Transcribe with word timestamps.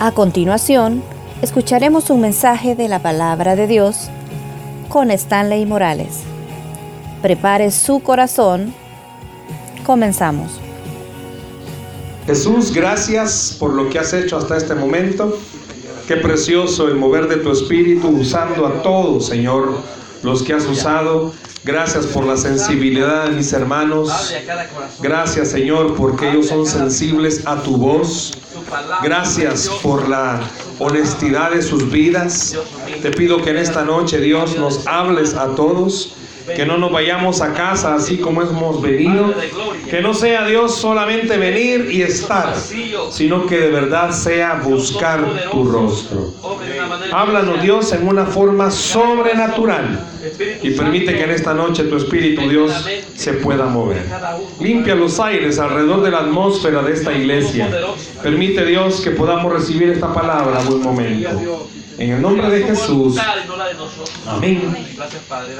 A 0.00 0.12
continuación, 0.12 1.02
escucharemos 1.42 2.08
un 2.10 2.20
mensaje 2.20 2.76
de 2.76 2.86
la 2.86 3.00
palabra 3.00 3.56
de 3.56 3.66
Dios 3.66 4.10
con 4.88 5.10
Stanley 5.10 5.66
Morales. 5.66 6.20
Prepare 7.20 7.72
su 7.72 7.98
corazón. 7.98 8.72
Comenzamos. 9.84 10.52
Jesús, 12.26 12.72
gracias 12.72 13.56
por 13.58 13.74
lo 13.74 13.90
que 13.90 13.98
has 13.98 14.12
hecho 14.12 14.36
hasta 14.36 14.56
este 14.56 14.76
momento. 14.76 15.36
Qué 16.06 16.14
precioso 16.14 16.86
el 16.86 16.94
mover 16.94 17.26
de 17.26 17.38
tu 17.38 17.50
espíritu 17.50 18.06
usando 18.06 18.68
a 18.68 18.82
todos, 18.82 19.26
Señor, 19.26 19.80
los 20.22 20.44
que 20.44 20.52
has 20.52 20.64
usado. 20.66 21.32
Gracias 21.64 22.06
por 22.06 22.24
la 22.24 22.36
sensibilidad 22.36 23.24
de 23.24 23.30
mis 23.32 23.52
hermanos. 23.52 24.32
Gracias, 25.00 25.50
Señor, 25.50 25.96
porque 25.96 26.30
ellos 26.30 26.46
son 26.46 26.66
sensibles 26.66 27.44
a 27.46 27.60
tu 27.64 27.76
voz. 27.76 28.32
Gracias 29.02 29.68
por 29.82 30.08
la 30.08 30.40
honestidad 30.78 31.50
de 31.50 31.62
sus 31.62 31.90
vidas. 31.90 32.56
Te 33.02 33.10
pido 33.10 33.42
que 33.42 33.50
en 33.50 33.56
esta 33.56 33.84
noche, 33.84 34.20
Dios, 34.20 34.56
nos 34.56 34.86
hables 34.86 35.34
a 35.34 35.54
todos. 35.54 36.14
Que 36.56 36.64
no 36.64 36.78
nos 36.78 36.90
vayamos 36.90 37.42
a 37.42 37.52
casa 37.52 37.94
así 37.94 38.16
como 38.16 38.40
hemos 38.40 38.80
venido. 38.80 39.34
Que 39.90 40.00
no 40.00 40.14
sea 40.14 40.46
Dios 40.46 40.76
solamente 40.76 41.36
venir 41.36 41.88
y 41.90 42.00
estar, 42.00 42.54
sino 43.10 43.46
que 43.46 43.58
de 43.58 43.70
verdad 43.70 44.12
sea 44.12 44.54
buscar 44.64 45.50
tu 45.52 45.64
rostro. 45.64 46.32
Háblanos 47.12 47.60
Dios 47.60 47.92
en 47.92 48.08
una 48.08 48.24
forma 48.24 48.70
sobrenatural 48.70 50.06
y 50.62 50.70
permite 50.70 51.14
que 51.14 51.24
en 51.24 51.30
esta 51.30 51.54
noche 51.54 51.84
tu 51.84 51.96
Espíritu 51.96 52.48
Dios 52.48 52.72
se 53.14 53.34
pueda 53.34 53.66
mover. 53.66 54.04
Limpia 54.60 54.94
los 54.94 55.18
aires 55.20 55.58
alrededor 55.58 56.02
de 56.02 56.10
la 56.10 56.18
atmósfera 56.20 56.82
de 56.82 56.92
esta 56.92 57.12
iglesia. 57.12 57.70
Permite 58.22 58.64
Dios 58.64 59.00
que 59.00 59.10
podamos 59.10 59.52
recibir 59.52 59.90
esta 59.90 60.12
palabra 60.12 60.60
en 60.60 60.66
buen 60.68 60.82
momento. 60.82 61.68
En 61.98 62.12
el 62.12 62.22
nombre 62.22 62.48
de 62.48 62.62
Jesús. 62.62 63.16
Amén. 64.26 64.86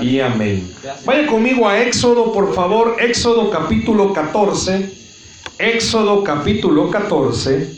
Y 0.01 0.21
amén. 0.21 0.73
Vaya 1.05 1.27
conmigo 1.27 1.69
a 1.69 1.81
Éxodo, 1.81 2.33
por 2.33 2.55
favor. 2.55 2.97
Éxodo 3.01 3.51
capítulo 3.51 4.13
14. 4.13 4.89
Éxodo 5.59 6.23
capítulo 6.23 6.91
14. 6.91 7.77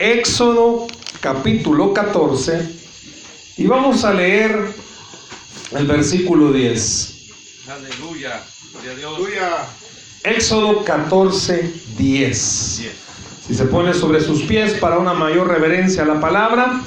Éxodo 0.00 0.86
capítulo 1.20 1.92
14. 1.94 2.74
Y 3.58 3.66
vamos 3.66 4.04
a 4.04 4.12
leer 4.12 4.74
el 5.72 5.86
versículo 5.86 6.52
10. 6.52 7.12
Aleluya. 7.68 8.42
Éxodo 10.22 10.84
14, 10.84 11.72
10. 11.98 12.82
Si 13.46 13.54
se 13.54 13.64
pone 13.66 13.94
sobre 13.94 14.20
sus 14.20 14.42
pies 14.42 14.74
para 14.74 14.98
una 14.98 15.14
mayor 15.14 15.48
reverencia 15.48 16.02
a 16.02 16.06
la 16.06 16.20
palabra. 16.20 16.82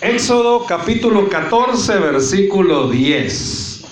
Éxodo 0.00 0.66
capítulo 0.66 1.28
14, 1.28 1.98
versículo 1.98 2.90
10. 2.90 3.84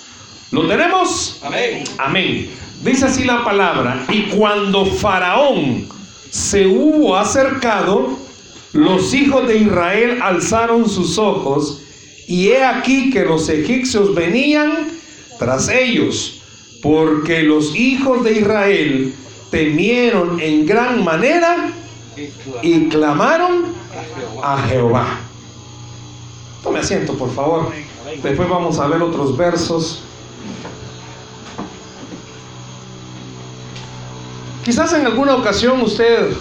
¿Lo 0.51 0.67
tenemos? 0.67 1.39
Amén. 1.41 1.83
Amén. 1.97 2.49
Dice 2.83 3.05
así 3.05 3.23
la 3.23 3.43
palabra. 3.43 4.05
Y 4.09 4.23
cuando 4.23 4.85
Faraón 4.85 5.87
se 6.29 6.67
hubo 6.67 7.15
acercado, 7.15 8.17
los 8.73 9.13
hijos 9.13 9.47
de 9.47 9.57
Israel 9.57 10.19
alzaron 10.21 10.89
sus 10.89 11.17
ojos, 11.17 11.82
y 12.27 12.49
he 12.49 12.63
aquí 12.63 13.09
que 13.09 13.25
los 13.25 13.49
egipcios 13.49 14.13
venían 14.15 14.89
tras 15.39 15.69
ellos, 15.69 16.41
porque 16.81 17.43
los 17.43 17.75
hijos 17.75 18.23
de 18.23 18.39
Israel 18.39 19.13
temieron 19.49 20.39
en 20.39 20.65
gran 20.65 21.03
manera 21.03 21.71
y 22.61 22.87
clamaron 22.89 23.65
a 24.41 24.57
Jehová. 24.67 25.19
Tome 26.61 26.79
asiento, 26.79 27.13
por 27.13 27.33
favor. 27.33 27.71
Después 28.21 28.49
vamos 28.49 28.79
a 28.79 28.87
ver 28.87 29.01
otros 29.01 29.35
versos. 29.35 30.03
Quizás 34.63 34.93
en 34.93 35.05
alguna 35.05 35.35
ocasión 35.35 35.81
usted, 35.81 36.31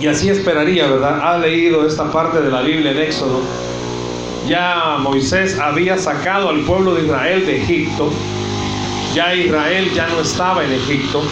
y 0.00 0.08
así 0.08 0.28
esperaría, 0.28 0.88
¿verdad? 0.88 1.20
Ha 1.22 1.38
leído 1.38 1.86
esta 1.86 2.10
parte 2.10 2.40
de 2.40 2.50
la 2.50 2.62
Biblia 2.62 2.90
en 2.90 2.98
Éxodo. 2.98 3.42
Ya 4.46 4.98
Moisés 4.98 5.58
había 5.58 5.96
sacado 5.96 6.50
al 6.50 6.60
pueblo 6.60 6.94
de 6.94 7.06
Israel 7.06 7.46
de 7.46 7.62
Egipto. 7.62 8.10
Ya 9.14 9.34
Israel 9.34 9.90
ya 9.94 10.06
no 10.08 10.20
estaba 10.20 10.64
en 10.64 10.72
Egipto. 10.72 11.22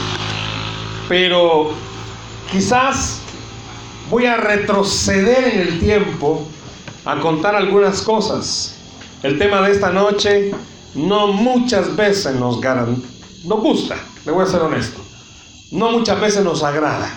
Pero 1.08 1.72
quizás 2.50 3.20
voy 4.08 4.24
a 4.24 4.36
retroceder 4.36 5.52
en 5.54 5.60
el 5.60 5.78
tiempo 5.78 6.46
a 7.04 7.20
contar 7.20 7.54
algunas 7.54 8.00
cosas. 8.00 8.76
El 9.22 9.38
tema 9.38 9.60
de 9.60 9.72
esta 9.72 9.90
noche 9.90 10.52
no 10.94 11.28
muchas 11.28 11.94
veces 11.94 12.34
nos, 12.36 12.60
gusta, 13.60 13.96
le 14.24 14.32
voy 14.32 14.44
a 14.44 14.46
ser 14.46 14.62
honesto. 14.62 15.00
No 15.70 15.90
muchas 15.92 16.20
veces 16.20 16.44
nos 16.44 16.62
agrada. 16.62 17.14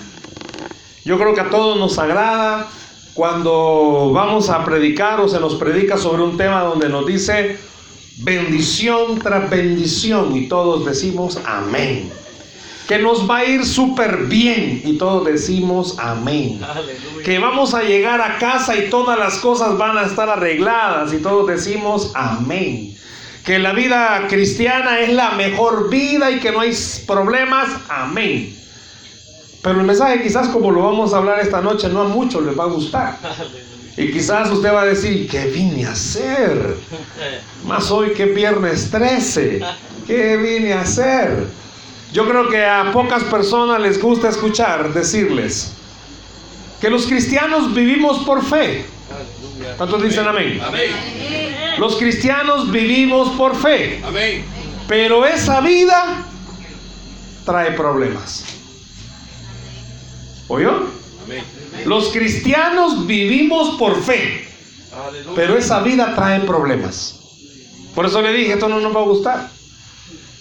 Yo 1.06 1.18
creo 1.18 1.34
que 1.34 1.42
a 1.42 1.50
todos 1.50 1.78
nos 1.78 1.98
agrada 2.00 2.68
cuando 3.16 4.12
vamos 4.14 4.50
a 4.50 4.64
predicar 4.64 5.20
o 5.20 5.28
se 5.28 5.40
nos 5.40 5.56
predica 5.56 5.98
sobre 5.98 6.22
un 6.22 6.38
tema 6.38 6.62
donde 6.62 6.90
nos 6.90 7.08
dice 7.08 7.58
bendición 8.18 9.18
tras 9.20 9.50
bendición 9.50 10.36
y 10.36 10.48
todos 10.48 10.86
decimos 10.86 11.40
amén 11.46 12.12
que 12.88 13.00
nos 13.00 13.30
va 13.30 13.38
a 13.38 13.46
ir 13.46 13.66
súper 13.66 14.26
bien 14.26 14.82
y 14.84 14.98
todos 14.98 15.26
decimos 15.26 15.96
amén. 15.98 16.62
Que 17.24 17.40
vamos 17.40 17.74
a 17.74 17.82
llegar 17.82 18.22
a 18.22 18.38
casa 18.38 18.76
y 18.76 18.90
todas 18.90 19.18
las 19.18 19.36
cosas 19.40 19.78
van 19.78 19.98
a 19.98 20.04
estar 20.04 20.30
arregladas 20.30 21.12
y 21.14 21.18
todos 21.18 21.48
decimos 21.48 22.12
amén. 22.14 22.96
Que 23.44 23.60
la 23.60 23.74
vida 23.74 24.28
cristiana 24.28 25.00
es 25.00 25.14
la 25.14 25.32
mejor 25.32 25.90
vida 25.90 26.32
y 26.32 26.40
que 26.40 26.52
no 26.52 26.60
hay 26.60 26.74
problemas, 27.08 27.70
amén. 27.90 28.56
Pero 29.66 29.80
el 29.80 29.88
mensaje 29.88 30.22
quizás 30.22 30.50
como 30.50 30.70
lo 30.70 30.84
vamos 30.84 31.12
a 31.12 31.18
hablar 31.18 31.40
esta 31.40 31.60
noche 31.60 31.90
no 31.90 32.02
a 32.02 32.08
muchos 32.08 32.46
les 32.46 32.58
va 32.58 32.66
a 32.66 32.68
gustar. 32.68 33.18
Y 33.98 34.12
quizás 34.12 34.52
usted 34.52 34.74
va 34.74 34.82
a 34.82 34.86
decir, 34.86 35.26
¿qué 35.30 35.46
vine 35.46 35.86
a 35.86 35.92
hacer? 35.92 36.76
Más 37.66 37.90
hoy 37.92 38.10
que 38.10 38.26
viernes 38.26 38.92
13. 38.92 39.62
¿Qué 40.06 40.36
vine 40.36 40.74
a 40.74 40.82
hacer? 40.82 41.48
Yo 42.12 42.28
creo 42.28 42.50
que 42.50 42.66
a 42.66 42.92
pocas 42.92 43.24
personas 43.24 43.80
les 43.80 44.02
gusta 44.02 44.28
escuchar 44.28 44.94
decirles 44.94 45.72
que 46.82 46.90
los 46.90 47.06
cristianos 47.06 47.74
vivimos 47.74 48.18
por 48.26 48.44
fe. 48.44 48.86
¿Cuántos 49.78 50.04
dicen 50.04 50.28
amén? 50.28 50.60
Amén. 50.62 50.92
Los 51.78 51.96
cristianos 51.96 52.70
vivimos 52.70 53.30
por 53.38 53.56
fe. 53.56 54.04
Amén. 54.06 54.44
Pero 54.90 55.26
esa 55.26 55.62
vida 55.62 56.26
trae 57.46 57.72
problemas. 57.72 58.44
¿Oyó? 60.48 60.88
Los 61.86 62.10
cristianos 62.10 63.06
vivimos 63.08 63.78
por 63.78 64.02
fe. 64.02 64.48
Pero 65.36 65.58
esa 65.58 65.82
vida 65.82 66.14
trae 66.16 66.42
problemas. 66.42 67.20
Por 67.94 68.06
eso 68.06 68.22
le 68.22 68.34
dije, 68.34 68.54
esto 68.54 68.70
no 68.70 68.80
nos 68.80 68.96
va 68.96 69.02
a 69.02 69.06
gustar. 69.06 69.50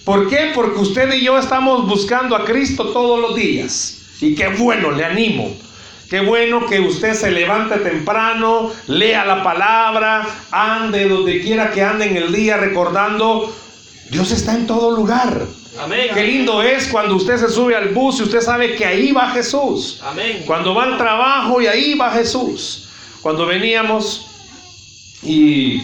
¿Por 0.03 0.29
qué? 0.29 0.51
Porque 0.53 0.79
usted 0.79 1.11
y 1.13 1.23
yo 1.23 1.37
estamos 1.37 1.87
buscando 1.87 2.35
a 2.35 2.45
Cristo 2.45 2.89
todos 2.89 3.19
los 3.19 3.35
días. 3.35 4.01
Y 4.21 4.35
qué 4.35 4.49
bueno, 4.49 4.91
le 4.91 5.03
animo. 5.03 5.55
Qué 6.09 6.19
bueno 6.19 6.67
que 6.67 6.79
usted 6.79 7.15
se 7.15 7.31
levante 7.31 7.77
temprano, 7.77 8.71
lea 8.87 9.25
la 9.25 9.43
palabra, 9.43 10.27
ande 10.51 11.09
donde 11.09 11.41
quiera 11.41 11.71
que 11.71 11.81
ande 11.81 12.05
en 12.05 12.17
el 12.17 12.31
día 12.31 12.57
recordando, 12.57 13.51
Dios 14.09 14.31
está 14.31 14.53
en 14.53 14.67
todo 14.67 14.91
lugar. 14.91 15.45
Amén. 15.79 16.09
Qué 16.13 16.23
lindo 16.23 16.61
es 16.61 16.87
cuando 16.87 17.15
usted 17.15 17.37
se 17.37 17.49
sube 17.49 17.75
al 17.75 17.89
bus 17.89 18.19
y 18.19 18.23
usted 18.23 18.41
sabe 18.41 18.75
que 18.75 18.85
ahí 18.85 19.11
va 19.11 19.31
Jesús. 19.31 19.99
Amén. 20.03 20.43
Cuando 20.45 20.73
va 20.73 20.83
al 20.83 20.97
trabajo 20.97 21.61
y 21.61 21.67
ahí 21.67 21.95
va 21.95 22.11
Jesús. 22.11 22.87
Cuando 23.21 23.45
veníamos 23.45 24.27
y 25.23 25.81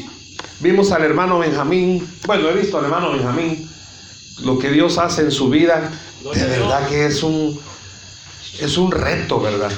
vimos 0.59 0.91
al 0.91 1.03
hermano 1.03 1.39
Benjamín, 1.39 2.07
bueno, 2.25 2.49
he 2.49 2.53
visto 2.53 2.77
al 2.77 2.85
hermano 2.85 3.11
Benjamín, 3.11 3.69
lo 4.43 4.57
que 4.57 4.69
Dios 4.71 4.97
hace 4.97 5.21
en 5.21 5.31
su 5.31 5.49
vida, 5.49 5.91
de 6.23 6.45
verdad 6.45 6.87
que 6.87 7.05
es 7.07 7.23
un, 7.23 7.59
es 8.59 8.77
un 8.77 8.91
reto, 8.91 9.41
¿verdad? 9.41 9.71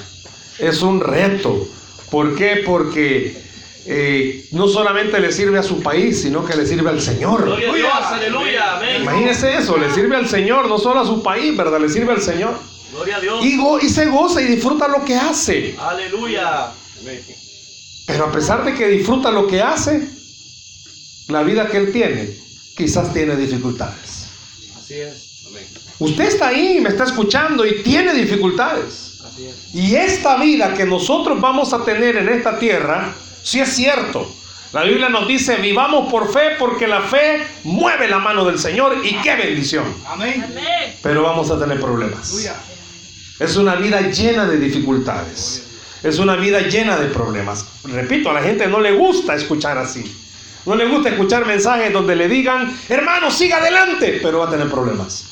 Es 0.60 0.82
un 0.82 1.00
reto. 1.00 1.68
¿Por 2.12 2.36
qué? 2.36 2.62
Porque 2.66 3.42
eh, 3.86 4.46
no 4.52 4.68
solamente 4.68 5.20
le 5.20 5.32
sirve 5.32 5.60
a 5.60 5.64
su 5.64 5.82
país, 5.82 6.22
sino 6.22 6.46
que 6.46 6.56
le 6.56 6.66
sirve 6.66 6.90
al 6.90 7.02
Señor. 7.02 7.44
Gloria 7.46 7.70
a 7.72 7.76
Dios, 7.76 7.92
aleluya, 8.04 8.78
amén. 8.78 9.02
Imagínese 9.02 9.58
eso, 9.58 9.78
le 9.78 9.94
sirve 9.94 10.16
al 10.16 10.28
Señor, 10.28 10.68
no 10.70 10.78
solo 10.78 11.02
a 11.02 11.06
su 11.06 11.22
país, 11.22 11.56
¿verdad? 11.56 11.80
Le 11.82 11.90
sirve 11.90 12.14
al 12.14 12.22
Señor. 12.22 12.58
Gloria 12.92 13.18
a 13.18 13.20
Dios. 13.20 13.44
Y, 13.46 13.58
go- 13.58 13.80
y 13.80 13.90
se 13.90 14.06
goza 14.06 14.42
y 14.42 14.46
disfruta 14.46 14.88
lo 14.88 15.04
que 15.04 15.16
hace. 15.16 15.76
Aleluya. 15.80 16.72
Pero 18.06 18.26
a 18.26 18.32
pesar 18.32 18.64
de 18.66 18.74
que 18.74 18.88
disfruta 18.88 19.32
lo 19.32 19.48
que 19.48 19.62
hace, 19.62 20.08
la 21.30 21.44
vida 21.44 21.68
que 21.70 21.78
él 21.78 21.92
tiene, 21.92 22.30
quizás 22.78 23.14
tiene 23.14 23.36
dificultades. 23.36 24.28
Así 24.78 24.96
es. 24.96 25.44
Amén. 25.48 25.64
Usted 26.00 26.26
está 26.26 26.48
ahí, 26.50 26.80
me 26.82 26.90
está 26.90 27.06
escuchando 27.06 27.66
y 27.66 27.82
tiene 27.82 28.14
dificultades. 28.14 29.12
Y 29.74 29.96
esta 29.96 30.38
vida 30.38 30.74
que 30.76 30.86
nosotros 30.86 31.40
vamos 31.42 31.74
a 31.74 31.84
tener 31.84 32.18
en 32.18 32.30
esta 32.30 32.60
tierra, 32.60 33.16
sí 33.44 33.60
es 33.60 33.70
cierto. 33.76 34.34
La 34.74 34.84
Biblia 34.84 35.08
nos 35.08 35.28
dice, 35.28 35.58
vivamos 35.58 36.12
por 36.12 36.34
fe 36.34 36.56
porque 36.58 36.88
la 36.88 37.02
fe 37.02 37.46
mueve 37.64 38.08
la 38.08 38.18
mano 38.18 38.44
del 38.44 38.58
Señor 38.58 38.98
y 39.04 39.14
qué 39.22 39.36
bendición. 39.36 39.86
Amén. 40.08 40.44
Pero 41.04 41.22
vamos 41.22 41.52
a 41.52 41.60
tener 41.60 41.80
problemas. 41.80 42.50
Es 43.40 43.56
una 43.56 43.76
vida 43.76 44.02
llena 44.02 44.48
de 44.48 44.58
dificultades. 44.58 45.64
Es 46.02 46.18
una 46.18 46.36
vida 46.36 46.62
llena 46.62 46.98
de 46.98 47.08
problemas. 47.08 47.66
Repito, 47.84 48.32
a 48.32 48.34
la 48.34 48.42
gente 48.42 48.68
no 48.68 48.80
le 48.80 48.94
gusta 48.94 49.36
escuchar 49.36 49.78
así. 49.78 50.04
No 50.66 50.76
le 50.76 50.86
gusta 50.86 51.10
escuchar 51.10 51.46
mensajes 51.46 51.94
donde 51.94 52.16
le 52.16 52.28
digan, 52.28 52.76
hermano, 52.90 53.30
siga 53.30 53.58
adelante, 53.58 54.20
pero 54.24 54.40
va 54.40 54.48
a 54.48 54.50
tener 54.50 54.70
problemas. 54.70 55.26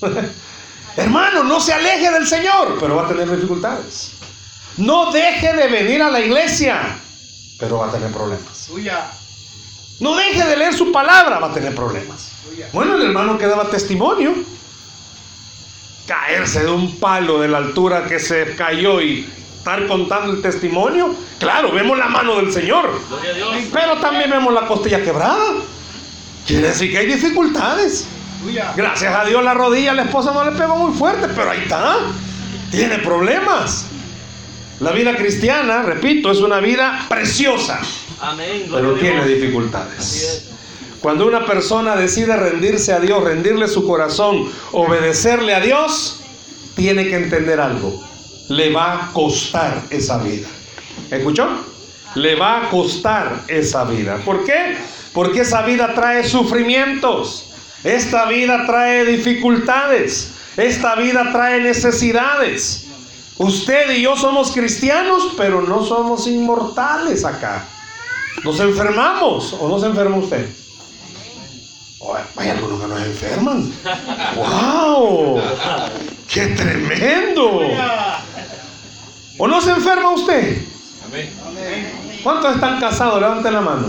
hermano, 0.96 1.42
no 1.42 1.58
se 1.58 1.72
aleje 1.72 2.10
del 2.10 2.26
Señor, 2.26 2.76
pero 2.78 2.96
va 2.96 3.06
a 3.06 3.08
tener 3.08 3.30
dificultades. 3.30 4.12
No 4.76 5.10
deje 5.10 5.54
de 5.54 5.68
venir 5.68 6.02
a 6.02 6.10
la 6.10 6.20
iglesia, 6.20 6.98
pero 7.58 7.78
va 7.78 7.88
a 7.88 7.92
tener 7.92 8.12
problemas. 8.12 8.68
No 10.00 10.14
deje 10.14 10.44
de 10.44 10.56
leer 10.56 10.74
su 10.74 10.92
palabra, 10.92 11.38
va 11.38 11.48
a 11.48 11.54
tener 11.54 11.74
problemas. 11.74 12.30
Bueno, 12.72 12.96
el 12.96 13.02
hermano 13.02 13.38
que 13.38 13.46
daba 13.46 13.68
testimonio, 13.70 14.34
caerse 16.06 16.64
de 16.64 16.70
un 16.70 16.96
palo 16.96 17.40
de 17.40 17.48
la 17.48 17.58
altura 17.58 18.06
que 18.06 18.18
se 18.18 18.54
cayó 18.54 19.00
y 19.00 19.28
estar 19.56 19.86
contando 19.86 20.32
el 20.32 20.42
testimonio. 20.42 21.14
Claro, 21.38 21.72
vemos 21.72 21.98
la 21.98 22.08
mano 22.08 22.36
del 22.36 22.52
Señor, 22.52 23.00
pero 23.72 23.96
también 23.98 24.30
vemos 24.30 24.52
la 24.52 24.66
costilla 24.66 25.02
quebrada. 25.02 25.54
Quiere 26.46 26.68
decir 26.68 26.90
que 26.90 26.98
hay 26.98 27.06
dificultades. 27.06 28.06
Gracias 28.76 29.14
a 29.14 29.24
Dios 29.24 29.42
la 29.42 29.54
rodilla 29.54 29.92
la 29.92 30.02
esposa 30.02 30.32
no 30.32 30.44
le 30.44 30.52
pegó 30.52 30.76
muy 30.76 30.96
fuerte, 30.96 31.26
pero 31.34 31.50
ahí 31.50 31.62
está. 31.62 31.96
Tiene 32.70 32.98
problemas. 32.98 33.86
La 34.80 34.92
vida 34.92 35.16
cristiana, 35.16 35.82
repito, 35.82 36.30
es 36.30 36.38
una 36.38 36.60
vida 36.60 37.06
preciosa, 37.08 37.80
pero 38.70 38.94
tiene 38.94 39.26
dificultades. 39.26 40.50
Cuando 41.00 41.26
una 41.26 41.46
persona 41.46 41.96
decide 41.96 42.36
rendirse 42.36 42.92
a 42.92 43.00
Dios, 43.00 43.22
rendirle 43.24 43.68
su 43.68 43.86
corazón, 43.86 44.50
obedecerle 44.72 45.54
a 45.54 45.60
Dios, 45.60 46.20
tiene 46.74 47.08
que 47.08 47.16
entender 47.16 47.58
algo. 47.58 48.02
Le 48.48 48.70
va 48.72 48.92
a 48.92 49.12
costar 49.12 49.82
esa 49.90 50.18
vida. 50.18 50.48
¿Escuchó? 51.10 51.48
Le 52.14 52.34
va 52.34 52.66
a 52.66 52.68
costar 52.68 53.44
esa 53.48 53.84
vida. 53.84 54.18
¿Por 54.24 54.44
qué? 54.44 54.76
Porque 55.12 55.40
esa 55.40 55.62
vida 55.62 55.94
trae 55.94 56.28
sufrimientos. 56.28 57.50
Esta 57.82 58.26
vida 58.26 58.66
trae 58.66 59.04
dificultades. 59.04 60.32
Esta 60.56 60.96
vida 60.96 61.30
trae 61.32 61.60
necesidades. 61.60 62.85
Usted 63.38 63.90
y 63.90 64.02
yo 64.02 64.16
somos 64.16 64.50
cristianos, 64.52 65.28
pero 65.36 65.60
no 65.60 65.84
somos 65.84 66.26
inmortales 66.26 67.24
acá. 67.24 67.66
Nos 68.42 68.60
enfermamos 68.60 69.52
o 69.54 69.68
no 69.68 69.78
se 69.78 69.86
enferma 69.86 70.16
usted. 70.16 70.48
hay 72.36 72.48
algunos 72.48 72.80
que 72.80 72.86
nos 72.86 73.00
enferman. 73.02 73.72
¡Wow! 74.36 75.40
¡Qué 76.32 76.46
tremendo! 76.48 77.60
¿O 79.38 79.46
no 79.46 79.60
se 79.60 79.70
enferma 79.70 80.10
usted? 80.10 80.62
¿Cuántos 82.22 82.54
están 82.54 82.80
casados? 82.80 83.20
Levanten 83.20 83.52
la 83.52 83.60
mano. 83.60 83.88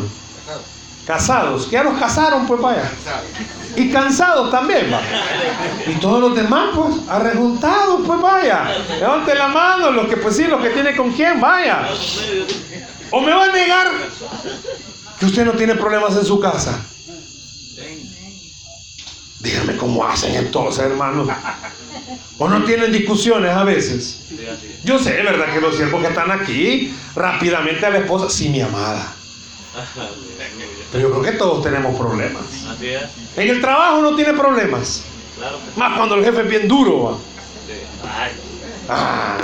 Casados. 1.07 1.71
Ya 1.71 1.83
los 1.83 1.97
casaron, 1.97 2.45
pues 2.45 2.61
vaya. 2.61 2.91
Y 3.77 3.89
cansados 3.89 4.51
también, 4.51 4.91
va. 4.91 5.01
Y 5.89 5.93
todos 6.01 6.19
los 6.19 6.35
demás, 6.35 6.71
pues, 6.75 6.95
arrejuntados, 7.07 8.01
pues 8.05 8.21
vaya. 8.21 8.67
Levanten 8.99 9.37
la 9.37 9.47
mano, 9.47 9.91
los 9.91 10.07
que, 10.07 10.17
pues 10.17 10.35
sí, 10.35 10.43
los 10.43 10.61
que 10.61 10.71
tiene 10.71 10.93
con 10.97 11.13
quién, 11.13 11.39
vaya. 11.39 11.87
O 13.11 13.21
me 13.21 13.31
va 13.31 13.45
a 13.45 13.51
negar 13.53 13.87
que 15.17 15.25
usted 15.25 15.45
no 15.45 15.53
tiene 15.53 15.75
problemas 15.75 16.17
en 16.17 16.25
su 16.25 16.41
casa. 16.41 16.77
Dígame 19.39 19.77
cómo 19.77 20.05
hacen 20.05 20.35
entonces, 20.35 20.83
hermano. 20.83 21.25
¿O 22.37 22.49
no 22.49 22.63
tienen 22.65 22.91
discusiones 22.91 23.51
a 23.51 23.63
veces? 23.63 24.19
Yo 24.83 24.99
sé, 24.99 25.11
¿verdad? 25.23 25.53
Que 25.53 25.61
los 25.61 25.75
siervos 25.77 26.01
que 26.01 26.09
están 26.09 26.31
aquí, 26.31 26.93
rápidamente 27.15 27.85
a 27.85 27.91
la 27.91 27.99
esposa, 27.99 28.29
sí, 28.29 28.49
mi 28.49 28.59
amada. 28.59 29.13
Pero 30.91 31.09
yo 31.09 31.11
creo 31.11 31.31
que 31.31 31.37
todos 31.37 31.63
tenemos 31.63 31.95
problemas. 31.97 32.43
En 33.35 33.49
el 33.49 33.61
trabajo 33.61 34.01
no 34.01 34.15
tiene 34.15 34.33
problemas. 34.33 35.03
Más 35.75 35.97
cuando 35.97 36.15
el 36.15 36.25
jefe 36.25 36.41
es 36.41 36.49
bien 36.49 36.67
duro. 36.67 37.19
Ah. 38.89 39.37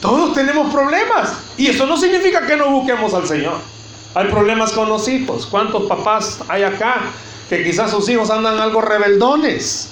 Todos 0.00 0.34
tenemos 0.34 0.72
problemas. 0.72 1.32
Y 1.56 1.68
eso 1.68 1.86
no 1.86 1.96
significa 1.96 2.46
que 2.46 2.56
no 2.56 2.70
busquemos 2.70 3.14
al 3.14 3.26
Señor. 3.26 3.58
Hay 4.14 4.28
problemas 4.28 4.72
con 4.72 4.88
los 4.88 5.08
hijos. 5.08 5.46
¿Cuántos 5.46 5.84
papás 5.84 6.40
hay 6.48 6.62
acá 6.62 7.02
que 7.48 7.64
quizás 7.64 7.90
sus 7.90 8.08
hijos 8.08 8.30
andan 8.30 8.60
algo 8.60 8.80
rebeldones? 8.80 9.90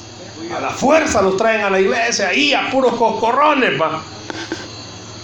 A 0.54 0.60
la 0.60 0.70
fuerza 0.70 1.22
los 1.22 1.36
traen 1.36 1.62
a 1.62 1.70
la 1.70 1.80
iglesia 1.80 2.32
y 2.34 2.52
a 2.52 2.70
puros 2.70 2.94
coscorrones. 2.94 3.80
Va. 3.80 4.02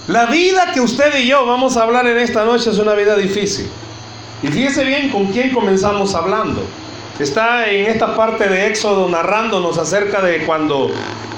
La 0.08 0.25
vida 0.25 0.72
que 0.72 0.81
usted 0.81 1.19
y 1.19 1.26
yo 1.26 1.44
vamos 1.44 1.76
a 1.76 1.82
hablar 1.82 2.06
en 2.06 2.16
esta 2.16 2.43
noche 2.43 2.70
es 2.70 2.78
una 2.78 2.94
vida 2.94 3.14
difícil. 3.14 3.69
Y 4.43 4.46
fíjese 4.46 4.82
bien 4.84 5.10
con 5.10 5.26
quién 5.26 5.52
comenzamos 5.52 6.14
hablando. 6.14 6.62
Está 7.19 7.69
en 7.69 7.84
esta 7.84 8.16
parte 8.16 8.49
de 8.49 8.69
Éxodo 8.69 9.06
narrándonos 9.10 9.76
acerca 9.76 10.22
de 10.22 10.46
cuando 10.46 10.90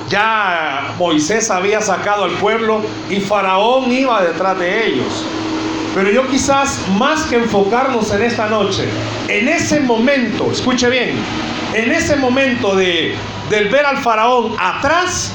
ya 0.09 0.95
Moisés 1.01 1.51
había 1.51 1.81
sacado 1.81 2.23
al 2.23 2.31
pueblo 2.33 2.81
y 3.09 3.17
Faraón 3.17 3.91
iba 3.91 4.23
detrás 4.23 4.57
de 4.61 4.87
ellos. 4.87 5.27
Pero 5.93 6.09
yo 6.13 6.29
quizás 6.29 6.79
más 6.97 7.23
que 7.25 7.39
enfocarnos 7.39 8.13
en 8.13 8.23
esta 8.23 8.49
noche, 8.49 8.85
en 9.27 9.49
ese 9.49 9.81
momento, 9.81 10.49
escuche 10.53 10.89
bien, 10.89 11.17
en 11.75 11.91
ese 11.91 12.15
momento 12.15 12.77
de, 12.77 13.17
del 13.49 13.69
ver 13.69 13.85
al 13.85 13.97
faraón 13.97 14.55
atrás, 14.61 15.33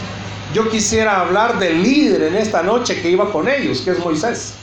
yo 0.55 0.69
quisiera 0.69 1.19
hablar 1.19 1.59
del 1.59 1.83
líder 1.83 2.21
en 2.23 2.35
esta 2.37 2.63
noche 2.63 3.01
que 3.01 3.09
iba 3.09 3.29
con 3.29 3.49
ellos, 3.49 3.81
que 3.81 3.91
es 3.91 3.99
Moisés. 3.99 4.53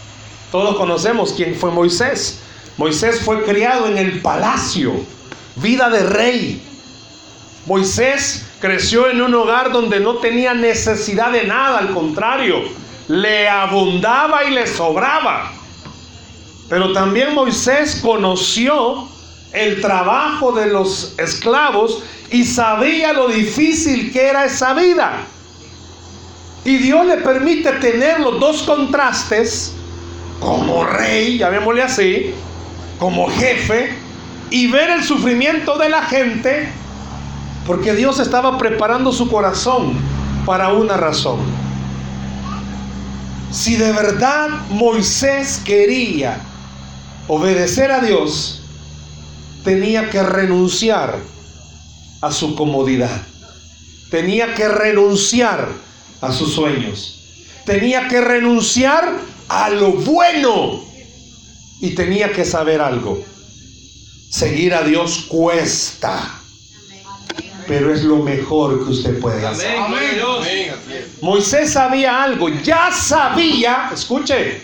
Todos 0.50 0.76
conocemos 0.76 1.34
quién 1.36 1.54
fue 1.54 1.70
Moisés. 1.70 2.40
Moisés 2.78 3.20
fue 3.20 3.42
criado 3.42 3.86
en 3.86 3.98
el 3.98 4.22
palacio, 4.22 4.94
vida 5.56 5.90
de 5.90 6.02
rey. 6.04 6.62
Moisés 7.66 8.46
creció 8.58 9.10
en 9.10 9.20
un 9.20 9.34
hogar 9.34 9.70
donde 9.70 10.00
no 10.00 10.14
tenía 10.14 10.54
necesidad 10.54 11.30
de 11.30 11.44
nada, 11.44 11.80
al 11.80 11.92
contrario, 11.92 12.62
le 13.08 13.46
abundaba 13.46 14.44
y 14.44 14.52
le 14.52 14.66
sobraba. 14.66 15.52
Pero 16.70 16.94
también 16.94 17.34
Moisés 17.34 18.00
conoció 18.02 19.08
el 19.52 19.82
trabajo 19.82 20.52
de 20.52 20.68
los 20.68 21.12
esclavos 21.18 22.02
y 22.30 22.44
sabía 22.46 23.12
lo 23.12 23.28
difícil 23.28 24.10
que 24.10 24.22
era 24.22 24.46
esa 24.46 24.72
vida. 24.72 25.26
Y 26.64 26.76
Dios 26.76 27.06
le 27.06 27.16
permite 27.18 27.72
tener 27.72 28.20
los 28.20 28.38
dos 28.38 28.62
contrastes 28.62 29.72
como 30.38 30.84
rey, 30.84 31.38
llamémosle 31.38 31.82
así, 31.82 32.34
como 32.98 33.28
jefe 33.28 33.94
y 34.50 34.68
ver 34.68 34.90
el 34.90 35.02
sufrimiento 35.02 35.78
de 35.78 35.88
la 35.88 36.02
gente, 36.02 36.68
porque 37.66 37.94
Dios 37.94 38.20
estaba 38.20 38.58
preparando 38.58 39.12
su 39.12 39.28
corazón 39.28 39.98
para 40.46 40.72
una 40.72 40.96
razón. 40.96 41.38
Si 43.50 43.76
de 43.76 43.92
verdad 43.92 44.48
Moisés 44.70 45.60
quería 45.64 46.40
obedecer 47.28 47.90
a 47.90 48.00
Dios, 48.00 48.62
tenía 49.64 50.10
que 50.10 50.22
renunciar 50.22 51.18
a 52.20 52.30
su 52.30 52.54
comodidad, 52.54 53.22
tenía 54.10 54.54
que 54.54 54.68
renunciar 54.68 55.68
a 56.22 56.32
sus 56.32 56.54
sueños, 56.54 57.18
tenía 57.66 58.08
que 58.08 58.20
renunciar 58.20 59.18
a 59.48 59.68
lo 59.68 59.92
bueno 59.92 60.82
y 61.80 61.90
tenía 61.90 62.32
que 62.32 62.44
saber 62.44 62.80
algo. 62.80 63.22
Seguir 64.30 64.74
a 64.74 64.82
Dios 64.82 65.26
cuesta. 65.28 66.38
Pero 67.66 67.92
es 67.92 68.02
lo 68.02 68.16
mejor 68.16 68.84
que 68.84 68.90
usted 68.90 69.20
puede 69.20 69.46
hacer. 69.46 69.76
Moisés 71.20 71.72
sabía 71.72 72.22
algo. 72.22 72.48
Ya 72.48 72.90
sabía, 72.92 73.90
escuche. 73.92 74.62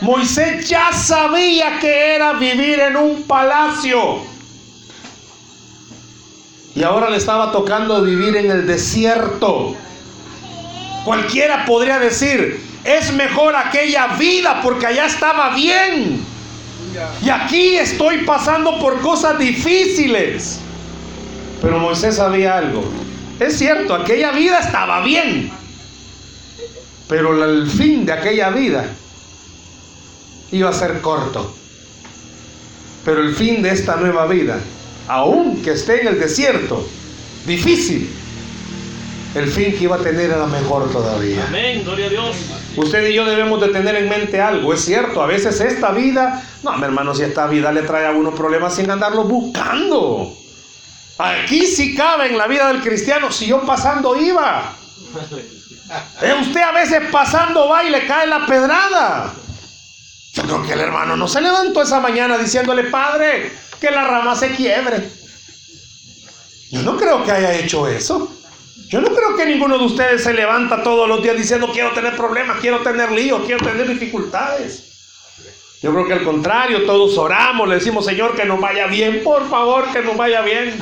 Moisés 0.00 0.68
ya 0.68 0.92
sabía 0.92 1.78
que 1.78 2.14
era 2.14 2.32
vivir 2.34 2.80
en 2.80 2.96
un 2.96 3.22
palacio. 3.22 4.18
Y 6.74 6.82
ahora 6.82 7.08
le 7.08 7.16
estaba 7.16 7.52
tocando 7.52 8.02
vivir 8.02 8.36
en 8.36 8.50
el 8.50 8.66
desierto. 8.66 9.74
Cualquiera 11.06 11.64
podría 11.64 12.00
decir, 12.00 12.60
es 12.82 13.12
mejor 13.12 13.54
aquella 13.54 14.08
vida 14.18 14.60
porque 14.60 14.86
allá 14.86 15.06
estaba 15.06 15.54
bien. 15.54 16.20
Y 17.22 17.30
aquí 17.30 17.76
estoy 17.76 18.24
pasando 18.24 18.80
por 18.80 19.00
cosas 19.02 19.38
difíciles. 19.38 20.58
Pero 21.62 21.78
Moisés 21.78 22.16
sabía 22.16 22.58
algo. 22.58 22.82
Es 23.38 23.56
cierto, 23.56 23.94
aquella 23.94 24.32
vida 24.32 24.58
estaba 24.58 25.00
bien. 25.04 25.52
Pero 27.08 27.52
el 27.52 27.70
fin 27.70 28.04
de 28.04 28.12
aquella 28.12 28.50
vida 28.50 28.86
iba 30.50 30.70
a 30.70 30.72
ser 30.72 31.00
corto. 31.02 31.54
Pero 33.04 33.22
el 33.22 33.32
fin 33.32 33.62
de 33.62 33.70
esta 33.70 33.94
nueva 33.94 34.26
vida, 34.26 34.58
aunque 35.06 35.70
esté 35.70 36.00
en 36.00 36.08
el 36.08 36.18
desierto, 36.18 36.84
difícil, 37.46 38.10
el 39.36 39.50
fin 39.50 39.76
que 39.76 39.84
iba 39.84 39.96
a 39.96 39.98
tener 39.98 40.30
era 40.30 40.46
mejor 40.46 40.90
todavía. 40.90 41.44
Amén, 41.46 41.82
gloria 41.84 42.06
a 42.06 42.08
Dios. 42.08 42.36
Usted 42.76 43.08
y 43.08 43.14
yo 43.14 43.24
debemos 43.26 43.60
de 43.60 43.68
tener 43.68 43.94
en 43.96 44.08
mente 44.08 44.40
algo, 44.40 44.72
es 44.72 44.84
cierto, 44.84 45.22
a 45.22 45.26
veces 45.26 45.60
esta 45.60 45.92
vida, 45.92 46.42
no, 46.62 46.76
mi 46.76 46.84
hermano, 46.84 47.14
si 47.14 47.22
esta 47.22 47.46
vida 47.46 47.70
le 47.70 47.82
trae 47.82 48.06
a 48.06 48.12
uno 48.12 48.34
problemas 48.34 48.74
sin 48.74 48.90
andarlo 48.90 49.24
buscando. 49.24 50.34
Aquí 51.18 51.66
sí 51.66 51.94
cabe 51.94 52.28
en 52.28 52.38
la 52.38 52.46
vida 52.46 52.68
del 52.68 52.82
cristiano, 52.82 53.30
si 53.30 53.46
yo 53.46 53.62
pasando 53.62 54.16
iba. 54.16 54.74
Eh, 56.22 56.34
usted 56.40 56.60
a 56.60 56.72
veces 56.72 57.02
pasando 57.10 57.68
va 57.68 57.84
y 57.84 57.90
le 57.90 58.06
cae 58.06 58.26
la 58.26 58.44
pedrada. 58.46 59.34
Yo 60.32 60.42
creo 60.42 60.62
que 60.62 60.72
el 60.72 60.80
hermano 60.80 61.16
no 61.16 61.28
se 61.28 61.40
levantó 61.40 61.82
esa 61.82 62.00
mañana 62.00 62.36
diciéndole, 62.36 62.84
Padre, 62.84 63.52
que 63.80 63.90
la 63.90 64.04
rama 64.04 64.34
se 64.34 64.50
quiebre. 64.50 65.10
Yo 66.70 66.82
no 66.82 66.96
creo 66.96 67.24
que 67.24 67.32
haya 67.32 67.54
hecho 67.54 67.86
eso. 67.88 68.35
Yo 68.88 69.00
no 69.00 69.08
creo 69.08 69.36
que 69.36 69.46
ninguno 69.46 69.78
de 69.78 69.84
ustedes 69.84 70.22
se 70.22 70.32
levanta 70.32 70.82
todos 70.82 71.08
los 71.08 71.20
días 71.20 71.36
diciendo 71.36 71.68
quiero 71.72 71.90
tener 71.90 72.16
problemas, 72.16 72.58
quiero 72.60 72.80
tener 72.80 73.10
líos, 73.10 73.42
quiero 73.44 73.64
tener 73.64 73.88
dificultades. 73.88 74.84
Yo 75.82 75.92
creo 75.92 76.06
que 76.06 76.12
al 76.12 76.22
contrario, 76.22 76.84
todos 76.84 77.18
oramos, 77.18 77.68
le 77.68 77.76
decimos 77.76 78.04
Señor 78.04 78.36
que 78.36 78.44
nos 78.44 78.60
vaya 78.60 78.86
bien, 78.86 79.22
por 79.24 79.48
favor 79.48 79.90
que 79.92 80.02
nos 80.02 80.16
vaya 80.16 80.40
bien. 80.42 80.78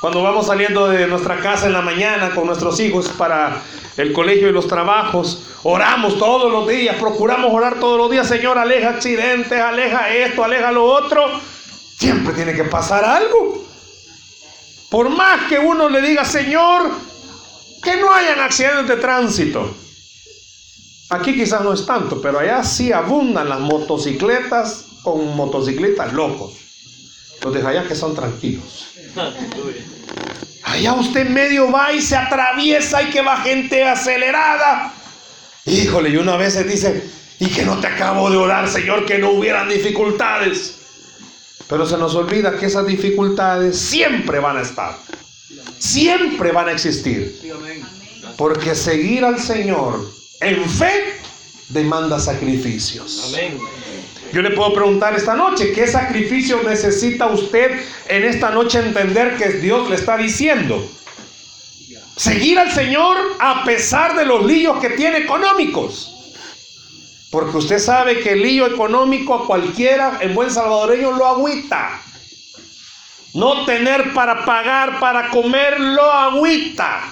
Cuando 0.00 0.22
vamos 0.22 0.46
saliendo 0.46 0.88
de 0.88 1.06
nuestra 1.06 1.36
casa 1.36 1.66
en 1.66 1.74
la 1.74 1.82
mañana 1.82 2.34
con 2.34 2.46
nuestros 2.46 2.80
hijos 2.80 3.08
para 3.10 3.62
el 3.98 4.12
colegio 4.12 4.48
y 4.48 4.52
los 4.52 4.66
trabajos, 4.66 5.44
oramos 5.62 6.18
todos 6.18 6.50
los 6.50 6.66
días, 6.66 6.96
procuramos 6.96 7.52
orar 7.52 7.78
todos 7.78 7.98
los 7.98 8.10
días, 8.10 8.26
Señor, 8.26 8.56
aleja 8.58 8.88
accidentes, 8.88 9.60
aleja 9.60 10.08
esto, 10.08 10.42
aleja 10.42 10.72
lo 10.72 10.84
otro. 10.84 11.22
Siempre 11.98 12.32
tiene 12.32 12.54
que 12.54 12.64
pasar 12.64 13.04
algo. 13.04 13.71
Por 14.92 15.08
más 15.08 15.48
que 15.48 15.58
uno 15.58 15.88
le 15.88 16.02
diga, 16.02 16.22
Señor, 16.22 16.92
que 17.82 17.96
no 17.96 18.12
hayan 18.12 18.40
accidentes 18.40 18.88
de 18.88 18.96
tránsito. 18.96 19.74
Aquí 21.08 21.34
quizás 21.34 21.62
no 21.62 21.72
es 21.72 21.86
tanto, 21.86 22.20
pero 22.20 22.40
allá 22.40 22.62
sí 22.62 22.92
abundan 22.92 23.48
las 23.48 23.58
motocicletas 23.58 24.84
con 25.02 25.34
motocicletas 25.34 26.12
locos. 26.12 26.56
Los 27.42 27.54
de 27.54 27.66
allá 27.66 27.88
que 27.88 27.94
son 27.94 28.14
tranquilos. 28.14 28.88
Allá 30.62 30.92
usted 30.92 31.26
medio 31.26 31.72
va 31.72 31.90
y 31.94 32.02
se 32.02 32.14
atraviesa 32.14 33.02
y 33.02 33.06
que 33.06 33.22
va 33.22 33.38
gente 33.38 33.84
acelerada. 33.84 34.92
Híjole, 35.64 36.10
y 36.10 36.18
uno 36.18 36.32
a 36.32 36.36
veces 36.36 36.68
dice, 36.68 37.10
y 37.38 37.46
que 37.46 37.64
no 37.64 37.80
te 37.80 37.86
acabo 37.86 38.30
de 38.30 38.36
orar, 38.36 38.68
Señor, 38.68 39.06
que 39.06 39.16
no 39.16 39.30
hubieran 39.30 39.70
dificultades. 39.70 40.81
Pero 41.72 41.86
se 41.86 41.96
nos 41.96 42.14
olvida 42.14 42.58
que 42.58 42.66
esas 42.66 42.86
dificultades 42.86 43.78
siempre 43.78 44.38
van 44.40 44.58
a 44.58 44.60
estar. 44.60 44.94
Siempre 45.78 46.52
van 46.52 46.68
a 46.68 46.72
existir. 46.72 47.40
Porque 48.36 48.74
seguir 48.74 49.24
al 49.24 49.40
Señor 49.40 50.06
en 50.42 50.68
fe 50.68 51.14
demanda 51.70 52.20
sacrificios. 52.20 53.34
Yo 54.34 54.42
le 54.42 54.50
puedo 54.50 54.74
preguntar 54.74 55.16
esta 55.16 55.34
noche, 55.34 55.72
¿qué 55.72 55.86
sacrificio 55.86 56.62
necesita 56.62 57.28
usted 57.28 57.80
en 58.06 58.24
esta 58.24 58.50
noche 58.50 58.78
entender 58.78 59.38
que 59.38 59.54
Dios 59.54 59.88
le 59.88 59.96
está 59.96 60.18
diciendo? 60.18 60.86
Seguir 62.18 62.58
al 62.58 62.70
Señor 62.70 63.16
a 63.38 63.64
pesar 63.64 64.14
de 64.14 64.26
los 64.26 64.44
líos 64.44 64.78
que 64.78 64.90
tiene 64.90 65.20
económicos. 65.20 66.11
Porque 67.32 67.56
usted 67.56 67.78
sabe 67.78 68.20
que 68.20 68.32
el 68.32 68.42
lío 68.42 68.66
económico 68.66 69.34
a 69.34 69.46
cualquiera 69.46 70.18
en 70.20 70.34
buen 70.34 70.50
salvadoreño 70.50 71.12
lo 71.12 71.26
agüita. 71.26 71.98
No 73.32 73.64
tener 73.64 74.12
para 74.12 74.44
pagar, 74.44 75.00
para 75.00 75.30
comer, 75.30 75.80
lo 75.80 76.12
agüita. 76.12 77.08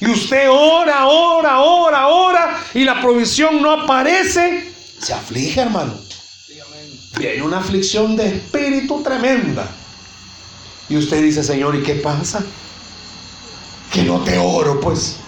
Y 0.00 0.10
usted 0.10 0.48
ora, 0.50 1.06
ora, 1.06 1.60
ora, 1.60 2.08
ora 2.08 2.64
y 2.74 2.82
la 2.82 3.00
provisión 3.00 3.62
no 3.62 3.70
aparece. 3.70 4.72
Se 5.00 5.14
aflige, 5.14 5.60
hermano. 5.60 5.94
Viene 7.16 7.40
una 7.40 7.58
aflicción 7.58 8.16
de 8.16 8.26
espíritu 8.26 9.04
tremenda. 9.04 9.70
Y 10.88 10.96
usted 10.96 11.22
dice, 11.22 11.44
Señor, 11.44 11.76
¿y 11.76 11.84
qué 11.84 11.94
pasa? 11.94 12.44
Que 13.92 14.02
no 14.02 14.18
te 14.24 14.36
oro, 14.36 14.80
pues. 14.80 15.20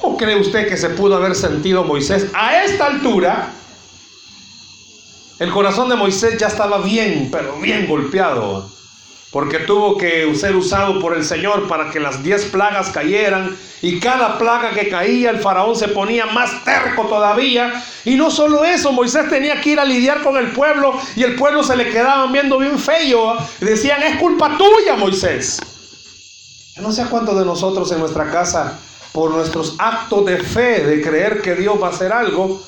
¿Cómo 0.00 0.16
cree 0.16 0.36
usted 0.36 0.66
que 0.68 0.76
se 0.76 0.90
pudo 0.90 1.16
haber 1.16 1.34
sentido 1.34 1.84
Moisés 1.84 2.28
a 2.32 2.64
esta 2.64 2.86
altura? 2.86 3.52
El 5.38 5.50
corazón 5.50 5.88
de 5.88 5.96
Moisés 5.96 6.38
ya 6.38 6.46
estaba 6.46 6.78
bien, 6.78 7.28
pero 7.30 7.58
bien 7.60 7.86
golpeado, 7.86 8.70
porque 9.30 9.58
tuvo 9.58 9.98
que 9.98 10.34
ser 10.34 10.56
usado 10.56 11.00
por 11.00 11.14
el 11.14 11.24
Señor 11.24 11.68
para 11.68 11.90
que 11.90 12.00
las 12.00 12.22
diez 12.22 12.46
plagas 12.46 12.88
cayeran, 12.90 13.56
y 13.82 14.00
cada 14.00 14.38
plaga 14.38 14.70
que 14.70 14.88
caía 14.88 15.30
el 15.30 15.40
faraón 15.40 15.76
se 15.76 15.88
ponía 15.88 16.26
más 16.26 16.64
terco 16.64 17.06
todavía, 17.06 17.82
y 18.04 18.16
no 18.16 18.30
solo 18.30 18.64
eso, 18.64 18.92
Moisés 18.92 19.28
tenía 19.28 19.60
que 19.60 19.70
ir 19.70 19.80
a 19.80 19.84
lidiar 19.84 20.22
con 20.22 20.36
el 20.36 20.52
pueblo, 20.52 20.98
y 21.16 21.24
el 21.24 21.36
pueblo 21.36 21.62
se 21.62 21.76
le 21.76 21.90
quedaba 21.90 22.26
viendo 22.30 22.58
bien 22.58 22.78
feo, 22.78 23.36
decían, 23.60 24.02
es 24.02 24.18
culpa 24.18 24.56
tuya, 24.56 24.96
Moisés. 24.96 25.58
Yo 26.76 26.82
no 26.82 26.92
sé 26.92 27.04
cuántos 27.06 27.38
de 27.38 27.44
nosotros 27.44 27.90
en 27.92 28.00
nuestra 28.00 28.30
casa 28.30 28.78
por 29.12 29.30
nuestros 29.30 29.74
actos 29.78 30.24
de 30.26 30.38
fe, 30.38 30.84
de 30.84 31.02
creer 31.02 31.42
que 31.42 31.54
Dios 31.54 31.80
va 31.80 31.88
a 31.88 31.90
hacer 31.90 32.12
algo, 32.12 32.62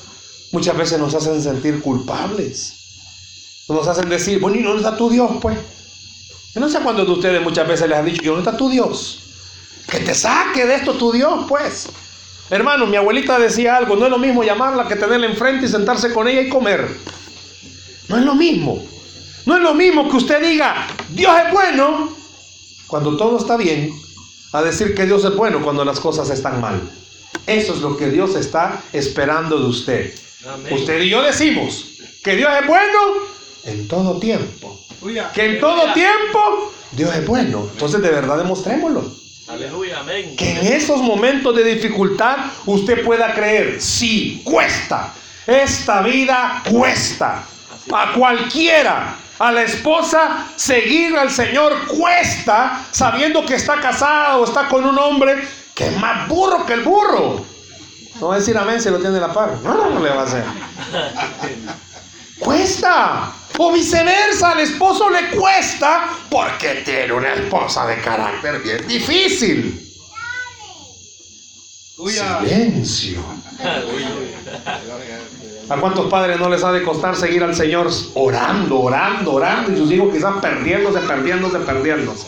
muchas 0.51 0.77
veces 0.77 0.99
nos 0.99 1.13
hacen 1.15 1.41
sentir 1.41 1.81
culpables. 1.81 3.65
Nos 3.69 3.87
hacen 3.87 4.09
decir, 4.09 4.39
bueno, 4.39 4.57
¿y 4.57 4.63
dónde 4.63 4.83
está 4.83 4.97
tu 4.97 5.09
Dios, 5.09 5.31
pues? 5.41 5.57
Yo 6.53 6.61
no 6.61 6.69
sé 6.69 6.79
cuántos 6.79 7.07
de 7.07 7.13
ustedes 7.13 7.41
muchas 7.41 7.67
veces 7.67 7.87
les 7.87 7.97
han 7.97 8.05
dicho, 8.05 8.21
¿y 8.21 8.25
dónde 8.25 8.41
está 8.41 8.57
tu 8.57 8.69
Dios? 8.69 9.19
Que 9.89 9.99
te 9.99 10.13
saque 10.13 10.65
de 10.65 10.75
esto 10.75 10.93
tu 10.93 11.11
Dios, 11.11 11.45
pues. 11.47 11.87
Hermano, 12.49 12.85
mi 12.85 12.97
abuelita 12.97 13.39
decía 13.39 13.77
algo, 13.77 13.95
no 13.95 14.05
es 14.05 14.11
lo 14.11 14.19
mismo 14.19 14.43
llamarla 14.43 14.87
que 14.87 14.95
tenerla 14.95 15.27
enfrente 15.27 15.65
y 15.65 15.69
sentarse 15.69 16.13
con 16.13 16.27
ella 16.27 16.41
y 16.41 16.49
comer. 16.49 16.99
No 18.09 18.17
es 18.17 18.23
lo 18.23 18.35
mismo. 18.35 18.83
No 19.45 19.55
es 19.55 19.61
lo 19.61 19.73
mismo 19.73 20.09
que 20.09 20.17
usted 20.17 20.41
diga, 20.41 20.87
Dios 21.09 21.33
es 21.45 21.51
bueno, 21.51 22.15
cuando 22.87 23.17
todo 23.17 23.37
está 23.37 23.57
bien, 23.57 23.91
a 24.53 24.61
decir 24.61 24.95
que 24.95 25.05
Dios 25.05 25.25
es 25.25 25.35
bueno 25.35 25.61
cuando 25.61 25.83
las 25.83 25.99
cosas 25.99 26.29
están 26.29 26.61
mal. 26.61 26.79
Eso 27.47 27.73
es 27.73 27.81
lo 27.81 27.97
que 27.97 28.09
Dios 28.09 28.35
está 28.35 28.81
esperando 28.93 29.59
de 29.59 29.65
usted. 29.65 30.13
Usted 30.71 31.01
y 31.01 31.09
yo 31.09 31.21
decimos 31.21 31.85
que 32.23 32.35
Dios 32.35 32.49
es 32.61 32.67
bueno 32.67 32.99
en 33.65 33.87
todo 33.87 34.19
tiempo. 34.19 34.79
Que 35.33 35.45
en 35.45 35.59
todo 35.59 35.91
tiempo 35.93 36.71
Dios 36.91 37.13
es 37.15 37.25
bueno. 37.25 37.67
Entonces 37.71 38.01
de 38.01 38.09
verdad 38.09 38.37
demostrémoslo. 38.37 39.11
Aleluya, 39.47 39.99
amén. 39.99 40.35
Que 40.37 40.51
en 40.51 40.67
esos 40.67 41.01
momentos 41.01 41.55
de 41.55 41.63
dificultad 41.63 42.37
usted 42.65 43.03
pueda 43.03 43.33
creer, 43.33 43.81
sí, 43.81 44.41
cuesta. 44.43 45.13
Esta 45.45 46.01
vida 46.01 46.63
cuesta. 46.69 47.43
A 47.91 48.13
cualquiera 48.13 49.17
a 49.43 49.51
la 49.51 49.63
esposa 49.63 50.47
seguir 50.55 51.17
al 51.17 51.29
Señor 51.29 51.85
cuesta 51.87 52.85
sabiendo 52.91 53.45
que 53.45 53.55
está 53.55 53.77
casado 53.81 54.39
o 54.39 54.45
está 54.45 54.69
con 54.69 54.85
un 54.85 54.97
hombre 54.97 55.45
que 55.75 55.87
es 55.87 55.97
más 55.99 56.29
burro 56.29 56.65
que 56.65 56.71
el 56.71 56.81
burro. 56.81 57.45
No 58.21 58.27
va 58.29 58.35
a 58.35 58.39
decir 58.39 58.57
amén 58.57 58.81
si 58.81 58.89
lo 58.89 58.99
tiene 58.99 59.19
la 59.19 59.33
par. 59.33 59.57
No, 59.61 59.89
no 59.89 59.99
le 59.99 60.09
va 60.11 60.21
a 60.21 60.23
hacer. 60.23 60.45
Cuesta. 62.39 63.33
O 63.57 63.73
viceversa, 63.73 64.51
al 64.51 64.61
esposo 64.61 65.09
le 65.09 65.29
cuesta 65.31 66.09
porque 66.29 66.81
tiene 66.85 67.11
una 67.11 67.33
esposa 67.33 67.85
de 67.85 67.99
carácter 68.01 68.61
bien 68.61 68.87
difícil. 68.87 69.79
Silencio. 71.97 73.23
¿A 75.69 75.77
cuántos 75.77 76.09
padres 76.09 76.39
no 76.39 76.49
les 76.49 76.63
ha 76.63 76.71
de 76.71 76.81
costar 76.83 77.15
seguir 77.15 77.43
al 77.43 77.55
Señor 77.55 77.89
orando, 78.15 78.81
orando, 78.81 79.33
orando 79.33 79.71
y 79.71 79.77
sus 79.77 79.91
hijos 79.91 80.13
quizás 80.13 80.33
perdiéndose, 80.41 80.99
perdiéndose, 80.99 81.59
perdiéndose? 81.59 82.27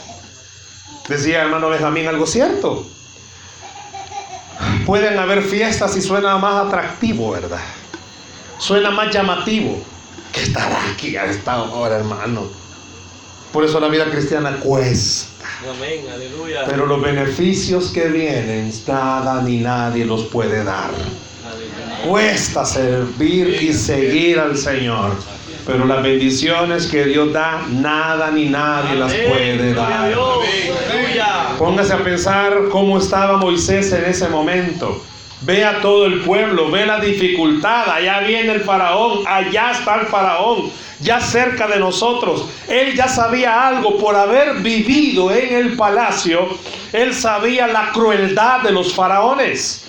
Decía 1.09 1.41
hermano 1.43 1.69
Benjamín 1.69 2.07
algo 2.07 2.25
cierto. 2.25 2.85
Pueden 4.85 5.19
haber 5.19 5.41
fiestas 5.41 5.97
y 5.97 6.01
suena 6.01 6.37
más 6.37 6.67
atractivo, 6.67 7.31
¿verdad? 7.31 7.59
Suena 8.57 8.89
más 8.91 9.13
llamativo 9.13 9.81
que 10.31 10.43
estar 10.43 10.71
aquí 10.91 11.17
a 11.17 11.25
esta 11.25 11.61
hora, 11.63 11.97
hermano. 11.97 12.43
Por 13.55 13.63
eso 13.63 13.79
la 13.79 13.87
vida 13.87 14.11
cristiana 14.11 14.57
cuesta. 14.57 15.47
Amén, 15.63 16.03
aleluya. 16.13 16.65
Pero 16.67 16.87
los 16.87 17.01
beneficios 17.01 17.89
que 17.89 18.09
vienen, 18.09 18.69
nada 18.85 19.41
ni 19.43 19.59
nadie 19.59 20.03
los 20.03 20.23
puede 20.23 20.65
dar. 20.65 20.89
Cuesta 22.05 22.65
servir 22.65 23.63
y 23.63 23.71
seguir 23.71 24.39
al 24.39 24.57
Señor. 24.57 25.11
Pero 25.65 25.85
las 25.85 26.03
bendiciones 26.03 26.87
que 26.87 27.05
Dios 27.05 27.31
da, 27.31 27.65
nada 27.69 28.29
ni 28.29 28.49
nadie 28.49 28.99
las 28.99 29.13
puede 29.13 29.73
dar. 29.73 30.13
Póngase 31.57 31.93
a 31.93 32.03
pensar 32.03 32.67
cómo 32.69 32.97
estaba 32.97 33.37
Moisés 33.37 33.89
en 33.93 34.03
ese 34.03 34.27
momento. 34.27 35.01
Ve 35.41 35.63
a 35.63 35.81
todo 35.81 36.05
el 36.05 36.21
pueblo, 36.21 36.71
ve 36.71 36.85
la 36.85 36.99
dificultad. 36.99 37.89
Allá 37.89 38.21
viene 38.21 38.53
el 38.53 38.61
faraón, 38.61 39.23
allá 39.27 39.71
está 39.71 39.95
el 39.95 40.07
faraón, 40.07 40.71
ya 40.99 41.19
cerca 41.19 41.67
de 41.67 41.79
nosotros. 41.79 42.47
Él 42.67 42.95
ya 42.95 43.07
sabía 43.07 43.67
algo 43.67 43.97
por 43.97 44.15
haber 44.15 44.55
vivido 44.55 45.31
en 45.31 45.53
el 45.53 45.75
palacio. 45.75 46.47
Él 46.93 47.13
sabía 47.13 47.67
la 47.67 47.91
crueldad 47.91 48.61
de 48.61 48.71
los 48.71 48.93
faraones. 48.93 49.85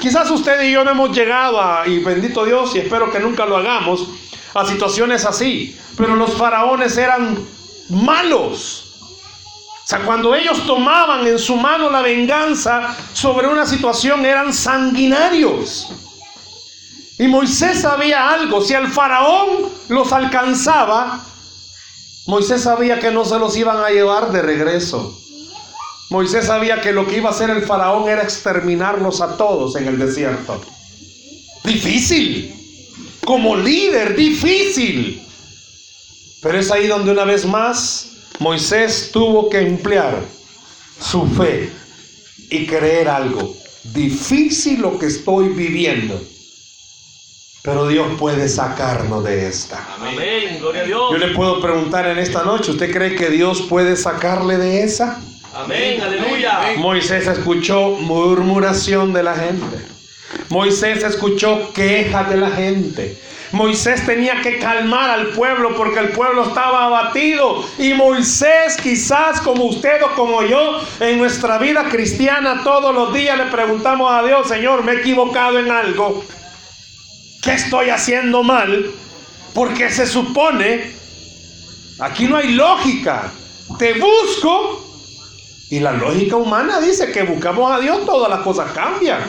Quizás 0.00 0.30
usted 0.30 0.62
y 0.62 0.72
yo 0.72 0.84
no 0.84 0.90
hemos 0.90 1.16
llegado 1.16 1.60
a, 1.60 1.86
y 1.86 1.98
bendito 2.00 2.44
Dios, 2.44 2.74
y 2.74 2.78
espero 2.78 3.12
que 3.12 3.20
nunca 3.20 3.46
lo 3.46 3.56
hagamos, 3.56 4.08
a 4.54 4.66
situaciones 4.66 5.24
así. 5.24 5.78
Pero 5.96 6.16
los 6.16 6.34
faraones 6.34 6.96
eran 6.96 7.38
malos. 7.90 8.81
O 9.84 9.86
sea, 9.86 10.04
cuando 10.04 10.34
ellos 10.34 10.64
tomaban 10.66 11.26
en 11.26 11.38
su 11.38 11.56
mano 11.56 11.90
la 11.90 12.02
venganza 12.02 12.96
sobre 13.12 13.48
una 13.48 13.66
situación, 13.66 14.24
eran 14.24 14.52
sanguinarios. 14.52 15.88
Y 17.18 17.26
Moisés 17.26 17.82
sabía 17.82 18.30
algo, 18.30 18.62
si 18.62 18.74
el 18.74 18.88
faraón 18.88 19.70
los 19.88 20.12
alcanzaba, 20.12 21.24
Moisés 22.26 22.62
sabía 22.62 23.00
que 23.00 23.10
no 23.10 23.24
se 23.24 23.38
los 23.38 23.56
iban 23.56 23.78
a 23.78 23.90
llevar 23.90 24.32
de 24.32 24.42
regreso. 24.42 25.18
Moisés 26.10 26.46
sabía 26.46 26.80
que 26.80 26.92
lo 26.92 27.06
que 27.06 27.16
iba 27.16 27.30
a 27.30 27.32
hacer 27.32 27.50
el 27.50 27.62
faraón 27.62 28.08
era 28.08 28.22
exterminarlos 28.22 29.20
a 29.20 29.36
todos 29.36 29.76
en 29.76 29.88
el 29.88 29.98
desierto. 29.98 30.60
Difícil. 31.64 32.54
Como 33.24 33.56
líder, 33.56 34.14
difícil. 34.14 35.26
Pero 36.42 36.58
es 36.58 36.70
ahí 36.70 36.86
donde 36.86 37.12
una 37.12 37.24
vez 37.24 37.46
más 37.46 38.11
Moisés 38.38 39.10
tuvo 39.12 39.48
que 39.48 39.60
emplear 39.60 40.22
su 41.00 41.26
fe 41.26 41.70
y 42.50 42.66
creer 42.66 43.08
algo. 43.08 43.54
Difícil 43.84 44.80
lo 44.80 44.98
que 44.98 45.06
estoy 45.06 45.48
viviendo. 45.48 46.20
Pero 47.62 47.86
Dios 47.86 48.08
puede 48.18 48.48
sacarnos 48.48 49.22
de 49.22 49.46
esta. 49.46 49.86
Amén. 50.00 50.58
Gloria 50.58 50.82
a 50.82 50.84
Dios. 50.84 51.12
Yo 51.12 51.18
le 51.18 51.28
puedo 51.28 51.60
preguntar 51.60 52.06
en 52.06 52.18
esta 52.18 52.42
noche, 52.42 52.72
¿usted 52.72 52.92
cree 52.92 53.14
que 53.14 53.30
Dios 53.30 53.62
puede 53.62 53.94
sacarle 53.96 54.58
de 54.58 54.82
esa? 54.82 55.20
Amén. 55.54 56.00
Aleluya. 56.00 56.72
Moisés 56.78 57.26
escuchó 57.26 57.90
murmuración 57.90 59.12
de 59.12 59.22
la 59.22 59.36
gente. 59.36 59.76
Moisés 60.48 61.04
escuchó 61.04 61.72
quejas 61.72 62.30
de 62.30 62.36
la 62.36 62.50
gente. 62.50 63.18
Moisés 63.52 64.04
tenía 64.06 64.40
que 64.40 64.58
calmar 64.58 65.10
al 65.10 65.28
pueblo 65.28 65.76
porque 65.76 66.00
el 66.00 66.08
pueblo 66.08 66.48
estaba 66.48 66.86
abatido. 66.86 67.64
Y 67.78 67.92
Moisés, 67.92 68.76
quizás 68.82 69.40
como 69.40 69.64
usted 69.64 70.02
o 70.02 70.14
como 70.14 70.42
yo, 70.42 70.80
en 71.00 71.18
nuestra 71.18 71.58
vida 71.58 71.88
cristiana 71.90 72.62
todos 72.64 72.94
los 72.94 73.12
días 73.12 73.36
le 73.36 73.46
preguntamos 73.46 74.10
a 74.10 74.22
Dios, 74.22 74.48
Señor, 74.48 74.82
me 74.82 74.92
he 74.92 74.96
equivocado 75.00 75.58
en 75.58 75.70
algo. 75.70 76.24
¿Qué 77.42 77.52
estoy 77.52 77.90
haciendo 77.90 78.42
mal? 78.42 78.90
Porque 79.52 79.90
se 79.90 80.06
supone, 80.06 80.92
aquí 82.00 82.26
no 82.26 82.38
hay 82.38 82.52
lógica. 82.54 83.32
Te 83.78 83.94
busco 83.94 84.82
y 85.70 85.80
la 85.80 85.92
lógica 85.92 86.36
humana 86.36 86.80
dice 86.80 87.10
que 87.12 87.22
buscamos 87.22 87.70
a 87.70 87.80
Dios, 87.80 88.04
todas 88.06 88.30
las 88.30 88.40
cosas 88.40 88.72
cambian. 88.72 89.20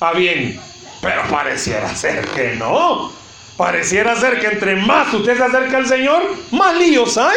Ah, 0.00 0.12
bien, 0.12 0.60
pero 1.00 1.22
pareciera 1.28 1.94
ser 1.94 2.26
que 2.28 2.54
no. 2.56 3.17
Pareciera 3.58 4.14
ser 4.14 4.38
que 4.38 4.46
entre 4.46 4.76
más 4.76 5.12
usted 5.12 5.36
se 5.36 5.42
acerca 5.42 5.78
al 5.78 5.86
Señor, 5.88 6.22
más 6.52 6.76
líos 6.76 7.18
hay. 7.18 7.36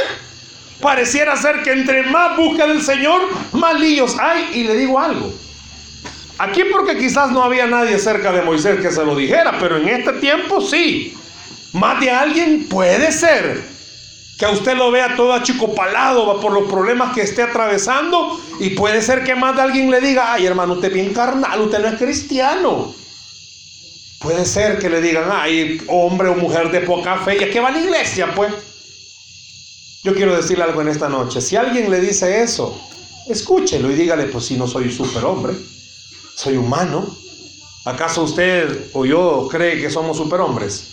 Pareciera 0.80 1.36
ser 1.36 1.64
que 1.64 1.72
entre 1.72 2.04
más 2.04 2.38
busca 2.38 2.68
del 2.68 2.84
Señor, 2.84 3.24
más 3.54 3.80
líos 3.80 4.16
hay. 4.20 4.52
Y 4.54 4.64
le 4.66 4.78
digo 4.78 5.00
algo. 5.00 5.34
Aquí 6.38 6.62
porque 6.72 6.96
quizás 6.96 7.32
no 7.32 7.44
había 7.44 7.66
nadie 7.66 7.98
cerca 7.98 8.32
de 8.32 8.44
Moisés 8.44 8.80
que 8.82 8.92
se 8.92 9.04
lo 9.04 9.16
dijera, 9.16 9.58
pero 9.60 9.78
en 9.78 9.90
este 9.90 10.14
tiempo 10.14 10.62
sí. 10.62 11.18
Más 11.74 12.00
de 12.00 12.12
alguien 12.12 12.68
puede 12.70 13.12
ser 13.12 13.60
que 14.38 14.46
a 14.46 14.52
usted 14.52 14.76
lo 14.76 14.92
vea 14.92 15.16
todo 15.16 15.34
achicopalado 15.34 16.40
por 16.40 16.52
los 16.52 16.70
problemas 16.70 17.16
que 17.16 17.22
esté 17.22 17.42
atravesando 17.42 18.40
y 18.60 18.72
puede 18.72 19.02
ser 19.02 19.24
que 19.24 19.34
más 19.34 19.56
de 19.56 19.64
alguien 19.64 19.90
le 19.90 20.00
diga, 20.00 20.34
ay 20.34 20.46
hermano, 20.46 20.74
usted 20.74 20.90
es 20.90 20.94
bien 20.94 21.14
carnal, 21.16 21.62
usted 21.62 21.80
no 21.80 21.88
es 21.88 21.96
cristiano. 21.96 23.01
Puede 24.22 24.46
ser 24.46 24.78
que 24.78 24.90
le 24.90 25.02
digan, 25.02 25.30
ay, 25.32 25.82
hombre 25.88 26.30
o 26.30 26.36
mujer 26.36 26.72
de 26.72 26.82
poca 26.82 27.18
fe, 27.20 27.38
¿y 27.40 27.44
a 27.44 27.50
qué 27.50 27.60
va 27.60 27.72
la 27.72 27.82
iglesia, 27.82 28.34
pues? 28.36 28.54
Yo 30.04 30.14
quiero 30.14 30.36
decirle 30.36 30.64
algo 30.64 30.82
en 30.82 30.90
esta 30.90 31.10
noche. 31.10 31.42
Si 31.42 31.56
alguien 31.56 31.90
le 31.90 32.00
dice 32.00 32.44
eso, 32.44 32.80
escúchelo 33.28 33.92
y 33.92 33.96
dígale, 33.96 34.26
pues 34.26 34.46
si 34.46 34.58
no 34.58 34.68
soy 34.68 34.92
superhombre, 34.92 35.54
soy 36.36 36.58
humano. 36.58 37.16
¿Acaso 37.86 38.24
usted 38.24 38.90
o 38.94 39.06
yo 39.06 39.48
cree 39.50 39.82
que 39.82 39.90
somos 39.90 40.18
superhombres? 40.18 40.86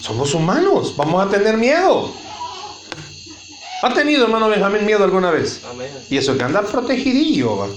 Somos 0.00 0.34
humanos, 0.34 0.94
vamos 0.96 1.24
a 1.24 1.30
tener 1.30 1.56
miedo. 1.56 2.12
¿Ha 3.82 3.94
tenido, 3.94 4.24
hermano 4.24 4.48
Benjamín, 4.48 4.84
miedo 4.84 5.04
alguna 5.04 5.30
vez? 5.30 5.60
Amén. 5.70 5.90
Y 6.10 6.16
eso 6.16 6.32
es 6.32 6.38
que 6.38 6.44
anda 6.44 6.62
protegidillo, 6.62 7.56
va. 7.56 7.68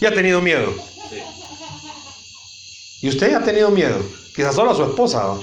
¿Y 0.00 0.04
ha 0.04 0.12
tenido 0.12 0.40
miedo? 0.40 0.74
¿Y 3.02 3.08
usted 3.08 3.34
ha 3.34 3.42
tenido 3.42 3.70
miedo? 3.70 4.00
Quizás 4.34 4.54
solo 4.54 4.70
a 4.70 4.74
su 4.74 4.84
esposa. 4.84 5.34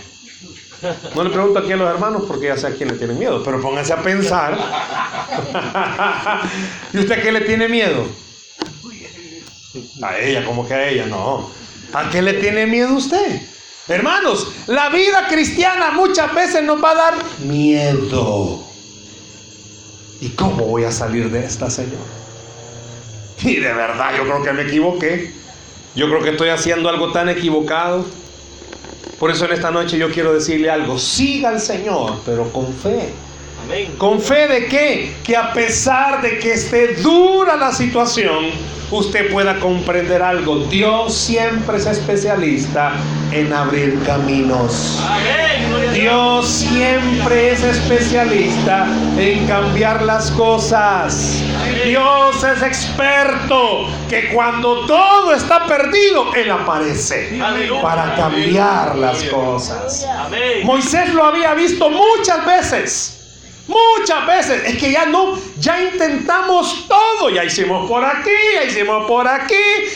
No 1.14 1.24
le 1.24 1.30
pregunto 1.30 1.60
aquí 1.60 1.74
a 1.74 1.76
los 1.76 1.90
hermanos 1.90 2.24
porque 2.26 2.48
ya 2.48 2.58
sé 2.58 2.68
a 2.68 2.72
quién 2.72 2.90
le 2.90 2.96
tienen 2.96 3.20
miedo, 3.20 3.44
pero 3.44 3.62
pónganse 3.62 3.92
a 3.92 4.02
pensar. 4.02 4.58
¿Y 6.94 7.00
usted 7.00 7.20
a 7.20 7.22
qué 7.22 7.32
le 7.34 7.42
tiene 7.42 7.68
miedo? 7.68 8.06
A 10.02 10.18
ella, 10.18 10.46
como 10.46 10.66
que 10.66 10.74
a 10.74 10.88
ella, 10.88 11.06
no. 11.06 11.52
¿A 11.94 12.10
qué 12.10 12.22
le 12.22 12.36
tiene 12.36 12.66
miedo 12.66 12.94
usted? 12.94 13.42
Hermanos, 13.90 14.48
la 14.68 14.90
vida 14.90 15.28
cristiana 15.28 15.92
muchas 15.92 16.34
veces 16.34 16.64
nos 16.64 16.82
va 16.82 16.92
a 16.92 16.96
dar 16.96 17.14
miedo. 17.40 18.64
¿Y 20.22 20.30
cómo 20.30 20.66
voy 20.66 20.86
a 20.86 20.92
salir 20.92 21.30
de 21.30 21.44
esta, 21.44 21.70
Señor? 21.70 22.00
Y 23.42 23.56
de 23.56 23.74
verdad, 23.74 24.16
yo 24.16 24.24
creo 24.24 24.44
que 24.44 24.54
me 24.54 24.64
equivoqué. 24.64 25.39
Yo 26.00 26.08
creo 26.08 26.22
que 26.24 26.30
estoy 26.30 26.48
haciendo 26.48 26.88
algo 26.88 27.12
tan 27.12 27.28
equivocado. 27.28 28.06
Por 29.20 29.32
eso 29.32 29.44
en 29.44 29.52
esta 29.52 29.70
noche 29.70 29.98
yo 29.98 30.10
quiero 30.10 30.34
decirle 30.34 30.70
algo. 30.70 30.98
Siga 30.98 31.50
al 31.50 31.60
Señor, 31.60 32.22
pero 32.26 32.50
con 32.54 32.74
fe. 32.74 33.10
Amén. 33.66 33.96
¿Con 33.98 34.22
fe 34.22 34.48
de 34.48 34.66
qué? 34.68 35.16
Que 35.26 35.36
a 35.36 35.52
pesar 35.52 36.22
de 36.22 36.40
que 36.40 36.54
esté 36.54 36.94
dura 36.94 37.58
la 37.58 37.74
situación, 37.74 38.46
usted 38.90 39.30
pueda 39.30 39.60
comprender 39.60 40.22
algo. 40.22 40.60
Dios 40.70 41.14
siempre 41.14 41.76
es 41.76 41.86
especialista 41.86 42.94
en 43.32 43.54
abrir 43.54 44.02
caminos. 44.04 45.02
Dios. 45.94 46.48
Siempre 46.48 47.52
es 47.52 47.64
especialista 47.64 48.88
en 49.18 49.46
cambiar 49.48 50.02
las 50.04 50.32
cosas. 50.32 51.44
Dios 51.86 52.44
es 52.44 52.62
experto 52.62 53.88
que 54.10 54.30
cuando 54.34 54.86
todo 54.86 55.34
está 55.34 55.66
perdido, 55.66 56.34
Él 56.36 56.52
aparece 56.52 57.40
para 57.82 58.16
cambiar 58.16 58.96
las 58.96 59.24
cosas. 59.26 60.08
Moisés 60.64 61.14
lo 61.14 61.26
había 61.26 61.54
visto 61.54 61.90
muchas 61.90 62.46
veces. 62.46 63.19
Muchas 63.70 64.26
veces. 64.26 64.64
Es 64.66 64.78
que 64.80 64.92
ya 64.92 65.06
no, 65.06 65.38
ya 65.60 65.82
intentamos 65.82 66.88
todo. 66.88 67.30
Ya 67.30 67.44
hicimos 67.44 67.88
por 67.88 68.04
aquí, 68.04 68.32
ya 68.56 68.64
hicimos 68.64 69.06
por 69.06 69.28
aquí, 69.28 69.54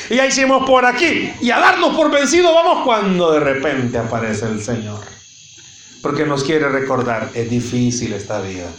y 0.09 0.15
ya 0.15 0.27
hicimos 0.27 0.65
por 0.65 0.85
aquí. 0.85 1.33
Y 1.41 1.49
a 1.49 1.59
darnos 1.59 1.95
por 1.95 2.11
vencido 2.11 2.53
vamos 2.53 2.83
cuando 2.83 3.31
de 3.31 3.39
repente 3.39 3.97
aparece 3.97 4.45
el 4.45 4.61
Señor. 4.61 4.99
Porque 6.03 6.25
nos 6.25 6.43
quiere 6.43 6.69
recordar, 6.69 7.29
es 7.33 7.49
difícil 7.49 8.13
esta 8.13 8.41
vida. 8.41 8.69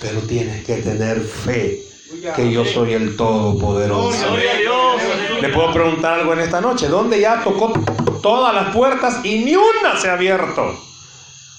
Pero 0.00 0.20
tienes 0.22 0.64
que 0.64 0.76
tener 0.76 1.20
fe 1.20 1.82
que 2.34 2.50
yo 2.50 2.64
soy 2.64 2.94
el 2.94 3.16
Todopoderoso. 3.16 4.36
Le 5.40 5.48
puedo 5.50 5.72
preguntar 5.72 6.20
algo 6.20 6.32
en 6.32 6.40
esta 6.40 6.60
noche. 6.60 6.88
¿Dónde 6.88 7.20
ya 7.20 7.44
tocó 7.44 7.72
todas 8.22 8.54
las 8.54 8.74
puertas 8.74 9.24
y 9.24 9.44
ni 9.44 9.54
una 9.54 9.96
se 10.00 10.08
ha 10.08 10.14
abierto? 10.14 10.76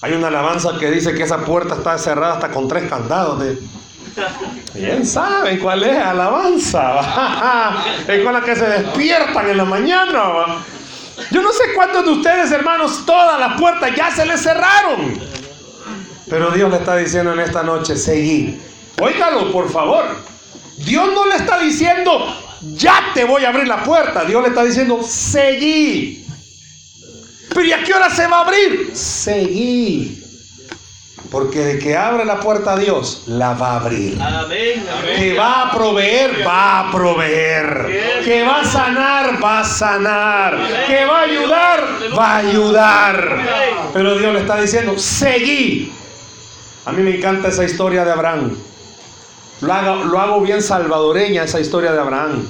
Hay 0.00 0.12
una 0.12 0.28
alabanza 0.28 0.78
que 0.78 0.90
dice 0.90 1.12
que 1.14 1.24
esa 1.24 1.38
puerta 1.38 1.74
está 1.74 1.98
cerrada 1.98 2.34
hasta 2.34 2.50
con 2.50 2.68
tres 2.68 2.88
candados. 2.88 3.40
De... 3.40 3.58
Bien 4.74 5.04
saben 5.04 5.58
cuál 5.58 5.82
es 5.82 5.94
la 5.94 6.10
alabanza. 6.10 7.84
Es 8.08 8.24
con 8.24 8.32
la 8.32 8.40
que 8.40 8.54
se 8.54 8.66
despiertan 8.66 9.50
en 9.50 9.56
la 9.56 9.64
mañana. 9.64 10.64
Yo 11.30 11.42
no 11.42 11.52
sé 11.52 11.74
cuántos 11.74 12.04
de 12.04 12.10
ustedes, 12.12 12.52
hermanos, 12.52 13.02
todas 13.04 13.40
las 13.40 13.60
puertas 13.60 13.90
ya 13.96 14.10
se 14.10 14.24
les 14.24 14.40
cerraron. 14.40 15.20
Pero 16.30 16.50
Dios 16.52 16.70
le 16.70 16.76
está 16.76 16.96
diciendo 16.96 17.32
en 17.32 17.40
esta 17.40 17.62
noche, 17.62 17.96
seguí. 17.96 18.60
Óigalo, 19.00 19.50
por 19.50 19.68
favor. 19.70 20.04
Dios 20.76 21.10
no 21.12 21.26
le 21.26 21.36
está 21.36 21.58
diciendo, 21.58 22.24
ya 22.74 23.10
te 23.14 23.24
voy 23.24 23.44
a 23.44 23.48
abrir 23.48 23.66
la 23.66 23.82
puerta. 23.82 24.24
Dios 24.24 24.42
le 24.42 24.48
está 24.48 24.62
diciendo, 24.62 25.00
seguí. 25.02 26.27
Pero 27.50 27.64
¿y 27.64 27.72
a 27.72 27.82
qué 27.82 27.94
hora 27.94 28.10
se 28.10 28.26
va 28.26 28.38
a 28.38 28.40
abrir? 28.42 28.90
Seguí. 28.94 30.24
Porque 31.30 31.58
de 31.58 31.78
que 31.78 31.94
abre 31.94 32.24
la 32.24 32.40
puerta 32.40 32.72
a 32.72 32.78
Dios, 32.78 33.24
la 33.26 33.52
va 33.52 33.72
a 33.72 33.76
abrir. 33.76 34.20
Amén. 34.20 34.86
Que 35.16 35.34
va 35.34 35.68
a 35.68 35.72
proveer, 35.72 36.46
va 36.46 36.80
a 36.80 36.90
proveer. 36.90 38.22
Que 38.24 38.42
va 38.44 38.60
a 38.60 38.64
sanar, 38.64 39.42
va 39.42 39.60
a 39.60 39.64
sanar. 39.64 40.56
Que 40.86 41.04
va 41.04 41.20
a 41.20 41.22
ayudar, 41.24 41.84
va 42.18 42.26
a 42.30 42.36
ayudar. 42.38 43.38
Pero 43.92 44.16
Dios 44.16 44.32
le 44.32 44.40
está 44.40 44.58
diciendo, 44.58 44.98
seguí. 44.98 45.92
A 46.86 46.92
mí 46.92 47.02
me 47.02 47.16
encanta 47.16 47.48
esa 47.48 47.64
historia 47.64 48.04
de 48.04 48.12
Abraham. 48.12 48.56
Lo 49.60 49.72
hago, 49.72 50.04
lo 50.04 50.18
hago 50.18 50.40
bien 50.40 50.62
salvadoreña 50.62 51.42
esa 51.42 51.60
historia 51.60 51.92
de 51.92 52.00
Abraham. 52.00 52.46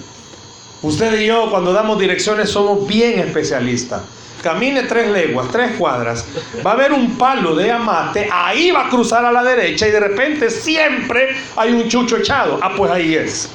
Usted 0.83 1.19
y 1.21 1.27
yo 1.27 1.51
cuando 1.51 1.73
damos 1.73 1.99
direcciones 1.99 2.51
somos 2.51 2.87
bien 2.87 3.19
especialistas. 3.19 4.03
Camine 4.43 4.85
tres 4.85 5.11
leguas, 5.11 5.49
tres 5.51 5.73
cuadras. 5.77 6.25
Va 6.65 6.71
a 6.71 6.75
haber 6.75 6.93
un 6.93 7.17
palo 7.19 7.55
de 7.55 7.73
amate, 7.73 8.29
ahí 8.33 8.71
va 8.71 8.87
a 8.87 8.89
cruzar 8.89 9.25
a 9.25 9.33
la 9.33 9.43
derecha 9.43 9.89
y 9.89 9.91
de 9.91 10.01
repente 10.01 10.51
siempre 10.51 11.37
hay 11.57 11.73
un 11.73 11.89
chucho 11.89 12.19
echado. 12.19 12.59
Ah, 12.63 12.73
pues 12.77 12.91
ahí 12.91 13.15
es. 13.15 13.51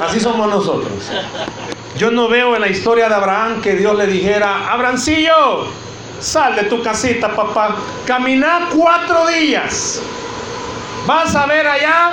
Así 0.00 0.20
somos 0.20 0.48
nosotros. 0.48 1.10
Yo 1.98 2.10
no 2.10 2.28
veo 2.28 2.54
en 2.54 2.60
la 2.60 2.68
historia 2.68 3.08
de 3.08 3.14
Abraham 3.14 3.60
que 3.60 3.74
Dios 3.74 3.96
le 3.96 4.06
dijera, 4.06 4.72
Abrancillo, 4.72 5.66
sal 6.18 6.56
de 6.56 6.64
tu 6.64 6.82
casita, 6.82 7.34
papá. 7.34 7.76
Camina 8.06 8.68
cuatro 8.74 9.26
días. 9.28 10.02
Vas 11.06 11.36
a 11.36 11.46
ver 11.46 11.66
allá 11.66 12.12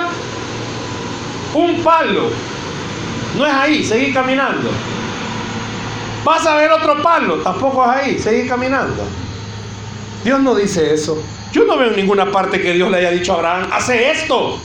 un 1.54 1.82
palo. 1.82 2.30
No 3.36 3.46
es 3.46 3.54
ahí, 3.54 3.84
seguí 3.84 4.12
caminando. 4.12 4.70
Vas 6.24 6.46
a 6.46 6.56
ver 6.56 6.70
otro 6.70 7.02
palo, 7.02 7.36
tampoco 7.38 7.84
es 7.84 7.90
ahí, 7.90 8.18
seguí 8.18 8.48
caminando. 8.48 9.02
Dios 10.24 10.40
no 10.40 10.54
dice 10.54 10.94
eso. 10.94 11.22
Yo 11.52 11.64
no 11.64 11.76
veo 11.76 11.90
en 11.90 11.96
ninguna 11.96 12.30
parte 12.30 12.60
que 12.60 12.72
Dios 12.72 12.90
le 12.90 12.98
haya 12.98 13.10
dicho 13.10 13.32
a 13.32 13.36
Abraham, 13.36 13.68
hace 13.72 14.10
esto. 14.10 14.58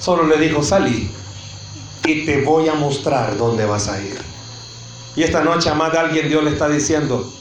Solo 0.00 0.26
le 0.26 0.38
dijo, 0.38 0.62
salí 0.62 1.10
y 2.06 2.24
te 2.24 2.42
voy 2.42 2.68
a 2.68 2.74
mostrar 2.74 3.36
dónde 3.36 3.64
vas 3.64 3.88
a 3.88 4.00
ir. 4.00 4.18
Y 5.16 5.22
esta 5.22 5.42
noche 5.42 5.68
a 5.68 5.74
más 5.74 5.92
de 5.92 5.98
alguien 5.98 6.28
Dios 6.28 6.44
le 6.44 6.50
está 6.50 6.68
diciendo, 6.68 7.32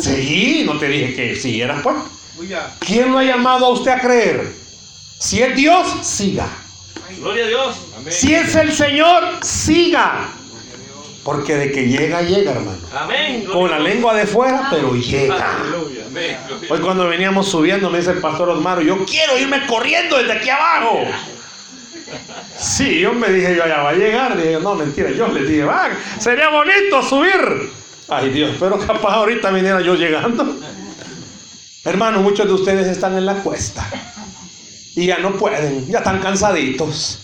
seguí, 0.00 0.64
no 0.64 0.78
te 0.78 0.88
dije 0.88 1.14
que 1.14 1.36
siguieras 1.36 1.82
pues. 1.82 1.96
¿Quién 2.80 3.12
lo 3.12 3.18
ha 3.18 3.24
llamado 3.24 3.66
a 3.66 3.68
usted 3.70 3.90
a 3.90 4.00
creer? 4.00 4.54
Si 5.18 5.42
es 5.42 5.54
Dios, 5.54 5.86
siga. 6.02 6.48
Gloria 7.18 7.44
a 7.44 7.48
Dios. 7.48 7.76
Si 8.10 8.34
es 8.34 8.54
el 8.54 8.72
Señor, 8.72 9.24
siga. 9.42 10.28
Porque 11.24 11.56
de 11.56 11.72
que 11.72 11.88
llega, 11.88 12.20
llega, 12.20 12.52
hermano. 12.52 12.78
Amén. 12.94 13.46
Con 13.50 13.70
la 13.70 13.78
lengua 13.78 14.14
de 14.14 14.26
fuera, 14.26 14.68
pero 14.70 14.94
llega. 14.94 15.56
Hoy 16.68 16.78
cuando 16.80 17.08
veníamos 17.08 17.48
subiendo, 17.48 17.90
me 17.90 17.98
dice 17.98 18.10
el 18.10 18.18
pastor 18.18 18.50
Osmaro, 18.50 18.82
yo 18.82 19.04
quiero 19.06 19.38
irme 19.38 19.66
corriendo 19.66 20.18
desde 20.18 20.32
aquí 20.32 20.50
abajo. 20.50 21.00
Sí, 22.58 23.00
yo 23.00 23.14
me 23.14 23.32
dije, 23.32 23.56
yo 23.56 23.64
allá 23.64 23.82
va 23.82 23.90
a 23.90 23.94
llegar. 23.94 24.36
Dije, 24.36 24.58
no, 24.60 24.74
mentira, 24.74 25.10
yo 25.10 25.26
le 25.28 25.44
dije, 25.44 25.64
va, 25.64 25.88
sería 26.20 26.50
bonito 26.50 27.02
subir. 27.02 27.70
Ay 28.06 28.28
Dios, 28.28 28.56
pero 28.60 28.78
capaz 28.78 29.14
ahorita 29.14 29.50
viniera 29.50 29.80
yo 29.80 29.94
llegando. 29.94 30.56
Hermano, 31.84 32.20
muchos 32.20 32.46
de 32.46 32.52
ustedes 32.52 32.86
están 32.86 33.16
en 33.16 33.24
la 33.24 33.34
cuesta 33.36 33.86
y 34.94 35.06
ya 35.06 35.18
no 35.18 35.32
pueden, 35.32 35.86
ya 35.86 35.98
están 35.98 36.20
cansaditos. 36.20 37.23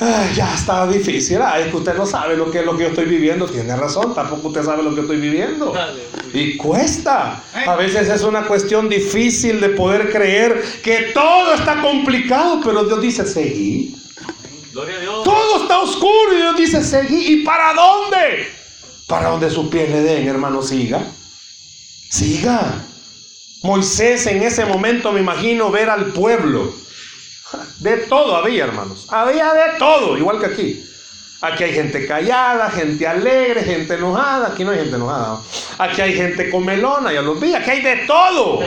Ay, 0.00 0.34
ya 0.34 0.54
está 0.54 0.86
difícil. 0.86 1.40
Ay, 1.42 1.64
es 1.64 1.70
que 1.70 1.76
usted 1.76 1.94
no 1.94 2.06
sabe 2.06 2.36
lo 2.36 2.50
que 2.50 2.60
es 2.60 2.66
lo 2.66 2.76
que 2.76 2.84
yo 2.84 2.88
estoy 2.90 3.04
viviendo. 3.06 3.46
Tiene 3.46 3.76
razón, 3.76 4.14
tampoco 4.14 4.48
usted 4.48 4.62
sabe 4.62 4.82
lo 4.82 4.94
que 4.94 5.02
estoy 5.02 5.18
viviendo. 5.18 5.72
Y 6.32 6.56
cuesta. 6.56 7.42
A 7.66 7.76
veces 7.76 8.08
es 8.08 8.22
una 8.22 8.46
cuestión 8.46 8.88
difícil 8.88 9.60
de 9.60 9.70
poder 9.70 10.10
creer 10.10 10.62
que 10.82 11.12
todo 11.14 11.54
está 11.54 11.80
complicado, 11.80 12.60
pero 12.64 12.84
Dios 12.84 13.00
dice, 13.00 13.26
seguí. 13.26 13.96
Gloria 14.72 14.96
a 14.96 15.00
Dios. 15.00 15.24
Todo 15.24 15.62
está 15.62 15.80
oscuro 15.80 16.34
y 16.34 16.36
Dios 16.36 16.56
dice, 16.56 16.82
seguí. 16.82 17.34
¿Y 17.34 17.44
para 17.44 17.72
dónde? 17.74 18.48
Para 19.06 19.30
donde 19.30 19.50
sus 19.50 19.68
pies 19.68 19.88
le 19.90 20.02
den, 20.02 20.26
hermano, 20.28 20.62
siga. 20.62 21.02
Siga. 22.10 22.82
Moisés 23.62 24.26
en 24.26 24.42
ese 24.42 24.66
momento 24.66 25.10
me 25.10 25.20
imagino 25.20 25.70
ver 25.70 25.88
al 25.88 26.06
pueblo. 26.06 26.83
De 27.78 27.96
todo 27.98 28.36
había, 28.36 28.64
hermanos. 28.64 29.06
Había 29.10 29.52
de 29.52 29.78
todo, 29.78 30.16
igual 30.16 30.40
que 30.40 30.46
aquí. 30.46 30.84
Aquí 31.40 31.64
hay 31.64 31.74
gente 31.74 32.06
callada, 32.06 32.70
gente 32.70 33.06
alegre, 33.06 33.62
gente 33.62 33.94
enojada. 33.94 34.48
Aquí 34.48 34.64
no 34.64 34.70
hay 34.70 34.78
gente 34.78 34.96
enojada. 34.96 35.40
Aquí 35.76 36.00
hay 36.00 36.14
gente 36.14 36.50
comelona, 36.50 37.12
ya 37.12 37.20
los 37.20 37.38
vi. 37.38 37.54
Aquí 37.54 37.70
hay 37.70 37.82
de 37.82 37.96
todo. 38.06 38.60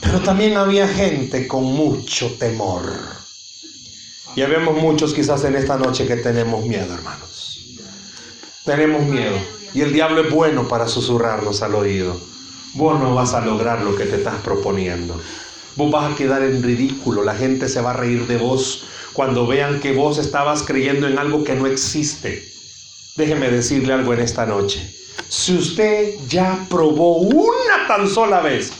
Pero 0.00 0.20
también 0.20 0.56
había 0.56 0.88
gente 0.88 1.46
con 1.46 1.62
mucho 1.62 2.34
temor. 2.38 2.92
Y 4.34 4.42
habemos 4.42 4.76
muchos 4.76 5.14
quizás 5.14 5.44
en 5.44 5.54
esta 5.56 5.76
noche 5.76 6.06
que 6.06 6.16
tenemos 6.16 6.64
miedo, 6.66 6.92
hermanos. 6.92 7.60
Tenemos 8.64 9.02
miedo. 9.02 9.36
Y 9.74 9.80
el 9.80 9.92
diablo 9.92 10.22
es 10.22 10.30
bueno 10.30 10.66
para 10.66 10.88
susurrarnos 10.88 11.62
al 11.62 11.74
oído. 11.76 12.20
Vos 12.74 13.00
no 13.00 13.14
vas 13.14 13.32
a 13.32 13.40
lograr 13.40 13.80
lo 13.82 13.94
que 13.94 14.04
te 14.06 14.16
estás 14.16 14.36
proponiendo. 14.42 15.20
Vos 15.76 15.90
vas 15.90 16.12
a 16.12 16.16
quedar 16.16 16.42
en 16.42 16.62
ridículo. 16.62 17.22
La 17.22 17.34
gente 17.34 17.68
se 17.68 17.80
va 17.80 17.90
a 17.90 17.96
reír 17.96 18.26
de 18.26 18.38
vos 18.38 18.86
cuando 19.12 19.46
vean 19.46 19.80
que 19.80 19.92
vos 19.92 20.18
estabas 20.18 20.62
creyendo 20.62 21.06
en 21.06 21.18
algo 21.18 21.44
que 21.44 21.54
no 21.54 21.66
existe. 21.66 22.46
Déjeme 23.16 23.50
decirle 23.50 23.92
algo 23.92 24.12
en 24.14 24.20
esta 24.20 24.46
noche. 24.46 24.94
Si 25.28 25.54
usted 25.56 26.14
ya 26.28 26.66
probó 26.68 27.18
una 27.18 27.86
tan 27.88 28.08
sola 28.08 28.40
vez, 28.40 28.72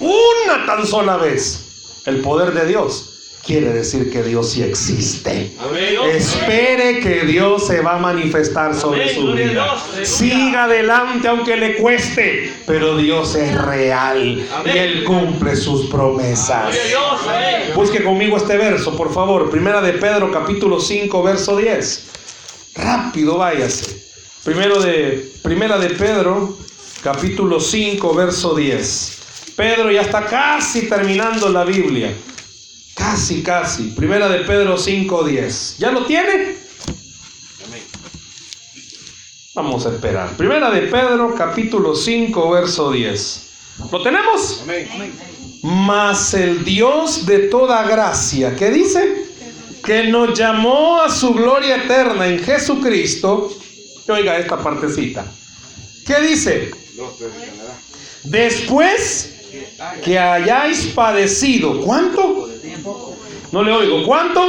una 0.00 0.66
tan 0.66 0.86
sola 0.86 1.16
vez, 1.16 2.02
el 2.06 2.20
poder 2.20 2.52
de 2.52 2.66
Dios, 2.66 3.15
quiere 3.46 3.72
decir 3.72 4.10
que 4.10 4.22
Dios 4.22 4.50
sí 4.50 4.62
existe. 4.62 5.52
Amén. 5.58 5.94
Espere 6.12 6.98
que 7.00 7.24
Dios 7.24 7.66
se 7.66 7.80
va 7.80 7.94
a 7.94 7.98
manifestar 7.98 8.74
sobre 8.74 9.04
Amén, 9.04 9.14
su 9.14 9.32
vida. 9.32 9.76
Siga 10.02 10.64
adelante 10.64 11.28
aunque 11.28 11.56
le 11.56 11.76
cueste, 11.76 12.52
pero 12.66 12.96
Dios 12.96 13.36
es 13.36 13.54
real 13.54 14.26
y. 14.26 14.46
Él 14.66 15.04
cumple 15.04 15.54
sus 15.54 15.86
promesas. 15.86 16.76
Busque 17.74 18.02
conmigo 18.02 18.36
este 18.36 18.56
verso, 18.56 18.96
por 18.96 19.12
favor. 19.14 19.48
Primera 19.50 19.80
de 19.80 19.92
Pedro, 19.92 20.32
capítulo 20.32 20.80
5, 20.80 21.22
verso 21.22 21.56
10. 21.56 22.06
Rápido, 22.74 23.38
váyase. 23.38 24.04
Primero 24.42 24.80
de, 24.80 25.30
primera 25.42 25.78
de 25.78 25.90
Pedro, 25.90 26.56
capítulo 27.02 27.60
5, 27.60 28.14
verso 28.14 28.54
10. 28.54 29.52
Pedro 29.56 29.90
ya 29.90 30.02
está 30.02 30.26
casi 30.26 30.88
terminando 30.88 31.48
la 31.48 31.64
Biblia. 31.64 32.12
Casi, 32.96 33.42
casi. 33.42 33.90
Primera 33.90 34.26
de 34.26 34.38
Pedro 34.40 34.78
5, 34.78 35.24
10. 35.24 35.76
¿Ya 35.78 35.90
lo 35.90 36.06
tiene? 36.06 36.56
Vamos 39.54 39.84
a 39.84 39.90
esperar. 39.90 40.30
Primera 40.36 40.70
de 40.70 40.82
Pedro, 40.82 41.34
capítulo 41.34 41.94
5, 41.94 42.50
verso 42.50 42.90
10. 42.90 43.42
¿Lo 43.92 44.02
tenemos? 44.02 44.62
Mas 45.62 46.32
el 46.32 46.64
Dios 46.64 47.26
de 47.26 47.40
toda 47.48 47.86
gracia, 47.86 48.56
¿qué 48.56 48.70
dice? 48.70 49.26
Que 49.84 50.04
nos 50.04 50.36
llamó 50.38 51.00
a 51.00 51.10
su 51.10 51.34
gloria 51.34 51.76
eterna 51.76 52.26
en 52.26 52.42
Jesucristo. 52.42 53.54
Oiga 54.08 54.38
esta 54.38 54.56
partecita. 54.56 55.30
¿Qué 56.06 56.20
dice? 56.22 56.70
Después 58.24 59.35
que 60.04 60.18
hayáis 60.18 60.86
padecido, 60.88 61.80
¿cuánto? 61.82 62.48
No 63.52 63.62
le 63.62 63.72
oigo, 63.72 64.04
¿cuánto? 64.06 64.40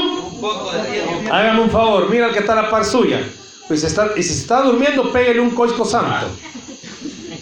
Hágame 1.32 1.62
un 1.62 1.70
favor, 1.70 2.10
mira 2.10 2.28
el 2.28 2.34
que 2.34 2.40
está 2.40 2.54
a 2.54 2.64
la 2.64 2.70
par 2.70 2.86
suya. 2.86 3.22
Pues 3.68 3.84
está, 3.84 4.12
y 4.16 4.24
si 4.24 4.34
se 4.34 4.42
está 4.42 4.62
durmiendo, 4.62 5.12
pégale 5.12 5.40
un 5.40 5.52
coisco 5.52 5.84
santo. 5.84 6.28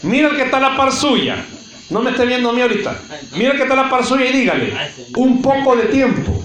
Mira 0.04 0.30
el 0.30 0.36
que 0.36 0.44
está 0.44 0.58
a 0.58 0.62
la 0.62 0.78
par 0.78 0.92
suya. 0.92 1.46
No 1.90 2.02
me 2.02 2.12
esté 2.12 2.26
viendo 2.26 2.50
a 2.50 2.54
mí 2.54 2.62
ahorita. 2.62 3.00
Mira 3.34 3.52
el 3.52 3.58
que 3.58 3.64
está 3.64 3.74
a 3.74 3.84
la 3.84 3.90
par 3.90 4.06
suya 4.06 4.26
y 4.26 4.34
dígale, 4.34 4.74
un 5.18 5.42
poco 5.42 5.76
de 5.76 5.84
tiempo. 5.86 6.44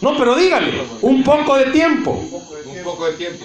No, 0.00 0.16
pero 0.16 0.34
dígale, 0.34 0.82
un 1.02 1.22
poco 1.22 1.56
de 1.56 1.66
tiempo. 1.66 2.12
Un 2.12 2.30
poco 2.82 3.06
de 3.06 3.12
tiempo. 3.14 3.44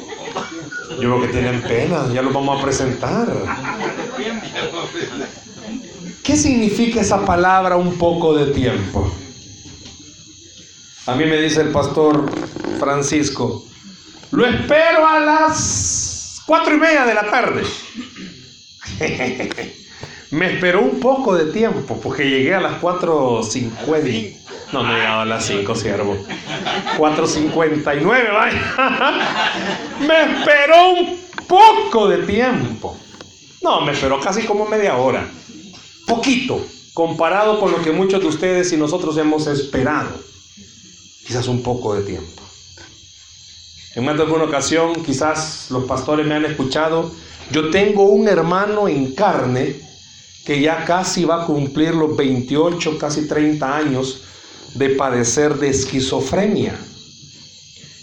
Yo 0.92 0.98
creo 0.98 1.22
que 1.22 1.28
tienen 1.28 1.62
pena, 1.62 2.06
ya 2.14 2.22
los 2.22 2.34
vamos 2.34 2.60
a 2.60 2.64
presentar. 2.64 3.28
¿Qué 6.24 6.38
significa 6.38 7.02
esa 7.02 7.26
palabra 7.26 7.78
un 7.78 7.98
poco 7.98 8.36
de 8.36 8.54
tiempo? 8.54 9.12
A 11.08 11.16
mí 11.16 11.26
me 11.26 11.42
dice 11.42 11.62
el 11.62 11.70
pastor 11.70 12.30
Francisco, 12.80 13.66
lo 14.30 14.46
espero 14.46 15.08
a 15.08 15.20
las 15.20 16.42
cuatro 16.46 16.76
y 16.76 16.78
media 16.78 17.06
de 17.06 17.14
la 17.16 17.30
tarde. 17.30 17.64
me 20.32 20.54
esperó 20.54 20.82
un 20.82 21.00
poco 21.00 21.36
de 21.36 21.52
tiempo 21.52 22.00
porque 22.02 22.30
llegué 22.30 22.54
a 22.54 22.62
las 22.62 22.80
4.50. 22.80 24.38
No, 24.74 24.84
no 24.84 24.94
llegaba 24.94 25.24
a 25.24 25.26
las 25.26 25.46
5, 25.46 25.76
siervo. 25.76 26.18
4.59, 26.98 28.34
vaya. 28.34 28.62
me 30.08 30.22
esperó 30.22 30.90
un 30.92 31.20
poco 31.48 32.08
de 32.08 32.20
tiempo. 32.20 32.96
No, 33.62 33.82
me 33.82 33.92
esperó 33.92 34.20
casi 34.20 34.44
como 34.44 34.66
media 34.66 34.96
hora. 34.96 35.28
Poquito 36.12 36.62
comparado 36.94 37.60
con 37.60 37.72
lo 37.72 37.82
que 37.82 37.92
muchos 37.92 38.22
de 38.22 38.28
ustedes 38.28 38.74
y 38.74 38.78
nosotros 38.78 39.18
hemos 39.18 39.48
esperado. 39.48 40.10
Quizás 41.26 41.48
un 41.48 41.64
poco 41.64 41.96
de 41.96 42.04
tiempo. 42.04 42.42
En 43.96 44.06
más 44.06 44.18
de 44.18 44.24
alguna 44.24 44.44
ocasión, 44.44 45.04
quizás 45.04 45.68
los 45.70 45.86
pastores 45.86 46.26
me 46.26 46.36
han 46.36 46.46
escuchado, 46.46 47.12
yo 47.52 47.70
tengo 47.70 48.04
un 48.04 48.28
hermano 48.28 48.88
en 48.88 49.14
carne 49.14 49.76
que 50.46 50.60
ya 50.62 50.86
casi 50.86 51.24
va 51.24 51.44
a 51.44 51.46
cumplir 51.46 51.94
los 51.94 52.16
28, 52.16 52.98
casi 52.98 53.28
30 53.28 53.78
años 53.78 54.24
de 54.76 54.90
padecer 54.90 55.56
de 55.56 55.70
esquizofrenia. 55.70 56.78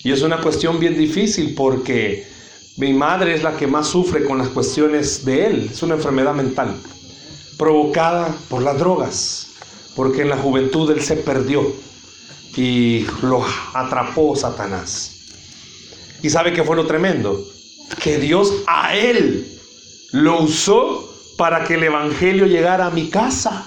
Y 0.05 0.13
es 0.13 0.23
una 0.23 0.41
cuestión 0.41 0.79
bien 0.79 0.97
difícil 0.97 1.55
porque 1.55 2.27
mi 2.77 2.93
madre 2.93 3.35
es 3.35 3.43
la 3.43 3.57
que 3.57 3.67
más 3.67 3.89
sufre 3.89 4.25
con 4.25 4.39
las 4.39 4.49
cuestiones 4.49 5.25
de 5.25 5.47
él. 5.47 5.71
Es 5.73 5.83
una 5.83 5.95
enfermedad 5.97 6.35
mental 6.35 6.79
provocada 7.59 8.35
por 8.49 8.63
las 8.63 8.79
drogas, 8.79 9.49
porque 9.95 10.23
en 10.23 10.31
la 10.31 10.39
juventud 10.39 10.91
él 10.91 11.03
se 11.03 11.17
perdió 11.17 11.71
y 12.57 13.07
lo 13.23 13.45
atrapó 13.75 14.35
Satanás. 14.35 15.17
¿Y 16.23 16.31
sabe 16.31 16.53
qué 16.53 16.65
fue 16.65 16.77
lo 16.77 16.87
tremendo? 16.87 17.45
Que 18.03 18.19
Dios 18.19 18.53
a 18.67 18.97
él 18.97 19.59
lo 20.13 20.43
usó 20.43 21.09
para 21.37 21.65
que 21.65 21.75
el 21.75 21.85
Evangelio 21.85 22.47
llegara 22.47 22.87
a 22.87 22.91
mi 22.91 23.11
casa. 23.11 23.67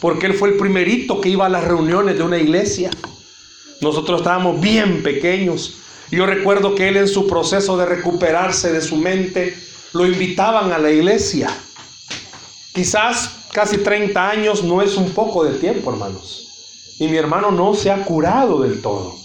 Porque 0.00 0.26
él 0.26 0.34
fue 0.34 0.50
el 0.50 0.56
primerito 0.56 1.20
que 1.20 1.28
iba 1.28 1.46
a 1.46 1.48
las 1.48 1.64
reuniones 1.64 2.16
de 2.16 2.22
una 2.22 2.38
iglesia. 2.38 2.90
Nosotros 3.80 4.20
estábamos 4.20 4.60
bien 4.60 5.02
pequeños. 5.02 5.78
Yo 6.10 6.26
recuerdo 6.26 6.74
que 6.74 6.88
él 6.88 6.96
en 6.96 7.08
su 7.08 7.26
proceso 7.26 7.76
de 7.76 7.86
recuperarse 7.86 8.72
de 8.72 8.80
su 8.80 8.96
mente, 8.96 9.56
lo 9.92 10.06
invitaban 10.06 10.72
a 10.72 10.78
la 10.78 10.90
iglesia. 10.90 11.48
Quizás 12.76 13.30
casi 13.52 13.78
30 13.78 14.28
años 14.28 14.62
no 14.62 14.82
es 14.82 14.98
un 14.98 15.12
poco 15.12 15.42
de 15.44 15.58
tiempo, 15.58 15.90
hermanos. 15.90 16.46
Y 16.98 17.08
mi 17.08 17.16
hermano 17.16 17.50
no 17.50 17.72
se 17.72 17.90
ha 17.90 18.04
curado 18.04 18.60
del 18.60 18.82
todo. 18.82 19.16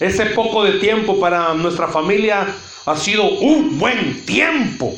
Ese 0.00 0.24
poco 0.30 0.64
de 0.64 0.78
tiempo 0.78 1.20
para 1.20 1.52
nuestra 1.52 1.88
familia 1.88 2.46
ha 2.86 2.96
sido 2.96 3.28
un 3.40 3.78
buen 3.78 4.24
tiempo. 4.24 4.96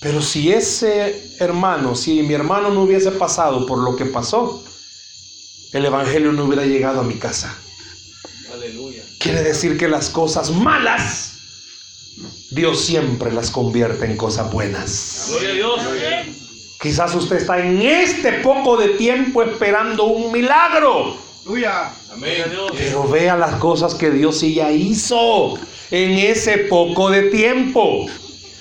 Pero 0.00 0.22
si 0.22 0.50
ese 0.50 1.36
hermano, 1.40 1.94
si 1.94 2.22
mi 2.22 2.32
hermano 2.32 2.70
no 2.70 2.84
hubiese 2.84 3.10
pasado 3.10 3.66
por 3.66 3.76
lo 3.80 3.94
que 3.94 4.06
pasó, 4.06 4.64
el 5.74 5.84
Evangelio 5.84 6.32
no 6.32 6.46
hubiera 6.46 6.64
llegado 6.64 7.00
a 7.00 7.04
mi 7.04 7.16
casa. 7.16 7.54
Aleluya. 8.50 9.02
Quiere 9.18 9.42
decir 9.42 9.76
que 9.76 9.88
las 9.88 10.08
cosas 10.08 10.50
malas, 10.50 11.29
Dios 12.50 12.80
siempre 12.84 13.32
las 13.32 13.50
convierte 13.50 14.04
en 14.04 14.16
cosas 14.16 14.50
buenas. 14.52 15.28
Gloria 15.30 15.50
a 15.50 15.54
Dios. 15.54 15.80
Quizás 16.80 17.14
usted 17.14 17.36
está 17.36 17.58
en 17.58 17.82
este 17.82 18.32
poco 18.34 18.76
de 18.76 18.90
tiempo 18.90 19.42
esperando 19.42 20.04
un 20.04 20.32
milagro. 20.32 21.16
Pero 22.76 23.08
vea 23.08 23.36
las 23.36 23.56
cosas 23.56 23.94
que 23.94 24.10
Dios 24.10 24.38
sí 24.38 24.54
ya 24.54 24.72
hizo 24.72 25.58
en 25.90 26.12
ese 26.12 26.58
poco 26.58 27.10
de 27.10 27.24
tiempo. 27.24 28.06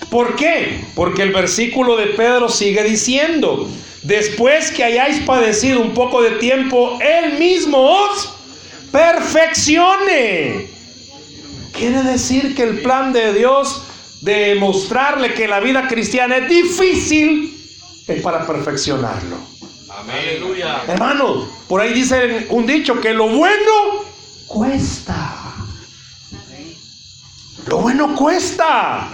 ¿Por 0.09 0.35
qué? 0.35 0.83
Porque 0.95 1.21
el 1.21 1.31
versículo 1.31 1.95
de 1.95 2.07
Pedro 2.07 2.49
sigue 2.49 2.83
diciendo, 2.83 3.69
después 4.01 4.71
que 4.71 4.83
hayáis 4.83 5.19
padecido 5.21 5.81
un 5.81 5.93
poco 5.93 6.21
de 6.21 6.31
tiempo, 6.31 6.97
Él 6.99 7.38
mismo 7.38 7.77
os 7.77 8.33
perfeccione. 8.91 10.78
Quiere 11.79 12.03
decir 12.03 12.55
que 12.55 12.63
el 12.63 12.81
plan 12.81 13.13
de 13.13 13.31
Dios 13.31 13.83
de 14.19 14.55
mostrarle 14.55 15.33
que 15.33 15.47
la 15.47 15.61
vida 15.61 15.87
cristiana 15.87 16.35
es 16.35 16.49
difícil 16.49 17.57
es 18.05 18.21
para 18.21 18.45
perfeccionarlo. 18.45 19.37
Aleluya. 19.89 20.81
Hermano, 20.89 21.47
por 21.69 21.79
ahí 21.79 21.93
dice 21.93 22.47
un 22.49 22.65
dicho 22.65 22.99
que 22.99 23.13
lo 23.13 23.29
bueno 23.29 24.03
cuesta. 24.45 25.35
Lo 27.65 27.77
bueno 27.77 28.13
cuesta. 28.13 29.09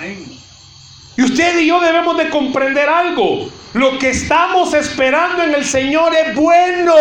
Y 1.15 1.21
usted 1.21 1.59
y 1.59 1.67
yo 1.67 1.79
debemos 1.79 2.17
de 2.17 2.31
comprender 2.31 2.89
algo. 2.89 3.47
Lo 3.73 3.99
que 3.99 4.09
estamos 4.09 4.73
esperando 4.73 5.43
en 5.43 5.53
el 5.53 5.65
Señor 5.65 6.15
es 6.15 6.33
bueno. 6.33 6.95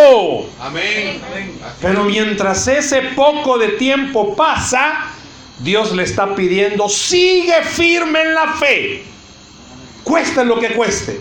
Amén. 0.61 1.23
Pero 1.81 2.05
mientras 2.05 2.69
ese 2.69 3.01
poco 3.17 3.57
de 3.57 3.69
tiempo 3.69 4.37
pasa, 4.37 5.14
Dios 5.65 5.93
le 5.93 6.03
está 6.03 6.35
pidiendo, 6.35 6.91
sigue 6.91 7.63
firme 7.65 8.21
en 8.21 8.35
la 8.35 8.53
fe. 8.53 9.03
Cueste 10.05 10.45
lo 10.45 10.61
que 10.61 10.75
cueste. 10.75 11.19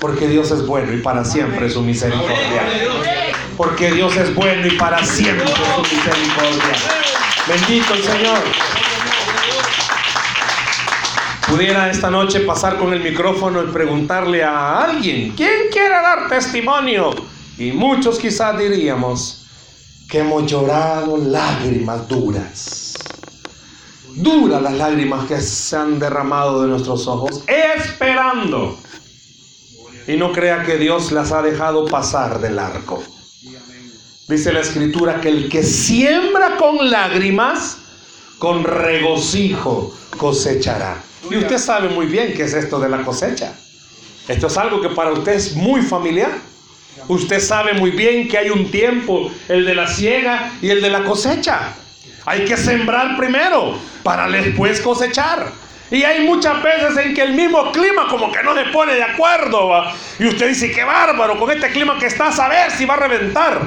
Porque 0.00 0.26
Dios 0.26 0.50
es 0.50 0.66
bueno 0.66 0.92
y 0.94 1.02
para 1.02 1.22
siempre 1.22 1.66
es 1.66 1.74
su 1.74 1.82
misericordia. 1.82 2.62
Porque 3.58 3.90
Dios 3.90 4.16
es 4.16 4.34
bueno 4.34 4.66
y 4.66 4.70
para 4.78 5.04
siempre 5.04 5.44
es 5.44 5.50
su 5.50 5.82
misericordia. 5.82 6.74
Bendito 7.46 7.94
el 7.94 8.02
Señor. 8.02 8.38
Pudiera 11.46 11.90
esta 11.90 12.10
noche 12.10 12.40
pasar 12.40 12.78
con 12.78 12.94
el 12.94 13.00
micrófono 13.00 13.62
y 13.62 13.66
preguntarle 13.66 14.44
a 14.44 14.82
alguien, 14.82 15.34
¿quién 15.36 15.68
quiere 15.70 15.90
dar 15.90 16.28
testimonio? 16.28 17.14
Y 17.58 17.72
muchos 17.72 18.18
quizás 18.18 18.58
diríamos 18.58 19.46
que 20.08 20.20
hemos 20.20 20.50
llorado 20.50 21.18
lágrimas 21.18 22.08
duras. 22.08 22.87
Duras 24.14 24.62
las 24.62 24.74
lágrimas 24.74 25.26
que 25.26 25.40
se 25.40 25.76
han 25.76 25.98
derramado 25.98 26.62
de 26.62 26.68
nuestros 26.68 27.06
ojos, 27.06 27.42
esperando. 27.46 28.78
Y 30.06 30.16
no 30.16 30.32
crea 30.32 30.64
que 30.64 30.76
Dios 30.78 31.12
las 31.12 31.32
ha 31.32 31.42
dejado 31.42 31.86
pasar 31.86 32.40
del 32.40 32.58
arco. 32.58 33.02
Dice 34.28 34.52
la 34.52 34.60
escritura 34.60 35.20
que 35.20 35.28
el 35.28 35.48
que 35.48 35.62
siembra 35.62 36.56
con 36.56 36.90
lágrimas, 36.90 37.78
con 38.38 38.64
regocijo 38.64 39.94
cosechará. 40.16 41.02
Y 41.30 41.36
usted 41.36 41.58
sabe 41.58 41.88
muy 41.88 42.06
bien 42.06 42.34
qué 42.34 42.44
es 42.44 42.54
esto 42.54 42.78
de 42.78 42.88
la 42.88 43.04
cosecha. 43.04 43.54
Esto 44.28 44.46
es 44.46 44.56
algo 44.56 44.80
que 44.80 44.90
para 44.90 45.12
usted 45.12 45.32
es 45.32 45.54
muy 45.56 45.82
familiar. 45.82 46.30
Usted 47.08 47.40
sabe 47.40 47.74
muy 47.74 47.90
bien 47.90 48.28
que 48.28 48.36
hay 48.36 48.50
un 48.50 48.70
tiempo, 48.70 49.30
el 49.48 49.64
de 49.64 49.74
la 49.74 49.86
siega 49.86 50.52
y 50.60 50.68
el 50.70 50.82
de 50.82 50.90
la 50.90 51.04
cosecha. 51.04 51.74
Hay 52.26 52.44
que 52.44 52.56
sembrar 52.56 53.16
primero 53.16 53.78
para 54.08 54.26
después 54.26 54.80
cosechar. 54.80 55.52
Y 55.90 56.02
hay 56.02 56.26
muchas 56.26 56.62
veces 56.62 56.96
en 56.96 57.12
que 57.12 57.20
el 57.20 57.34
mismo 57.34 57.70
clima 57.72 58.08
como 58.08 58.32
que 58.32 58.42
no 58.42 58.54
se 58.54 58.64
pone 58.72 58.94
de 58.94 59.02
acuerdo. 59.02 59.84
Y 60.18 60.28
usted 60.28 60.48
dice, 60.48 60.72
qué 60.72 60.82
bárbaro, 60.82 61.38
con 61.38 61.50
este 61.50 61.68
clima 61.68 61.98
que 61.98 62.06
está, 62.06 62.28
a 62.28 62.32
saber 62.32 62.70
si 62.70 62.86
va 62.86 62.94
a 62.94 63.00
reventar. 63.00 63.60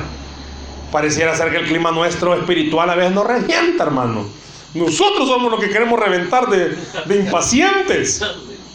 Pareciera 0.91 1.37
ser 1.37 1.51
que 1.51 1.57
el 1.57 1.67
clima 1.67 1.91
nuestro 1.91 2.33
espiritual 2.33 2.89
a 2.89 2.95
veces 2.95 3.11
no 3.13 3.23
revienta, 3.23 3.83
hermano. 3.83 4.27
Nosotros 4.73 5.29
somos 5.29 5.51
los 5.51 5.59
que 5.59 5.69
queremos 5.69 5.99
reventar 5.99 6.47
de, 6.47 6.75
de 7.05 7.15
impacientes. 7.17 8.25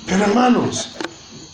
Pero 0.07 0.23
hermanos, 0.23 0.97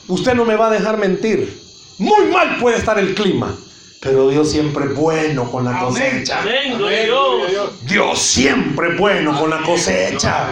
usted 0.08 0.34
no 0.34 0.44
me 0.44 0.56
va 0.56 0.66
a 0.66 0.70
dejar 0.70 0.98
mentir. 0.98 1.58
Muy 1.96 2.26
mal 2.26 2.58
puede 2.58 2.76
estar 2.76 2.98
el 2.98 3.14
clima, 3.14 3.56
pero 4.02 4.28
Dios 4.28 4.50
siempre 4.50 4.86
es 4.86 4.94
bueno 4.96 5.48
con 5.48 5.64
la 5.64 5.78
cosecha. 5.78 6.40
Amén. 6.40 6.76
Dios. 6.76 7.70
Dios 7.82 8.18
siempre 8.18 8.88
es 8.88 8.98
bueno 8.98 9.38
con 9.38 9.48
la 9.48 9.62
cosecha. 9.62 10.50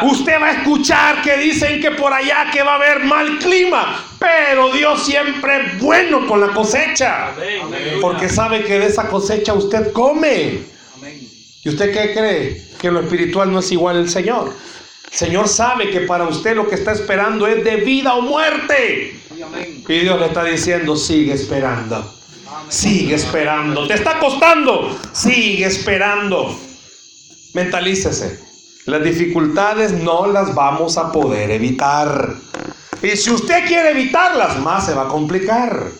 Usted 0.00 0.40
va 0.40 0.46
a 0.46 0.52
escuchar 0.52 1.20
que 1.20 1.36
dicen 1.36 1.78
que 1.82 1.90
por 1.90 2.10
allá 2.10 2.48
que 2.50 2.62
va 2.62 2.72
a 2.72 2.76
haber 2.76 3.04
mal 3.04 3.38
clima, 3.38 4.02
pero 4.18 4.72
Dios 4.72 5.04
siempre 5.04 5.60
es 5.60 5.78
bueno 5.78 6.26
con 6.26 6.40
la 6.40 6.54
cosecha. 6.54 7.34
Porque 8.00 8.30
sabe 8.30 8.64
que 8.64 8.78
de 8.78 8.86
esa 8.86 9.08
cosecha 9.08 9.52
usted 9.52 9.92
come. 9.92 10.60
¿Y 11.62 11.68
usted 11.68 11.92
qué 11.92 12.14
cree? 12.14 12.62
Que 12.80 12.90
lo 12.90 13.00
espiritual 13.00 13.52
no 13.52 13.58
es 13.58 13.70
igual 13.72 13.98
al 13.98 14.08
Señor. 14.08 14.54
El 15.12 15.18
Señor 15.18 15.48
sabe 15.48 15.90
que 15.90 16.00
para 16.00 16.26
usted 16.26 16.56
lo 16.56 16.66
que 16.66 16.76
está 16.76 16.92
esperando 16.92 17.46
es 17.46 17.62
de 17.62 17.76
vida 17.76 18.14
o 18.14 18.22
muerte. 18.22 19.20
Y 19.86 19.98
Dios 19.98 20.18
le 20.18 20.26
está 20.26 20.44
diciendo, 20.44 20.96
sigue 20.96 21.34
esperando. 21.34 22.19
Sigue 22.68 23.14
esperando. 23.14 23.86
¿Te 23.86 23.94
está 23.94 24.18
costando? 24.18 24.96
Sigue 25.12 25.66
esperando. 25.66 26.58
Mentalícese. 27.54 28.40
Las 28.86 29.02
dificultades 29.02 29.92
no 29.92 30.26
las 30.26 30.54
vamos 30.54 30.96
a 30.96 31.12
poder 31.12 31.50
evitar. 31.50 32.34
Y 33.02 33.16
si 33.16 33.30
usted 33.30 33.66
quiere 33.66 33.90
evitarlas, 33.90 34.58
más 34.58 34.86
se 34.86 34.94
va 34.94 35.02
a 35.02 35.08
complicar. 35.08 35.90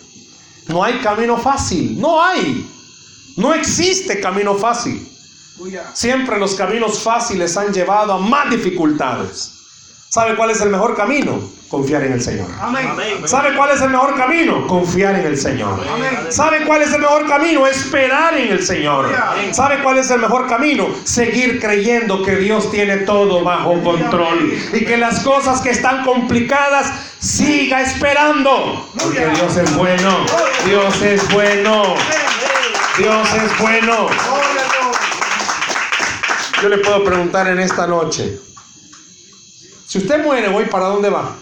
No 0.68 0.84
hay 0.84 0.98
camino 0.98 1.36
fácil. 1.36 2.00
No 2.00 2.22
hay. 2.22 2.66
No 3.36 3.54
existe 3.54 4.20
camino 4.20 4.54
fácil. 4.54 5.06
Siempre 5.92 6.38
los 6.38 6.54
caminos 6.54 7.00
fáciles 7.00 7.56
han 7.56 7.72
llevado 7.72 8.14
a 8.14 8.18
más 8.18 8.50
dificultades. 8.50 9.59
¿Sabe 10.10 10.34
cuál 10.34 10.50
es 10.50 10.60
el 10.60 10.70
mejor 10.70 10.96
camino? 10.96 11.40
Confiar 11.68 12.02
en 12.02 12.14
el 12.14 12.20
Señor. 12.20 12.48
Amén. 12.60 12.88
¿Sabe 13.26 13.54
cuál 13.54 13.70
es 13.70 13.80
el 13.80 13.90
mejor 13.90 14.16
camino? 14.16 14.66
Confiar 14.66 15.14
en 15.14 15.24
el 15.24 15.38
Señor. 15.38 15.78
Amén. 15.88 16.18
¿Sabe 16.30 16.64
cuál 16.66 16.82
es 16.82 16.92
el 16.92 17.00
mejor 17.00 17.28
camino? 17.28 17.64
Esperar 17.64 18.36
en 18.36 18.48
el 18.50 18.66
Señor. 18.66 19.06
¿Sabe 19.52 19.80
cuál 19.84 19.98
es 19.98 20.10
el 20.10 20.18
mejor 20.18 20.48
camino? 20.48 20.88
Seguir 21.04 21.60
creyendo 21.60 22.24
que 22.24 22.34
Dios 22.34 22.72
tiene 22.72 22.96
todo 22.96 23.44
bajo 23.44 23.80
control 23.84 24.52
y 24.72 24.84
que 24.84 24.96
las 24.96 25.20
cosas 25.20 25.60
que 25.60 25.70
están 25.70 26.04
complicadas 26.04 26.92
siga 27.20 27.80
esperando. 27.80 28.90
Porque 29.00 29.28
Dios 29.28 29.56
es 29.58 29.76
bueno. 29.76 30.26
Dios 30.66 31.02
es 31.02 31.32
bueno. 31.32 31.94
Dios 32.98 33.28
es 33.34 33.58
bueno. 33.60 34.08
Yo 36.60 36.68
le 36.68 36.78
puedo 36.78 37.04
preguntar 37.04 37.46
en 37.46 37.60
esta 37.60 37.86
noche. 37.86 38.49
Si 39.90 39.98
usted 39.98 40.22
muere 40.22 40.46
hoy, 40.46 40.66
¿para 40.66 40.86
dónde 40.86 41.10
va? 41.10 41.34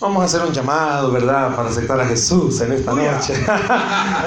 Vamos 0.00 0.20
a 0.20 0.24
hacer 0.24 0.42
un 0.42 0.52
llamado, 0.52 1.12
¿verdad? 1.12 1.54
Para 1.54 1.68
aceptar 1.68 2.00
a 2.00 2.06
Jesús 2.06 2.60
en 2.60 2.72
esta 2.72 2.92
noche. 2.92 3.34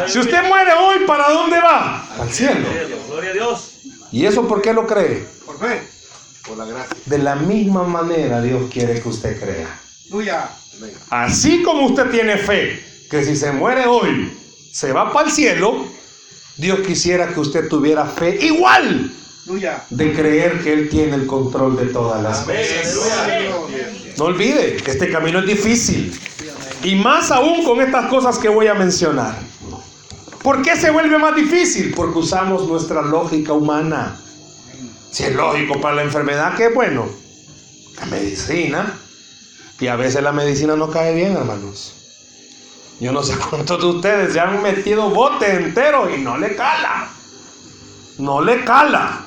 si 0.08 0.20
usted 0.20 0.48
muere 0.48 0.72
hoy, 0.72 1.06
¿para 1.06 1.32
dónde 1.32 1.60
va? 1.60 2.02
Al 2.18 2.32
cielo. 2.32 2.66
Gloria 3.10 3.32
a 3.32 3.34
Dios. 3.34 3.72
¿Y 4.14 4.26
eso 4.26 4.48
por 4.48 4.62
qué 4.62 4.72
lo 4.72 4.88
cree? 4.88 5.28
Por 5.46 5.60
fe. 5.60 5.82
Por 6.48 6.58
la 6.58 6.64
gracia. 6.64 6.96
De 7.06 7.18
la 7.18 7.36
misma 7.36 7.84
manera 7.84 8.42
Dios 8.42 8.72
quiere 8.72 9.02
que 9.02 9.10
usted 9.10 9.38
crea. 9.38 9.78
Así 11.10 11.62
como 11.62 11.88
usted 11.88 12.10
tiene 12.10 12.38
fe 12.38 12.82
que 13.12 13.26
si 13.26 13.36
se 13.36 13.52
muere 13.52 13.86
hoy 13.86 14.32
se 14.72 14.94
va 14.94 15.12
para 15.12 15.28
el 15.28 15.34
cielo, 15.34 15.88
Dios 16.56 16.80
quisiera 16.88 17.34
que 17.34 17.42
usted 17.42 17.68
tuviera 17.68 18.06
fe 18.06 18.38
igual. 18.46 19.12
De 19.90 20.14
creer 20.14 20.62
que 20.62 20.74
Él 20.74 20.90
tiene 20.90 21.16
el 21.16 21.26
control 21.26 21.78
de 21.78 21.86
todas 21.86 22.22
las 22.22 22.40
cosas. 22.40 22.98
No 24.18 24.26
olvide 24.26 24.76
que 24.78 24.92
este 24.92 25.10
camino 25.10 25.40
es 25.40 25.46
difícil. 25.46 26.20
Y 26.84 26.96
más 26.96 27.32
aún 27.32 27.64
con 27.64 27.82
estas 27.82 28.08
cosas 28.08 28.38
que 28.38 28.50
voy 28.50 28.68
a 28.68 28.74
mencionar. 28.74 29.36
¿Por 30.44 30.62
qué 30.62 30.76
se 30.76 30.92
vuelve 30.92 31.18
más 31.18 31.36
difícil? 31.36 31.94
Porque 31.96 32.20
usamos 32.20 32.68
nuestra 32.68 33.02
lógica 33.02 33.54
humana. 33.54 34.20
Si 35.12 35.24
es 35.24 35.34
lógico 35.34 35.80
para 35.82 35.96
la 35.96 36.04
enfermedad, 36.04 36.56
qué 36.56 36.70
bueno. 36.70 37.08
La 38.00 38.06
medicina. 38.06 38.94
Y 39.80 39.88
a 39.88 39.96
veces 39.96 40.22
la 40.22 40.32
medicina 40.32 40.76
no 40.76 40.90
cae 40.90 41.16
bien, 41.16 41.36
hermanos. 41.36 41.94
Yo 43.00 43.12
no 43.12 43.24
sé 43.24 43.36
cuántos 43.50 43.80
de 43.80 43.86
ustedes 43.88 44.34
se 44.34 44.40
han 44.40 44.62
metido 44.62 45.10
bote 45.10 45.52
entero 45.54 46.14
y 46.14 46.22
no 46.22 46.38
le 46.38 46.56
cala. 46.56 47.10
No 48.18 48.42
le 48.42 48.64
cala. 48.64 49.27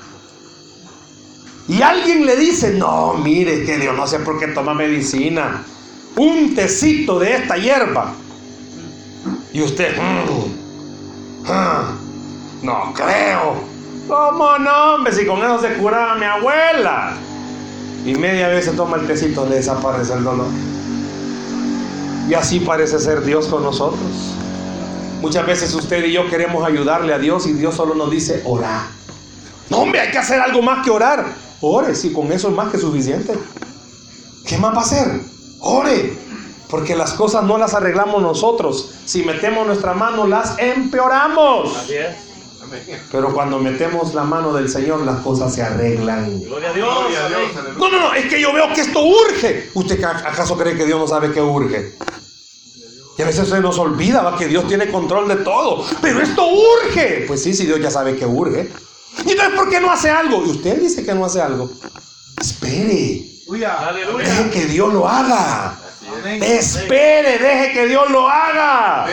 Y 1.70 1.82
alguien 1.82 2.26
le 2.26 2.34
dice, 2.34 2.72
no, 2.72 3.14
mire, 3.14 3.64
que 3.64 3.78
Dios 3.78 3.96
no 3.96 4.04
sé 4.04 4.18
por 4.18 4.40
qué 4.40 4.48
toma 4.48 4.74
medicina. 4.74 5.62
Un 6.16 6.52
tecito 6.56 7.20
de 7.20 7.36
esta 7.36 7.56
hierba. 7.56 8.12
Y 9.52 9.62
usted, 9.62 9.96
"Mm, 9.96 11.46
ah, 11.46 11.92
no 12.62 12.92
creo. 12.92 13.54
¿Cómo 14.08 14.58
no, 14.58 14.94
hombre? 14.96 15.12
Si 15.12 15.24
con 15.24 15.38
eso 15.38 15.60
se 15.60 15.74
curaba 15.74 16.16
mi 16.16 16.24
abuela. 16.24 17.12
Y 18.04 18.16
media 18.16 18.48
vez 18.48 18.64
se 18.64 18.72
toma 18.72 18.96
el 18.96 19.06
tecito, 19.06 19.46
le 19.46 19.54
desaparece 19.54 20.14
el 20.14 20.24
dolor. 20.24 20.48
Y 22.28 22.34
así 22.34 22.58
parece 22.58 22.98
ser 22.98 23.22
Dios 23.22 23.46
con 23.46 23.62
nosotros. 23.62 24.00
Muchas 25.20 25.46
veces 25.46 25.72
usted 25.72 26.04
y 26.04 26.14
yo 26.14 26.28
queremos 26.28 26.66
ayudarle 26.66 27.14
a 27.14 27.18
Dios 27.20 27.46
y 27.46 27.52
Dios 27.52 27.76
solo 27.76 27.94
nos 27.94 28.10
dice, 28.10 28.42
ora. 28.44 28.88
No, 29.68 29.78
hombre, 29.78 30.00
hay 30.00 30.10
que 30.10 30.18
hacer 30.18 30.40
algo 30.40 30.62
más 30.62 30.84
que 30.84 30.90
orar. 30.90 31.49
Ore, 31.62 31.94
si 31.94 32.12
con 32.12 32.32
eso 32.32 32.48
es 32.48 32.54
más 32.54 32.70
que 32.72 32.78
suficiente. 32.78 33.34
¿Qué 34.46 34.56
más 34.58 34.74
va 34.74 34.78
a 34.78 34.84
hacer? 34.84 35.20
Ore. 35.60 36.18
Porque 36.68 36.94
las 36.96 37.12
cosas 37.14 37.44
no 37.44 37.58
las 37.58 37.74
arreglamos 37.74 38.22
nosotros. 38.22 38.90
Si 39.04 39.24
metemos 39.24 39.66
nuestra 39.66 39.92
mano, 39.92 40.26
las 40.26 40.56
empeoramos. 40.58 41.76
Así 41.76 41.94
es. 41.94 42.16
Pero 43.10 43.34
cuando 43.34 43.58
metemos 43.58 44.14
la 44.14 44.22
mano 44.22 44.52
del 44.52 44.68
Señor, 44.68 45.00
las 45.04 45.20
cosas 45.20 45.52
se 45.52 45.62
arreglan. 45.62 46.40
Gloria 46.44 46.70
a 46.70 46.72
Dios. 46.72 46.88
Amén. 47.58 47.74
No, 47.76 47.90
no, 47.90 47.98
no, 48.00 48.14
es 48.14 48.26
que 48.26 48.40
yo 48.40 48.52
veo 48.52 48.72
que 48.72 48.82
esto 48.82 49.00
urge. 49.02 49.70
¿Usted 49.74 50.00
ca- 50.00 50.22
acaso 50.24 50.56
cree 50.56 50.76
que 50.76 50.86
Dios 50.86 50.98
no 51.00 51.08
sabe 51.08 51.32
que 51.32 51.42
urge? 51.42 51.96
Y 53.18 53.22
a 53.22 53.26
veces 53.26 53.48
se 53.48 53.60
nos 53.60 53.76
olvida 53.78 54.22
¿va? 54.22 54.38
que 54.38 54.46
Dios 54.46 54.68
tiene 54.68 54.88
control 54.90 55.26
de 55.26 55.36
todo. 55.36 55.84
Pero 56.00 56.20
esto 56.20 56.46
urge. 56.46 57.24
Pues 57.26 57.42
sí, 57.42 57.52
si 57.52 57.66
Dios 57.66 57.80
ya 57.80 57.90
sabe 57.90 58.14
que 58.14 58.24
urge. 58.24 58.70
¿Y 59.24 59.30
entonces 59.30 59.54
por 59.54 59.68
qué 59.68 59.80
no 59.80 59.90
hace 59.90 60.10
algo? 60.10 60.44
Y 60.46 60.50
usted 60.50 60.80
dice 60.80 61.04
que 61.04 61.14
no 61.14 61.24
hace 61.24 61.40
algo. 61.40 61.70
Espere. 62.40 63.30
Aleluya. 63.50 64.28
Deje 64.28 64.50
que 64.50 64.66
Dios 64.66 64.92
lo 64.92 65.08
haga. 65.08 65.76
Espere, 66.24 67.38
deje 67.38 67.72
que 67.72 67.86
Dios 67.86 68.10
lo 68.10 68.28
haga. 68.28 69.06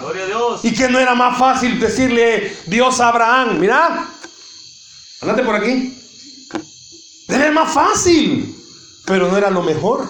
Gloria 0.00 0.24
a 0.24 0.26
Dios. 0.26 0.64
¿Y 0.64 0.74
que 0.74 0.88
no 0.88 0.98
era 0.98 1.14
más 1.14 1.38
fácil 1.38 1.80
decirle 1.80 2.56
Dios 2.66 3.00
a 3.00 3.08
Abraham? 3.08 3.58
Mira, 3.58 4.06
andate 5.20 5.42
por 5.42 5.56
aquí. 5.56 5.98
Era 7.28 7.50
más 7.50 7.72
fácil, 7.72 8.54
pero 9.06 9.30
no 9.30 9.36
era 9.36 9.50
lo 9.50 9.62
mejor. 9.62 10.06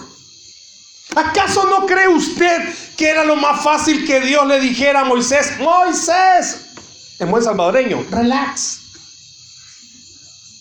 ¿Acaso 1.15 1.65
no 1.65 1.85
cree 1.85 2.07
usted 2.07 2.61
que 2.97 3.09
era 3.09 3.23
lo 3.23 3.35
más 3.35 3.63
fácil 3.63 4.05
que 4.05 4.19
Dios 4.19 4.45
le 4.47 4.59
dijera 4.59 5.01
a 5.01 5.05
Moisés, 5.05 5.59
Moisés, 5.59 6.57
en 7.19 7.31
buen 7.31 7.43
salvadoreño, 7.43 8.05
relax. 8.09 8.82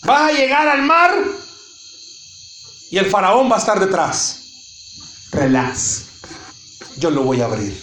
Vas 0.03 0.31
a 0.31 0.33
llegar 0.33 0.69
al 0.69 0.83
mar 0.83 1.13
y 2.91 2.99
el 2.99 3.07
faraón 3.07 3.51
va 3.51 3.57
a 3.57 3.59
estar 3.59 3.79
detrás. 3.79 4.41
Relax. 5.31 6.03
Yo 6.97 7.11
lo 7.11 7.23
voy 7.23 7.41
a 7.41 7.47
abrir. 7.47 7.81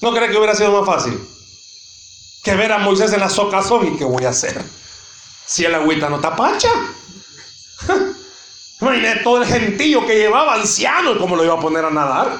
¿No 0.00 0.12
cree 0.12 0.30
que 0.30 0.36
hubiera 0.36 0.54
sido 0.54 0.72
más 0.72 0.86
fácil? 0.86 1.18
Que 2.42 2.54
ver 2.54 2.72
a 2.72 2.78
Moisés 2.78 3.12
en 3.12 3.20
la 3.20 3.28
socazón 3.28 3.86
y 3.86 3.96
qué 3.96 4.04
voy 4.04 4.24
a 4.24 4.30
hacer. 4.30 4.62
Si 5.46 5.64
el 5.64 5.74
agüita 5.74 6.08
no 6.08 6.18
tapacha. 6.20 6.68
Imagínate 8.80 9.20
todo 9.22 9.42
el 9.42 9.48
gentío 9.48 10.06
que 10.06 10.16
llevaba, 10.16 10.54
anciano, 10.54 11.12
y 11.12 11.18
cómo 11.18 11.36
lo 11.36 11.44
iba 11.44 11.54
a 11.54 11.60
poner 11.60 11.84
a 11.84 11.90
nadar. 11.90 12.38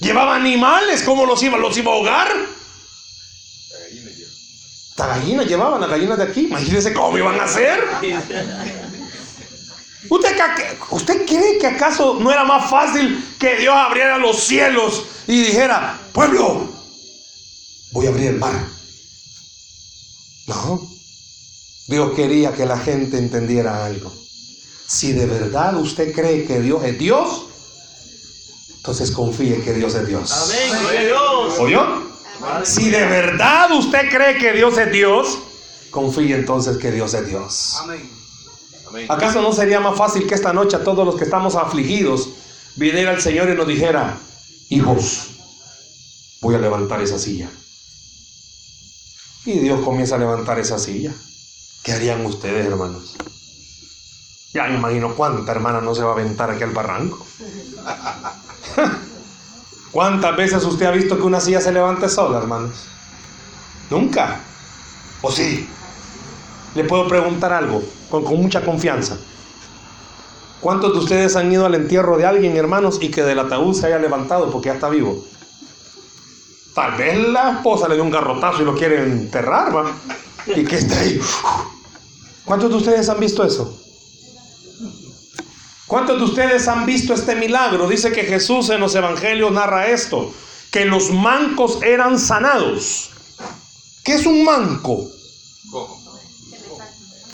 Llevaba 0.00 0.34
animales, 0.34 1.02
¿cómo 1.02 1.26
los 1.26 1.42
iba, 1.42 1.58
los 1.58 1.76
iba 1.76 1.92
a 1.92 1.94
ahogar? 1.94 2.32
Hasta 4.92 5.06
gallinas 5.06 5.46
llevaban, 5.46 5.80
las 5.80 5.88
gallinas 5.90 6.18
de 6.18 6.24
aquí. 6.24 6.40
Imagínense 6.46 6.92
cómo 6.92 7.16
iban 7.16 7.40
a 7.40 7.44
hacer. 7.44 7.82
¿Usted, 10.08 10.36
ca- 10.36 10.56
¿Usted 10.90 11.24
cree 11.26 11.58
que 11.58 11.66
acaso 11.66 12.14
no 12.20 12.30
era 12.30 12.44
más 12.44 12.68
fácil 12.68 13.24
que 13.38 13.56
Dios 13.56 13.74
abriera 13.74 14.18
los 14.18 14.36
cielos 14.44 15.02
y 15.26 15.42
dijera, 15.44 15.98
pueblo, 16.12 16.68
voy 17.92 18.06
a 18.06 18.08
abrir 18.10 18.28
el 18.28 18.36
mar? 18.38 18.52
No. 20.48 20.86
Dios 21.88 22.12
quería 22.14 22.52
que 22.52 22.66
la 22.66 22.78
gente 22.78 23.16
entendiera 23.16 23.86
algo. 23.86 24.12
Si 24.86 25.12
de 25.12 25.24
verdad 25.24 25.74
usted 25.76 26.12
cree 26.12 26.44
que 26.44 26.60
Dios 26.60 26.84
es 26.84 26.98
Dios, 26.98 27.44
entonces 28.76 29.10
confíe 29.12 29.62
que 29.62 29.72
Dios 29.72 29.94
es 29.94 30.06
Dios. 30.06 30.30
Amén. 30.32 31.06
Dios. 31.06 31.58
¿Oyó? 31.58 32.11
Si 32.64 32.90
de 32.90 33.06
verdad 33.06 33.70
usted 33.72 34.08
cree 34.10 34.38
que 34.38 34.52
Dios 34.52 34.76
es 34.78 34.90
Dios, 34.92 35.38
confíe 35.90 36.34
entonces 36.34 36.78
que 36.78 36.90
Dios 36.90 37.14
es 37.14 37.26
Dios. 37.26 37.76
¿Acaso 39.08 39.40
no 39.40 39.52
sería 39.52 39.80
más 39.80 39.96
fácil 39.96 40.26
que 40.26 40.34
esta 40.34 40.52
noche 40.52 40.76
a 40.76 40.84
todos 40.84 41.06
los 41.06 41.16
que 41.16 41.24
estamos 41.24 41.54
afligidos 41.54 42.30
viniera 42.76 43.12
el 43.12 43.20
Señor 43.20 43.48
y 43.50 43.54
nos 43.54 43.66
dijera, 43.66 44.18
hijos, 44.68 45.30
voy 46.40 46.54
a 46.54 46.58
levantar 46.58 47.00
esa 47.00 47.18
silla? 47.18 47.50
Y 49.44 49.58
Dios 49.58 49.80
comienza 49.84 50.16
a 50.16 50.18
levantar 50.18 50.58
esa 50.58 50.78
silla. 50.78 51.12
¿Qué 51.82 51.92
harían 51.92 52.24
ustedes, 52.24 52.66
hermanos? 52.66 53.16
Ya 54.54 54.64
me 54.64 54.76
imagino 54.76 55.14
cuánta 55.14 55.52
hermana 55.52 55.80
no 55.80 55.94
se 55.94 56.02
va 56.02 56.10
a 56.10 56.12
aventar 56.12 56.50
aquí 56.50 56.62
al 56.62 56.70
barranco. 56.70 57.26
¿Cuántas 59.92 60.34
veces 60.36 60.64
usted 60.64 60.86
ha 60.86 60.90
visto 60.90 61.16
que 61.16 61.22
una 61.22 61.38
silla 61.38 61.60
se 61.60 61.70
levante 61.70 62.08
sola, 62.08 62.38
hermanos? 62.38 62.72
Nunca. 63.90 64.40
¿O 65.20 65.30
sí? 65.30 65.68
Le 66.74 66.84
puedo 66.84 67.06
preguntar 67.06 67.52
algo 67.52 67.82
con, 68.08 68.24
mucha 68.24 68.64
confianza. 68.64 69.18
¿Cuántos 70.62 70.94
de 70.94 70.98
ustedes 70.98 71.36
han 71.36 71.52
ido 71.52 71.66
al 71.66 71.74
entierro 71.74 72.16
de 72.16 72.24
alguien, 72.24 72.56
hermanos, 72.56 72.98
y 73.02 73.10
que 73.10 73.22
del 73.22 73.38
ataúd 73.38 73.74
se 73.74 73.86
haya 73.86 73.98
levantado 73.98 74.50
porque 74.50 74.68
ya 74.68 74.74
está 74.74 74.88
vivo? 74.88 75.22
Tal 76.74 76.96
vez 76.96 77.28
la 77.28 77.52
esposa 77.52 77.86
le 77.86 77.96
dio 77.96 78.04
un 78.04 78.10
garrotazo 78.10 78.62
y 78.62 78.64
lo 78.64 78.74
quiere 78.74 79.02
enterrar, 79.02 79.76
¿va? 79.76 79.92
Y 80.46 80.64
que 80.64 80.76
está 80.76 80.98
ahí. 80.98 81.20
¿Cuántos 82.46 82.70
de 82.70 82.76
ustedes 82.76 83.08
han 83.10 83.20
visto 83.20 83.44
eso? 83.44 83.81
¿Cuántos 85.92 86.16
de 86.16 86.24
ustedes 86.24 86.68
han 86.68 86.86
visto 86.86 87.12
este 87.12 87.34
milagro? 87.34 87.86
Dice 87.86 88.12
que 88.12 88.22
Jesús 88.22 88.70
en 88.70 88.80
los 88.80 88.94
evangelios 88.94 89.52
narra 89.52 89.88
esto, 89.88 90.32
que 90.70 90.86
los 90.86 91.10
mancos 91.10 91.82
eran 91.82 92.18
sanados. 92.18 93.10
¿Qué 94.02 94.14
es 94.14 94.24
un 94.24 94.42
manco? 94.42 95.06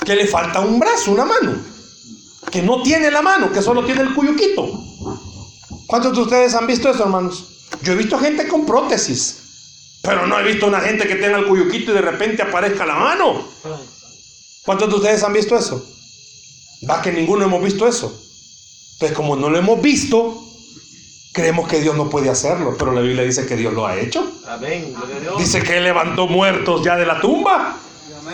que 0.05 0.17
le 0.17 0.27
falta 0.27 0.59
un 0.59 0.81
brazo, 0.81 1.13
una 1.13 1.25
mano, 1.25 1.55
que 2.51 2.61
no 2.61 2.83
tiene 2.83 3.13
la 3.13 3.23
mano, 3.23 3.53
que 3.53 3.63
solo 3.63 3.85
tiene 3.85 4.01
el 4.01 4.13
cuyuquito. 4.13 4.67
¿Cuántos 5.87 6.15
de 6.15 6.23
ustedes 6.23 6.53
han 6.57 6.67
visto 6.67 6.91
eso, 6.91 7.05
hermanos? 7.05 7.69
Yo 7.83 7.93
he 7.93 7.97
visto 7.97 8.19
gente 8.19 8.49
con 8.49 8.67
prótesis, 8.67 10.01
pero 10.03 10.27
no 10.27 10.37
he 10.37 10.43
visto 10.43 10.67
una 10.67 10.81
gente 10.81 11.07
que 11.07 11.15
tenga 11.15 11.39
el 11.39 11.47
cuyuquito 11.47 11.93
y 11.93 11.95
de 11.95 12.01
repente 12.01 12.43
aparezca 12.43 12.85
la 12.85 12.97
mano. 12.97 13.41
¿Cuántos 14.65 14.89
de 14.89 14.97
ustedes 14.97 15.23
han 15.23 15.33
visto 15.33 15.57
eso? 15.57 15.81
Va 16.91 17.01
que 17.01 17.13
ninguno 17.13 17.45
hemos 17.45 17.63
visto 17.63 17.87
eso. 17.87 18.25
Pues 18.99 19.13
como 19.13 19.37
no 19.37 19.49
lo 19.49 19.59
hemos 19.59 19.81
visto, 19.81 20.43
creemos 21.33 21.69
que 21.69 21.81
Dios 21.81 21.97
no 21.97 22.11
puede 22.11 22.31
hacerlo, 22.31 22.77
pero 22.77 22.93
la 22.93 23.01
Biblia 23.01 23.23
dice 23.23 23.47
que 23.47 23.57
Dios 23.57 23.73
lo 23.73 23.87
ha 23.87 23.97
hecho. 23.97 24.29
Amén. 24.49 24.95
Dice 25.39 25.63
que 25.63 25.77
Él 25.79 25.85
levantó 25.85 26.27
muertos 26.27 26.83
ya 26.83 26.97
de 26.97 27.07
la 27.07 27.21
tumba. 27.21 27.77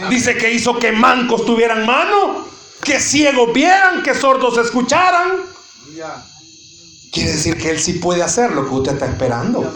Dice 0.08 0.36
que 0.36 0.52
hizo 0.52 0.78
que 0.78 0.90
mancos 0.90 1.44
tuvieran 1.44 1.86
mano, 1.86 2.46
que 2.82 2.98
ciegos 2.98 3.52
vieran, 3.52 4.02
que 4.02 4.14
sordos 4.14 4.56
escucharan. 4.58 5.42
Quiere 7.12 7.32
decir 7.32 7.56
que 7.58 7.70
Él 7.70 7.78
sí 7.78 7.94
puede 7.94 8.22
hacer 8.22 8.52
lo 8.52 8.66
que 8.66 8.74
usted 8.74 8.92
está 8.94 9.06
esperando. 9.06 9.72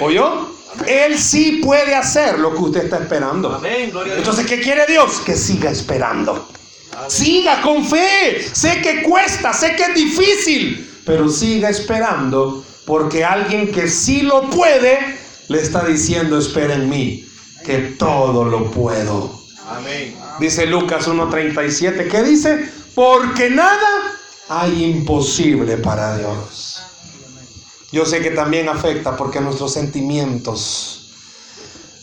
¿Oyó? 0.00 0.56
Él 0.86 1.18
sí 1.18 1.60
puede 1.64 1.94
hacer 1.94 2.38
lo 2.38 2.52
que 2.52 2.60
usted 2.60 2.84
está 2.84 2.98
esperando. 2.98 3.62
Entonces, 3.64 4.46
¿qué 4.46 4.60
quiere 4.60 4.86
Dios? 4.86 5.20
Que 5.24 5.36
siga 5.36 5.70
esperando. 5.70 6.48
Siga 7.08 7.62
con 7.62 7.84
fe. 7.84 8.48
Sé 8.52 8.80
que 8.80 9.02
cuesta, 9.02 9.52
sé 9.52 9.76
que 9.76 9.82
es 9.82 9.94
difícil, 9.94 11.00
pero 11.04 11.28
siga 11.28 11.68
esperando 11.68 12.64
porque 12.86 13.24
alguien 13.24 13.70
que 13.72 13.88
sí 13.88 14.22
lo 14.22 14.48
puede 14.50 15.18
le 15.48 15.60
está 15.60 15.84
diciendo, 15.84 16.38
espera 16.38 16.74
en 16.74 16.88
mí, 16.88 17.26
que 17.64 17.78
todo 17.98 18.44
lo 18.44 18.70
puedo. 18.70 19.40
Amén. 19.68 20.16
Dice 20.40 20.66
Lucas 20.66 21.08
1.37, 21.08 22.08
¿qué 22.08 22.22
dice? 22.22 22.70
Porque 22.94 23.50
nada 23.50 24.12
hay 24.48 24.84
imposible 24.84 25.76
para 25.78 26.16
Dios. 26.18 26.82
Yo 27.92 28.04
sé 28.04 28.20
que 28.20 28.30
también 28.30 28.68
afecta 28.68 29.16
porque 29.16 29.40
nuestros 29.40 29.72
sentimientos 29.72 31.10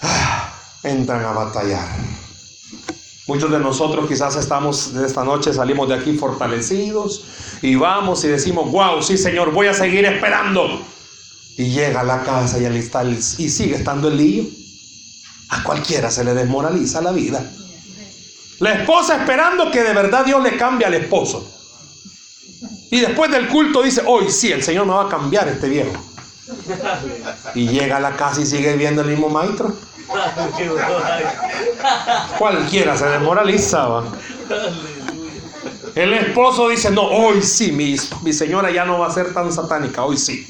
ah, 0.02 0.54
entran 0.84 1.26
a 1.26 1.32
batallar. 1.32 1.88
Muchos 3.26 3.50
de 3.52 3.60
nosotros 3.60 4.08
quizás 4.08 4.36
estamos 4.36 4.94
esta 4.96 5.24
noche, 5.24 5.54
salimos 5.54 5.88
de 5.88 5.96
aquí 5.96 6.18
fortalecidos 6.18 7.24
y 7.62 7.76
vamos 7.76 8.24
y 8.26 8.28
decimos, 8.28 8.70
wow, 8.70 9.02
sí 9.02 9.18
Señor, 9.18 9.52
voy 9.52 9.68
a 9.68 9.74
seguir 9.74 10.04
esperando. 10.06 10.82
Y 11.58 11.70
llega 11.70 12.02
a 12.02 12.04
la 12.04 12.24
casa 12.24 12.58
y, 12.60 12.66
y 12.66 13.50
sigue 13.50 13.76
estando 13.76 14.10
el 14.10 14.18
lío. 14.18 14.46
A 15.50 15.64
cualquiera 15.64 16.10
se 16.12 16.24
le 16.24 16.34
desmoraliza 16.34 17.02
la 17.02 17.12
vida. 17.12 17.50
La 18.60 18.74
esposa 18.74 19.18
esperando 19.18 19.72
que 19.72 19.84
de 19.84 19.94
verdad 19.94 20.26
Dios 20.26 20.42
le 20.44 20.58
cambie 20.58 20.86
al 20.88 20.94
esposo. 20.96 21.50
Y 22.92 23.00
después 23.00 23.32
del 23.32 23.48
culto 23.48 23.82
dice, 23.82 24.04
hoy 24.06 24.30
sí, 24.30 24.52
el 24.52 24.64
Señor 24.64 24.86
me 24.86 24.94
va 24.94 25.06
a 25.06 25.10
cambiar 25.10 25.48
este 25.48 25.68
viejo. 25.70 25.92
Y 27.56 27.68
llega 27.68 27.98
a 27.98 28.00
la 28.00 28.16
casa 28.16 28.42
y 28.42 28.46
sigue 28.46 28.76
viendo 28.76 29.02
el 29.02 29.08
mismo 29.08 29.30
maestro. 29.30 29.76
Cualquiera 32.38 32.98
se 32.98 33.06
desmoraliza. 33.06 33.88
va. 33.88 34.04
El 35.96 36.14
esposo 36.14 36.70
dice, 36.70 36.90
no, 36.90 37.04
hoy 37.04 37.44
sí, 37.44 37.72
mi, 37.72 37.98
señora 38.34 38.72
ya 38.72 38.84
no 38.84 39.00
va 39.00 39.08
a 39.08 39.12
ser 39.12 39.34
tan 39.34 39.54
satánica, 39.54 40.04
hoy 40.04 40.18
sí. 40.18 40.48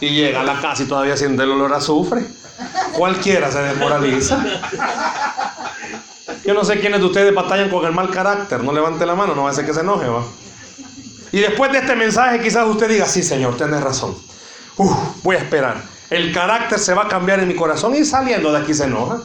Y 0.00 0.10
llega 0.10 0.40
a 0.40 0.44
la 0.44 0.60
casa 0.60 0.84
y 0.84 0.86
todavía 0.86 1.16
siente 1.16 1.42
el 1.42 1.50
olor 1.50 1.74
a 1.74 1.78
azufre. 1.78 2.24
Cualquiera 2.92 3.50
se 3.50 3.60
desmoraliza. 3.60 4.42
Yo 6.44 6.54
no 6.54 6.64
sé 6.64 6.78
quiénes 6.78 7.00
de 7.00 7.06
ustedes 7.06 7.34
batallan 7.34 7.70
con 7.70 7.84
el 7.84 7.92
mal 7.92 8.10
carácter. 8.10 8.62
No 8.62 8.72
levante 8.72 9.04
la 9.04 9.14
mano, 9.14 9.34
no 9.34 9.44
va 9.44 9.50
a 9.50 9.54
ser 9.54 9.66
que 9.66 9.74
se 9.74 9.80
enoje, 9.80 10.06
va. 10.06 10.22
Y 11.32 11.40
después 11.40 11.72
de 11.72 11.78
este 11.78 11.96
mensaje 11.96 12.40
quizás 12.40 12.66
usted 12.66 12.88
diga, 12.88 13.06
sí 13.06 13.22
Señor, 13.22 13.56
tienes 13.56 13.80
razón. 13.80 14.16
Uf, 14.76 14.92
voy 15.22 15.36
a 15.36 15.40
esperar. 15.40 15.82
El 16.10 16.32
carácter 16.32 16.78
se 16.78 16.92
va 16.92 17.04
a 17.04 17.08
cambiar 17.08 17.40
en 17.40 17.48
mi 17.48 17.54
corazón 17.54 17.94
y 17.94 18.04
saliendo 18.04 18.52
de 18.52 18.58
aquí 18.58 18.74
se 18.74 18.84
enoja. 18.84 19.22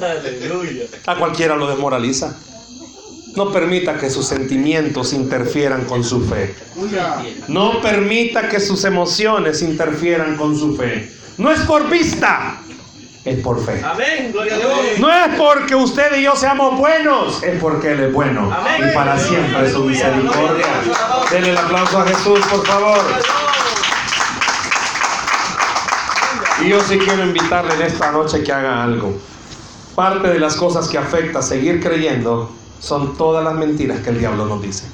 Aleluya. 0.00 0.84
A 1.06 1.16
cualquiera 1.16 1.56
lo 1.56 1.68
desmoraliza. 1.68 2.36
No 3.34 3.52
permita 3.52 3.98
que 3.98 4.08
sus 4.08 4.26
sentimientos 4.26 5.12
interfieran 5.12 5.84
con 5.84 6.04
su 6.04 6.24
fe. 6.26 6.54
No 7.48 7.80
permita 7.80 8.48
que 8.48 8.60
sus 8.60 8.84
emociones 8.84 9.62
interfieran 9.62 10.36
con 10.36 10.56
su 10.56 10.76
fe. 10.76 11.12
No 11.36 11.50
es 11.50 11.60
por 11.60 11.88
vista, 11.90 12.60
es 13.24 13.40
por 13.40 13.64
fe. 13.64 13.82
Amén. 13.84 14.30
Gloria 14.32 14.54
a 14.54 14.58
Dios. 14.58 14.70
No 14.98 15.12
es 15.12 15.34
porque 15.36 15.74
usted 15.74 16.16
y 16.16 16.22
yo 16.22 16.34
seamos 16.34 16.78
buenos, 16.78 17.42
es 17.42 17.60
porque 17.60 17.92
Él 17.92 18.00
es 18.00 18.12
bueno. 18.12 18.52
Amén. 18.52 18.90
Y 18.90 18.94
para 18.94 19.18
siempre 19.18 19.66
es 19.66 19.72
su 19.72 19.84
misericordia. 19.84 20.66
Denle 21.30 21.50
el 21.50 21.58
aplauso 21.58 21.98
a 21.98 22.06
Jesús, 22.06 22.40
por 22.46 22.66
favor. 22.66 23.00
Y 26.60 26.68
yo 26.68 26.80
sí 26.82 26.98
quiero 26.98 27.24
invitarle 27.24 27.74
en 27.74 27.82
esta 27.82 28.10
noche 28.10 28.42
que 28.42 28.52
haga 28.52 28.82
algo. 28.82 29.16
Parte 29.94 30.28
de 30.28 30.40
las 30.40 30.56
cosas 30.56 30.88
que 30.88 30.98
afecta 30.98 31.40
seguir 31.40 31.80
creyendo 31.82 32.50
son 32.80 33.16
todas 33.16 33.44
las 33.44 33.54
mentiras 33.54 34.00
que 34.00 34.10
el 34.10 34.18
diablo 34.18 34.46
nos 34.46 34.62
dice. 34.62 34.86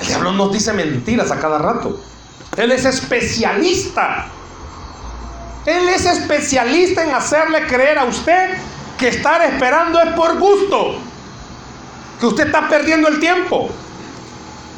El 0.00 0.06
diablo 0.06 0.32
nos 0.32 0.52
dice 0.52 0.72
mentiras 0.72 1.30
a 1.30 1.38
cada 1.38 1.58
rato. 1.58 2.00
Él 2.56 2.70
es 2.72 2.84
especialista. 2.84 4.26
Él 5.66 5.88
es 5.88 6.06
especialista 6.06 7.04
en 7.04 7.14
hacerle 7.14 7.66
creer 7.66 7.98
a 7.98 8.04
usted 8.04 8.58
que 8.98 9.08
estar 9.08 9.42
esperando 9.42 10.00
es 10.00 10.12
por 10.14 10.38
gusto. 10.38 10.96
Que 12.20 12.26
usted 12.26 12.46
está 12.46 12.68
perdiendo 12.68 13.08
el 13.08 13.18
tiempo. 13.18 13.70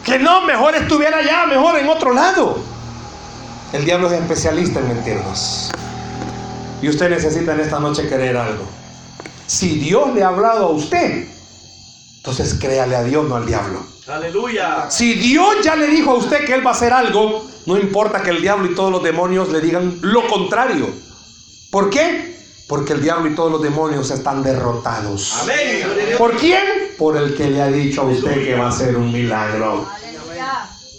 Que 0.04 0.18
no, 0.18 0.42
mejor 0.42 0.74
estuviera 0.74 1.18
allá, 1.18 1.46
mejor 1.46 1.78
en 1.78 1.88
otro 1.88 2.12
lado. 2.12 2.73
El 3.74 3.84
diablo 3.84 4.06
es 4.06 4.12
especialista 4.12 4.78
en 4.78 4.86
mentirnos. 4.86 5.68
Y 6.80 6.88
usted 6.88 7.10
necesita 7.10 7.54
en 7.54 7.60
esta 7.60 7.80
noche 7.80 8.08
creer 8.08 8.36
algo. 8.36 8.64
Si 9.48 9.80
Dios 9.80 10.14
le 10.14 10.22
ha 10.22 10.28
hablado 10.28 10.66
a 10.66 10.70
usted, 10.70 11.26
entonces 12.18 12.54
créale 12.54 12.94
a 12.94 13.02
Dios, 13.02 13.28
no 13.28 13.34
al 13.34 13.46
diablo. 13.46 13.84
Aleluya. 14.06 14.88
Si 14.88 15.14
Dios 15.14 15.56
ya 15.64 15.74
le 15.74 15.88
dijo 15.88 16.12
a 16.12 16.14
usted 16.14 16.44
que 16.44 16.54
Él 16.54 16.64
va 16.64 16.70
a 16.70 16.74
hacer 16.74 16.92
algo, 16.92 17.44
no 17.66 17.76
importa 17.76 18.22
que 18.22 18.30
el 18.30 18.40
diablo 18.40 18.70
y 18.70 18.76
todos 18.76 18.92
los 18.92 19.02
demonios 19.02 19.48
le 19.48 19.60
digan 19.60 19.98
lo 20.02 20.24
contrario. 20.28 20.88
¿Por 21.72 21.90
qué? 21.90 22.36
Porque 22.68 22.92
el 22.92 23.02
diablo 23.02 23.28
y 23.28 23.34
todos 23.34 23.50
los 23.50 23.60
demonios 23.60 24.08
están 24.12 24.44
derrotados. 24.44 25.34
Amén. 25.42 25.84
¿Por 26.16 26.36
quién? 26.36 26.62
Por 26.96 27.16
el 27.16 27.34
que 27.34 27.50
le 27.50 27.60
ha 27.60 27.66
dicho 27.66 28.02
a 28.02 28.04
usted 28.04 28.34
que 28.44 28.54
va 28.54 28.66
a 28.66 28.68
hacer 28.68 28.96
un 28.96 29.10
milagro. 29.10 29.88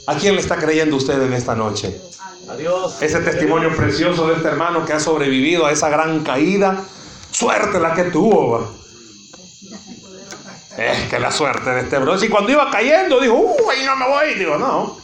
¿A 0.08 0.16
quién 0.16 0.36
le 0.36 0.42
está 0.42 0.58
creyendo 0.58 0.98
usted 0.98 1.22
en 1.22 1.32
esta 1.32 1.56
noche? 1.56 2.02
Adiós. 2.50 3.02
Ese 3.02 3.20
testimonio 3.20 3.76
precioso 3.76 4.28
de 4.28 4.36
este 4.36 4.48
hermano 4.48 4.86
que 4.86 4.94
ha 4.94 5.00
sobrevivido 5.00 5.66
a 5.66 5.72
esa 5.72 5.90
gran 5.90 6.24
caída. 6.24 6.84
Suerte 7.32 7.80
la 7.80 7.94
que 7.94 8.04
tuvo. 8.06 8.72
Es 10.78 11.10
que 11.10 11.20
la 11.20 11.32
suerte 11.32 11.70
de 11.70 11.82
este 11.82 11.98
bro. 12.00 12.18
Si 12.18 12.30
cuando 12.30 12.52
iba 12.52 12.70
cayendo 12.70 13.20
dijo, 13.20 13.36
uy, 13.36 13.86
no 13.86 13.96
me 13.96 14.08
voy. 14.08 14.34
Digo, 14.36 14.58
no. 14.58 14.98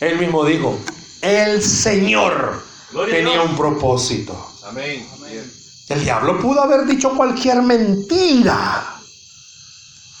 Él 0.00 0.18
mismo 0.18 0.44
dijo, 0.44 0.78
el 1.20 1.62
Señor 1.62 2.62
Gloria 2.90 3.14
tenía 3.16 3.42
un 3.42 3.56
propósito. 3.56 4.36
Amén. 4.64 5.06
El 5.88 6.02
diablo 6.02 6.40
pudo 6.40 6.62
haber 6.62 6.86
dicho 6.86 7.10
cualquier 7.10 7.62
mentira. 7.62 8.96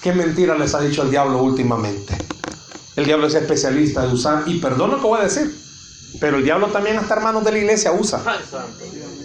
¿Qué 0.02 0.12
mentira 0.12 0.56
les 0.56 0.74
ha 0.74 0.80
dicho 0.80 1.02
el 1.02 1.10
diablo 1.10 1.42
últimamente? 1.42 2.16
El 2.96 3.06
diablo 3.06 3.26
es 3.26 3.34
especialista 3.34 4.06
de 4.06 4.12
usar, 4.12 4.42
y 4.46 4.58
perdón 4.58 4.90
lo 4.90 4.96
que 4.98 5.06
voy 5.06 5.20
a 5.20 5.24
decir, 5.24 5.61
pero 6.20 6.38
el 6.38 6.44
diablo 6.44 6.68
también 6.68 6.98
hasta 6.98 7.14
hermanos 7.14 7.44
de 7.44 7.52
la 7.52 7.58
iglesia 7.58 7.92
usa. 7.92 8.20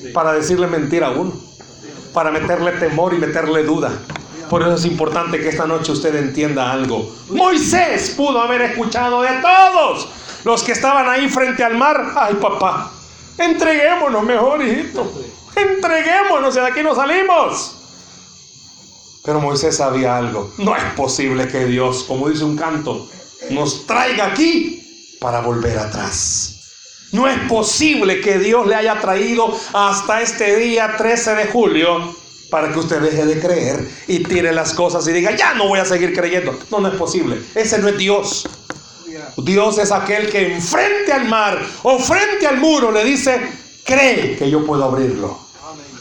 Sí. 0.02 0.10
para 0.14 0.34
decirle 0.34 0.68
mentira 0.68 1.08
a 1.08 1.12
uno, 1.12 1.34
para 2.14 2.32
meterle 2.32 2.72
temor 2.74 3.14
y 3.14 3.18
meterle 3.18 3.64
duda. 3.64 3.92
Por 4.50 4.62
eso 4.62 4.76
es 4.76 4.86
importante 4.86 5.40
que 5.40 5.50
esta 5.50 5.68
noche 5.68 5.92
usted 5.92 6.16
entienda 6.16 6.72
algo. 6.72 7.14
Moisés 7.30 8.12
pudo 8.16 8.40
haber 8.40 8.62
escuchado 8.62 9.22
de 9.22 9.42
todos 9.42 10.08
los 10.46 10.64
que 10.64 10.72
estaban 10.72 11.10
ahí 11.10 11.28
frente 11.30 11.64
al 11.64 11.78
mar. 11.78 12.14
Ay, 12.16 12.36
papá, 12.36 12.92
entreguémonos 13.38 14.24
mejor, 14.24 14.64
hijito. 14.64 15.12
Entreguémonos 15.56 16.56
y 16.56 16.60
de 16.60 16.66
aquí 16.66 16.82
nos 16.82 16.96
salimos. 16.96 17.74
Pero 19.26 19.42
Moisés 19.42 19.76
sabía 19.76 20.16
algo. 20.16 20.54
No 20.58 20.76
es 20.76 20.84
posible 20.96 21.50
que 21.50 21.66
Dios, 21.66 22.06
como 22.08 22.30
dice 22.30 22.46
un 22.46 22.56
canto, 22.56 23.10
nos 23.50 23.86
traiga 23.86 24.28
aquí 24.28 25.18
para 25.20 25.42
volver 25.42 25.78
atrás. 25.78 26.57
No 27.12 27.28
es 27.28 27.38
posible 27.48 28.22
que 28.22 28.38
Dios 28.40 28.68
le 28.68 28.76
haya 28.76 29.00
traído 29.00 29.58
hasta 29.74 30.22
este 30.22 30.58
día 30.58 30.96
13 30.98 31.36
de 31.36 31.46
julio 31.48 32.16
para 32.50 32.72
que 32.72 32.80
usted 32.80 33.00
deje 33.02 33.26
de 33.26 33.40
creer 33.40 33.90
y 34.08 34.20
tire 34.20 34.52
las 34.52 34.74
cosas 34.74 35.08
y 35.08 35.12
diga, 35.12 35.36
ya 35.36 35.54
no 35.54 35.68
voy 35.68 35.80
a 35.80 35.86
seguir 35.86 36.14
creyendo. 36.14 36.58
No, 36.72 36.80
no 36.80 36.90
es 36.90 36.96
posible. 36.96 37.42
Ese 37.56 37.78
no 37.80 37.88
es 37.88 37.98
Dios. 37.98 38.48
Dios 39.38 39.78
es 39.78 39.92
aquel 39.92 40.30
que 40.30 40.54
enfrente 40.54 41.12
al 41.14 41.26
mar 41.26 41.60
o 41.84 42.00
frente 42.00 42.46
al 42.48 42.58
muro 42.58 42.92
le 42.92 43.04
dice, 43.04 43.40
cree 43.84 44.36
que 44.36 44.50
yo 44.50 44.66
puedo 44.66 44.84
abrirlo. 44.84 45.40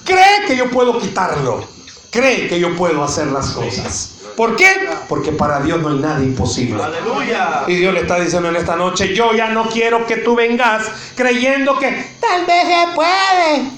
Cree 0.05 0.47
que 0.47 0.57
yo 0.57 0.71
puedo 0.71 0.99
quitarlo. 0.99 1.67
cree 2.11 2.49
que 2.49 2.59
yo 2.59 2.75
puedo 2.77 3.03
hacer 3.05 3.27
las 3.29 3.51
cosas. 3.51 4.16
¿Por 4.37 4.55
qué? 4.55 4.67
Porque 5.09 5.33
para 5.33 5.61
Dios 5.61 5.81
no 5.81 5.89
hay 5.89 5.99
nada 5.99 6.23
imposible. 6.23 6.83
Aleluya. 6.83 7.65
Y 7.67 7.77
Dios 7.77 7.95
le 7.95 8.01
está 8.01 8.21
diciendo 8.21 8.49
en 8.51 8.57
esta 8.57 8.77
noche, 8.77 9.15
yo 9.15 9.33
ya 9.35 9.49
no 9.49 9.69
quiero 9.69 10.07
que 10.07 10.19
tú 10.19 10.37
vengas 10.37 10.87
creyendo 11.15 11.79
que 11.79 12.07
tal 12.21 12.45
vez 12.45 12.65
se 12.67 12.95
puede. 12.95 13.71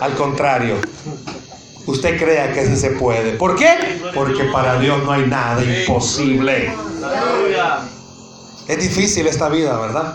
Al 0.00 0.14
contrario, 0.14 0.76
usted 1.86 2.18
crea 2.18 2.52
que 2.52 2.66
sí 2.66 2.76
se 2.76 2.90
puede. 2.90 3.32
¿Por 3.32 3.56
qué? 3.56 4.00
Porque 4.14 4.44
para 4.44 4.78
Dios 4.78 5.02
no 5.02 5.12
hay 5.12 5.26
nada 5.26 5.62
imposible. 5.62 6.72
Aleluya. 7.04 7.80
Es 8.68 8.78
difícil 8.78 9.26
esta 9.26 9.48
vida, 9.48 9.76
¿verdad? 9.76 10.14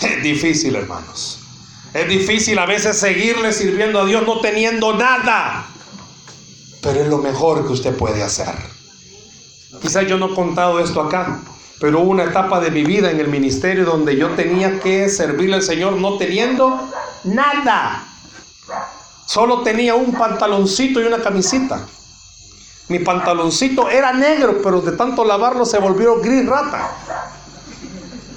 Es 0.00 0.22
difícil, 0.22 0.74
hermanos. 0.74 1.40
Es 1.92 2.08
difícil 2.08 2.58
a 2.58 2.66
veces 2.66 2.98
seguirle 2.98 3.52
sirviendo 3.52 4.00
a 4.00 4.04
Dios 4.06 4.26
no 4.26 4.40
teniendo 4.40 4.94
nada. 4.94 5.66
Pero 6.82 7.00
es 7.00 7.08
lo 7.08 7.18
mejor 7.18 7.66
que 7.66 7.72
usted 7.72 7.96
puede 7.96 8.22
hacer. 8.22 8.54
Quizás 9.80 10.06
yo 10.06 10.18
no 10.18 10.32
he 10.32 10.34
contado 10.34 10.80
esto 10.80 11.00
acá, 11.00 11.40
pero 11.80 12.00
hubo 12.00 12.10
una 12.10 12.24
etapa 12.24 12.60
de 12.60 12.70
mi 12.70 12.84
vida 12.84 13.10
en 13.10 13.20
el 13.20 13.28
ministerio 13.28 13.84
donde 13.84 14.16
yo 14.16 14.30
tenía 14.30 14.80
que 14.80 15.08
servirle 15.08 15.56
al 15.56 15.62
Señor 15.62 15.92
no 15.94 16.16
teniendo 16.16 16.90
nada. 17.24 18.04
Solo 19.26 19.62
tenía 19.62 19.94
un 19.94 20.12
pantaloncito 20.12 21.00
y 21.00 21.04
una 21.04 21.18
camisita. 21.18 21.86
Mi 22.88 22.98
pantaloncito 23.00 23.88
era 23.90 24.12
negro, 24.12 24.60
pero 24.62 24.80
de 24.80 24.92
tanto 24.92 25.24
lavarlo 25.24 25.66
se 25.66 25.78
volvió 25.78 26.20
gris 26.20 26.46
rata. 26.46 26.90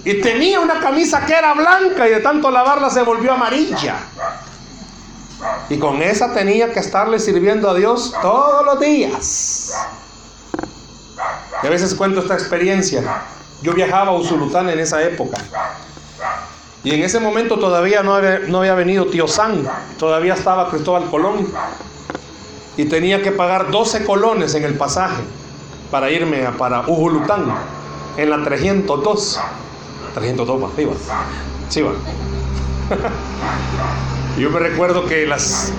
Y 0.04 0.20
tenía 0.20 0.60
una 0.60 0.80
camisa 0.80 1.26
que 1.26 1.34
era 1.34 1.54
blanca 1.54 2.08
y 2.08 2.12
de 2.12 2.20
tanto 2.20 2.52
lavarla 2.52 2.89
se 2.89 3.02
volvió 3.04 3.34
amarilla. 3.34 3.98
Y 5.70 5.78
con 5.80 6.02
esa 6.02 6.34
tenía 6.34 6.74
que 6.74 6.80
estarle 6.80 7.20
sirviendo 7.20 7.70
a 7.70 7.74
Dios 7.74 8.14
todos 8.22 8.66
los 8.66 8.80
días. 8.80 9.74
Y 11.64 11.68
a 11.68 11.70
veces 11.70 11.96
cuento 11.96 12.22
esta 12.22 12.34
experiencia. 12.34 13.04
Yo 13.62 13.74
viajaba 13.74 14.12
a 14.12 14.16
Usulután 14.16 14.70
en 14.70 14.80
esa 14.80 15.02
época. 15.04 15.38
Y 16.84 16.96
en 16.96 17.04
ese 17.04 17.20
momento 17.20 17.60
todavía 17.60 18.02
no 18.02 18.16
había, 18.16 18.76
venido 18.76 19.06
Tío 19.06 19.28
San. 19.28 19.68
Todavía 20.00 20.34
estaba 20.34 20.70
Cristóbal 20.70 21.10
Colón. 21.10 21.48
Y 22.78 22.86
tenía 22.86 23.22
que 23.22 23.32
pagar 23.32 23.70
12 23.70 24.04
colones 24.06 24.56
en 24.56 24.64
el 24.64 24.76
pasaje 24.76 25.22
para 25.92 26.10
irme 26.10 26.46
a, 26.46 26.52
para 26.52 26.82
Ujulután. 26.82 27.54
En 28.18 28.30
la 28.30 28.44
302. 28.44 29.39
302 30.16 30.64
va, 30.64 30.70
sí 30.76 30.86
va. 30.86 30.94
Sí 31.70 31.82
va. 31.84 31.92
Yo 34.38 34.49
me 34.49 34.59
recuerdo 34.59 35.05
que 35.05 35.25
las... 35.25 35.71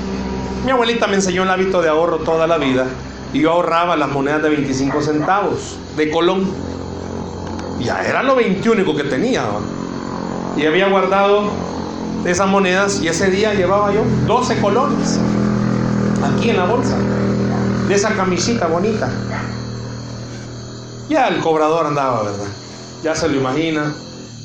Mi 0.65 0.71
abuelita 0.71 1.07
me 1.07 1.17
enseñó 1.17 1.43
el 1.43 1.51
hábito 1.51 1.83
de 1.83 1.89
ahorro 1.89 2.19
toda 2.19 2.47
la 2.47 2.59
vida 2.59 2.87
y 3.33 3.41
yo 3.41 3.53
ahorraba 3.53 3.97
las 3.97 4.11
monedas 4.11 4.43
de 4.43 4.51
25 4.51 5.03
centavos 5.03 5.77
de 5.97 6.11
Colón. 6.11 6.49
Ya 7.81 8.05
era 8.05 8.23
lo 8.23 8.37
21 8.37 8.95
que 8.95 9.05
tenía. 9.05 9.45
Y 10.57 10.67
había 10.67 10.89
guardado 10.89 11.51
esas 12.25 12.49
monedas 12.49 13.01
y 13.03 13.09
ese 13.09 13.31
día 13.31 13.55
llevaba 13.55 13.93
yo 13.93 14.03
12 14.27 14.61
colones 14.61 15.19
aquí 16.23 16.51
en 16.51 16.57
la 16.59 16.67
bolsa 16.67 16.97
de 17.89 17.95
esa 17.95 18.15
camisita 18.15 18.67
bonita. 18.67 19.11
Ya 21.09 21.29
el 21.29 21.41
cobrador 21.41 21.87
andaba, 21.87 22.23
¿verdad? 22.23 22.47
Ya 23.03 23.15
se 23.17 23.29
lo 23.29 23.37
imagina. 23.37 23.93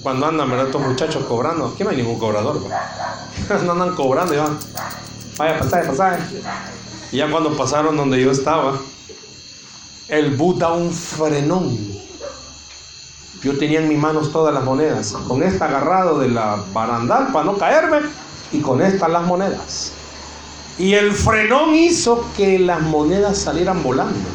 Cuando 0.07 0.25
andan, 0.25 0.49
¿verdad? 0.49 0.67
Estos 0.67 0.81
muchachos 0.81 1.25
cobrando. 1.25 1.65
Aquí 1.65 1.83
no 1.83 1.89
hay 1.89 1.97
ningún 1.97 2.17
cobrador. 2.17 2.61
No 3.65 3.71
andan 3.73 3.93
cobrando 3.93 4.33
y 4.33 4.37
van. 4.37 4.57
Vaya, 5.37 5.59
pasaje, 5.59 5.85
pasaje. 5.85 6.23
Y 7.11 7.17
ya 7.17 7.29
cuando 7.29 7.57
pasaron 7.57 7.97
donde 7.97 8.21
yo 8.21 8.31
estaba, 8.31 8.77
el 10.07 10.37
bus 10.37 10.63
un 10.63 10.93
frenón. 10.93 11.77
Yo 13.43 13.57
tenía 13.57 13.81
en 13.81 13.89
mis 13.89 13.97
manos 13.97 14.31
todas 14.31 14.53
las 14.53 14.63
monedas. 14.63 15.11
Con 15.27 15.43
esta 15.43 15.65
agarrado 15.65 16.19
de 16.19 16.29
la 16.29 16.63
barandal 16.71 17.33
para 17.33 17.43
no 17.43 17.57
caerme 17.57 17.99
y 18.53 18.61
con 18.61 18.81
esta 18.81 19.09
las 19.09 19.25
monedas. 19.25 19.91
Y 20.77 20.93
el 20.93 21.11
frenón 21.11 21.75
hizo 21.75 22.23
que 22.37 22.59
las 22.59 22.79
monedas 22.79 23.39
salieran 23.39 23.83
volando. 23.83 24.29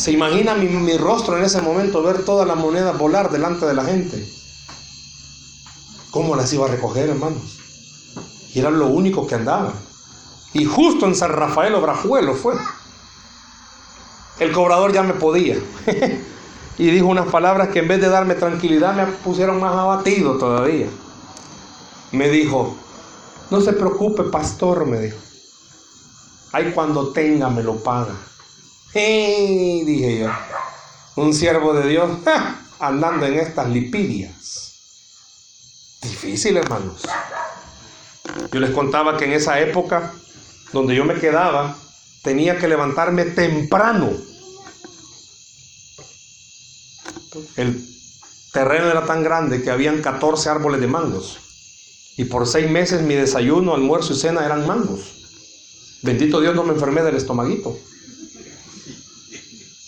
¿Se 0.00 0.12
imagina 0.12 0.54
mi, 0.54 0.96
rostro 0.96 1.36
en 1.36 1.44
ese 1.44 1.60
momento 1.60 2.02
ver 2.02 2.24
todas 2.24 2.48
las 2.48 2.56
monedas 2.56 2.96
volar 2.96 3.30
delante 3.30 3.66
de 3.66 3.74
la 3.74 3.84
gente? 3.84 4.26
¿Cómo 6.10 6.34
las 6.34 6.50
iba 6.54 6.64
a 6.64 6.70
recoger, 6.70 7.10
hermanos? 7.10 7.58
Y 8.54 8.60
era 8.60 8.70
lo 8.70 8.86
único 8.86 9.26
que 9.26 9.34
andaba. 9.34 9.74
Y 10.54 10.64
justo 10.64 11.04
en 11.04 11.14
San 11.14 11.32
Rafael 11.32 11.74
Obrajuelo 11.74 12.34
fue. 12.34 12.54
El 14.38 14.52
cobrador 14.52 14.90
ya 14.94 15.02
me 15.02 15.12
podía. 15.12 15.58
y 16.78 16.90
dijo 16.90 17.06
unas 17.06 17.28
palabras 17.28 17.68
que 17.68 17.80
en 17.80 17.88
vez 17.88 18.00
de 18.00 18.08
darme 18.08 18.36
tranquilidad 18.36 18.94
me 18.94 19.04
pusieron 19.04 19.60
más 19.60 19.74
abatido 19.74 20.38
todavía. 20.38 20.86
Me 22.12 22.30
dijo, 22.30 22.74
no 23.50 23.60
se 23.60 23.74
preocupe, 23.74 24.22
pastor, 24.22 24.86
me 24.86 24.98
dijo. 24.98 25.18
Ay, 26.52 26.72
cuando 26.74 27.08
tenga 27.08 27.50
me 27.50 27.62
lo 27.62 27.76
paga. 27.76 28.29
¡Hey! 28.92 29.84
Dije 29.84 30.20
yo. 30.20 30.30
Un 31.16 31.34
siervo 31.34 31.72
de 31.74 31.88
Dios 31.88 32.10
andando 32.78 33.26
en 33.26 33.34
estas 33.34 33.68
lipidias. 33.68 34.74
Difícil, 36.02 36.56
hermanos. 36.56 37.02
Yo 38.52 38.60
les 38.60 38.70
contaba 38.70 39.16
que 39.16 39.26
en 39.26 39.32
esa 39.32 39.60
época 39.60 40.12
donde 40.72 40.94
yo 40.94 41.04
me 41.04 41.14
quedaba, 41.14 41.76
tenía 42.22 42.58
que 42.58 42.68
levantarme 42.68 43.24
temprano. 43.24 44.10
El 47.56 47.84
terreno 48.52 48.90
era 48.90 49.04
tan 49.04 49.22
grande 49.22 49.62
que 49.62 49.70
habían 49.70 50.00
14 50.00 50.48
árboles 50.48 50.80
de 50.80 50.86
mangos. 50.86 51.38
Y 52.16 52.24
por 52.24 52.46
seis 52.46 52.70
meses 52.70 53.02
mi 53.02 53.14
desayuno, 53.14 53.74
almuerzo 53.74 54.12
y 54.12 54.16
cena 54.16 54.44
eran 54.44 54.66
mangos. 54.66 55.00
Bendito 56.02 56.40
Dios 56.40 56.54
no 56.54 56.64
me 56.64 56.74
enfermé 56.74 57.02
del 57.02 57.16
estomaguito. 57.16 57.76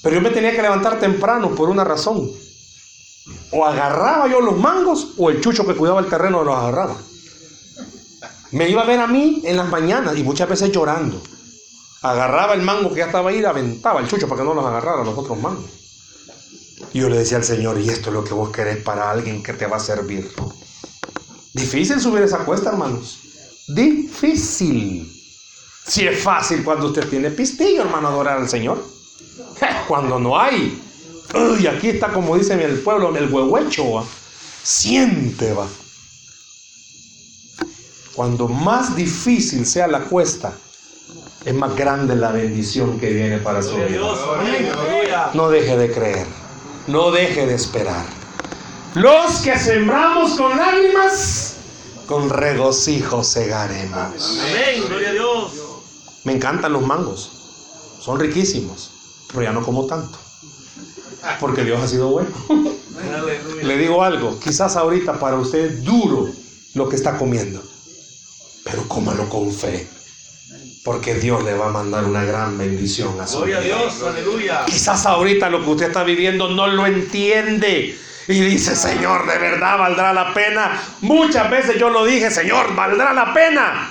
Pero 0.02 0.16
yo 0.16 0.20
me 0.20 0.30
tenía 0.30 0.50
que 0.50 0.62
levantar 0.62 0.98
temprano 0.98 1.54
por 1.54 1.70
una 1.70 1.84
razón. 1.84 2.30
O 3.52 3.64
agarraba 3.64 4.28
yo 4.28 4.40
los 4.40 4.58
mangos 4.58 5.12
o 5.16 5.30
el 5.30 5.40
chucho 5.40 5.66
que 5.66 5.76
cuidaba 5.76 6.00
el 6.00 6.08
terreno 6.08 6.42
los 6.42 6.56
agarraba. 6.56 6.96
Me 8.50 8.68
iba 8.68 8.82
a 8.82 8.86
ver 8.86 9.00
a 9.00 9.06
mí 9.06 9.42
en 9.44 9.56
las 9.56 9.68
mañanas 9.68 10.16
y 10.16 10.24
muchas 10.24 10.48
veces 10.48 10.72
llorando. 10.72 11.22
Agarraba 12.02 12.54
el 12.54 12.62
mango 12.62 12.90
que 12.90 12.98
ya 12.98 13.06
estaba 13.06 13.30
ahí 13.30 13.38
y 13.38 13.44
aventaba 13.44 14.00
el 14.00 14.08
chucho 14.08 14.28
para 14.28 14.40
que 14.40 14.46
no 14.46 14.54
los 14.54 14.66
agarrara 14.66 15.04
los 15.04 15.16
otros 15.16 15.38
mangos. 15.38 15.70
Y 16.92 16.98
yo 16.98 17.08
le 17.08 17.18
decía 17.18 17.38
al 17.38 17.44
Señor, 17.44 17.78
y 17.78 17.88
esto 17.88 18.10
es 18.10 18.14
lo 18.14 18.24
que 18.24 18.34
vos 18.34 18.50
querés 18.50 18.82
para 18.82 19.10
alguien 19.10 19.42
que 19.42 19.52
te 19.52 19.66
va 19.66 19.76
a 19.76 19.80
servir. 19.80 20.30
Difícil 21.54 22.00
subir 22.00 22.24
esa 22.24 22.38
cuesta, 22.38 22.70
hermanos. 22.70 23.20
Difícil. 23.68 25.10
Si 25.86 26.06
es 26.06 26.22
fácil 26.22 26.64
cuando 26.64 26.86
usted 26.86 27.08
tiene 27.08 27.30
pistillo, 27.30 27.82
hermano, 27.82 28.08
adorar 28.08 28.38
al 28.38 28.48
Señor. 28.48 28.84
Cuando 29.88 30.18
no 30.18 30.38
hay. 30.38 30.80
Uy, 31.34 31.66
aquí 31.66 31.88
está 31.88 32.08
como 32.08 32.36
dicen 32.36 32.60
en 32.60 32.70
el 32.70 32.80
pueblo, 32.80 33.14
el 33.16 33.32
huehuecho, 33.32 33.92
¿va? 33.92 34.04
Siente, 34.62 35.52
va. 35.52 35.66
Cuando 38.14 38.46
más 38.48 38.94
difícil 38.94 39.64
sea 39.64 39.86
la 39.86 40.00
cuesta, 40.00 40.52
es 41.44 41.54
más 41.54 41.74
grande 41.74 42.14
la 42.14 42.30
bendición 42.30 43.00
que 43.00 43.10
viene 43.10 43.38
para 43.38 43.62
su 43.62 43.74
vida. 43.74 43.86
Dios. 43.86 44.20
Amén. 44.38 44.70
Aleluya. 44.70 45.30
No 45.32 45.48
deje 45.48 45.76
de 45.76 45.90
creer, 45.90 46.26
no 46.86 47.10
deje 47.10 47.46
de 47.46 47.54
esperar. 47.54 48.04
Los 48.94 49.40
que 49.40 49.58
sembramos 49.58 50.36
con 50.36 50.56
lágrimas, 50.56 51.56
con 52.06 52.28
regocijo 52.28 53.24
segaremos. 53.24 54.40
Amén. 54.40 54.84
Gloria 54.86 55.08
a 55.08 55.12
Dios. 55.12 55.52
Me 56.24 56.34
encantan 56.34 56.72
los 56.72 56.82
mangos, 56.82 57.32
son 58.00 58.20
riquísimos, 58.20 58.91
pero 59.32 59.44
ya 59.44 59.52
no 59.52 59.62
como 59.62 59.86
tanto, 59.86 60.18
porque 61.40 61.64
Dios 61.64 61.80
ha 61.82 61.88
sido 61.88 62.08
bueno. 62.10 62.30
Le 63.62 63.78
digo 63.78 64.02
algo, 64.02 64.38
quizás 64.38 64.76
ahorita 64.76 65.18
para 65.18 65.36
usted 65.36 65.58
es 65.58 65.84
duro 65.84 66.28
lo 66.74 66.88
que 66.88 66.96
está 66.96 67.16
comiendo, 67.18 67.62
pero 68.64 68.86
cómalo 68.88 69.28
con 69.28 69.52
fe, 69.52 69.88
porque 70.84 71.14
Dios 71.14 71.42
le 71.44 71.54
va 71.54 71.68
a 71.68 71.72
mandar 71.72 72.04
una 72.04 72.24
gran 72.24 72.58
bendición 72.58 73.20
a 73.20 73.26
su 73.26 73.38
Gloria 73.38 73.58
a. 73.58 73.60
Dios. 73.60 74.02
Aleluya. 74.02 74.64
Quizás 74.66 75.06
ahorita 75.06 75.48
lo 75.48 75.62
que 75.64 75.70
usted 75.70 75.86
está 75.86 76.04
viviendo 76.04 76.48
no 76.48 76.66
lo 76.66 76.86
entiende. 76.86 77.98
Y 78.28 78.40
dice, 78.40 78.76
Señor, 78.76 79.26
de 79.26 79.38
verdad 79.38 79.78
valdrá 79.78 80.12
la 80.12 80.32
pena. 80.32 80.80
Muchas 81.00 81.50
veces 81.50 81.76
yo 81.78 81.90
lo 81.90 82.04
dije, 82.04 82.30
Señor, 82.30 82.74
valdrá 82.74 83.12
la 83.12 83.34
pena. 83.34 83.90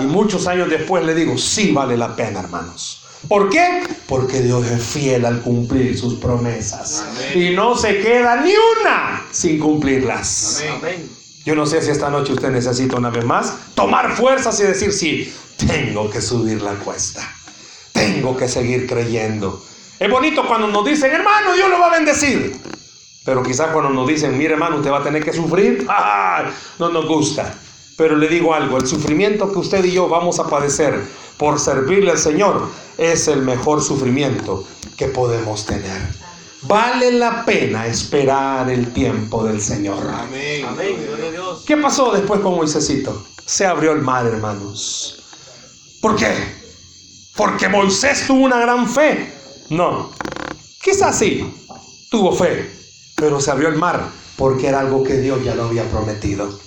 Y 0.00 0.02
muchos 0.04 0.46
años 0.46 0.68
después 0.68 1.04
le 1.04 1.14
digo, 1.14 1.36
sí 1.38 1.72
vale 1.72 1.96
la 1.96 2.14
pena, 2.14 2.40
hermanos. 2.40 3.01
¿Por 3.28 3.48
qué? 3.50 3.82
Porque 4.06 4.40
Dios 4.40 4.66
es 4.66 4.82
fiel 4.82 5.24
al 5.24 5.40
cumplir 5.40 5.98
sus 5.98 6.14
promesas. 6.14 7.04
Y 7.34 7.50
no 7.50 7.76
se 7.76 8.00
queda 8.00 8.36
ni 8.42 8.52
una 8.52 9.24
sin 9.30 9.58
cumplirlas. 9.58 10.62
Amén. 10.76 11.08
Yo 11.44 11.54
no 11.54 11.66
sé 11.66 11.82
si 11.82 11.90
esta 11.90 12.08
noche 12.08 12.32
usted 12.32 12.50
necesita 12.50 12.96
una 12.96 13.10
vez 13.10 13.24
más 13.24 13.54
tomar 13.74 14.14
fuerzas 14.14 14.58
y 14.60 14.64
decir, 14.64 14.92
sí, 14.92 15.32
tengo 15.56 16.08
que 16.08 16.20
subir 16.20 16.62
la 16.62 16.74
cuesta. 16.74 17.28
Tengo 17.92 18.36
que 18.36 18.48
seguir 18.48 18.86
creyendo. 18.86 19.64
Es 19.98 20.10
bonito 20.10 20.46
cuando 20.46 20.68
nos 20.68 20.84
dicen, 20.84 21.12
hermano, 21.12 21.52
Dios 21.54 21.68
lo 21.68 21.78
va 21.78 21.88
a 21.88 21.96
bendecir. 21.96 22.56
Pero 23.24 23.42
quizás 23.42 23.70
cuando 23.72 23.90
nos 23.90 24.06
dicen, 24.08 24.36
mire 24.36 24.54
hermano, 24.54 24.76
usted 24.76 24.90
va 24.90 24.98
a 24.98 25.02
tener 25.02 25.24
que 25.24 25.32
sufrir, 25.32 25.86
¡ah! 25.88 26.50
no 26.78 26.88
nos 26.88 27.06
gusta. 27.06 27.54
Pero 27.96 28.16
le 28.16 28.28
digo 28.28 28.54
algo, 28.54 28.78
el 28.78 28.86
sufrimiento 28.86 29.52
que 29.52 29.58
usted 29.58 29.84
y 29.84 29.92
yo 29.92 30.08
vamos 30.08 30.38
a 30.38 30.48
padecer 30.48 31.00
por 31.36 31.58
servirle 31.58 32.12
al 32.12 32.18
Señor 32.18 32.68
es 32.98 33.28
el 33.28 33.42
mejor 33.42 33.82
sufrimiento 33.82 34.64
que 34.96 35.08
podemos 35.08 35.66
tener. 35.66 36.00
Vale 36.62 37.10
la 37.12 37.44
pena 37.44 37.86
esperar 37.86 38.70
el 38.70 38.92
tiempo 38.92 39.44
del 39.44 39.60
Señor. 39.60 40.06
Amén. 40.08 40.64
Amén. 40.64 40.96
¿Qué 41.66 41.76
pasó 41.76 42.12
después 42.12 42.40
con 42.40 42.54
Moisésito? 42.54 43.26
Se 43.44 43.66
abrió 43.66 43.92
el 43.92 44.00
mar, 44.00 44.26
hermanos. 44.26 45.22
¿Por 46.00 46.16
qué? 46.16 46.32
Porque 47.36 47.68
Moisés 47.68 48.26
tuvo 48.26 48.44
una 48.44 48.60
gran 48.60 48.88
fe. 48.88 49.32
No. 49.70 50.12
Quizás 50.80 51.18
sí, 51.18 51.52
tuvo 52.10 52.32
fe, 52.32 52.70
pero 53.16 53.40
se 53.40 53.50
abrió 53.50 53.68
el 53.68 53.76
mar 53.76 54.08
porque 54.36 54.68
era 54.68 54.80
algo 54.80 55.04
que 55.04 55.18
Dios 55.18 55.42
ya 55.44 55.54
lo 55.54 55.64
había 55.64 55.84
prometido. 55.84 56.58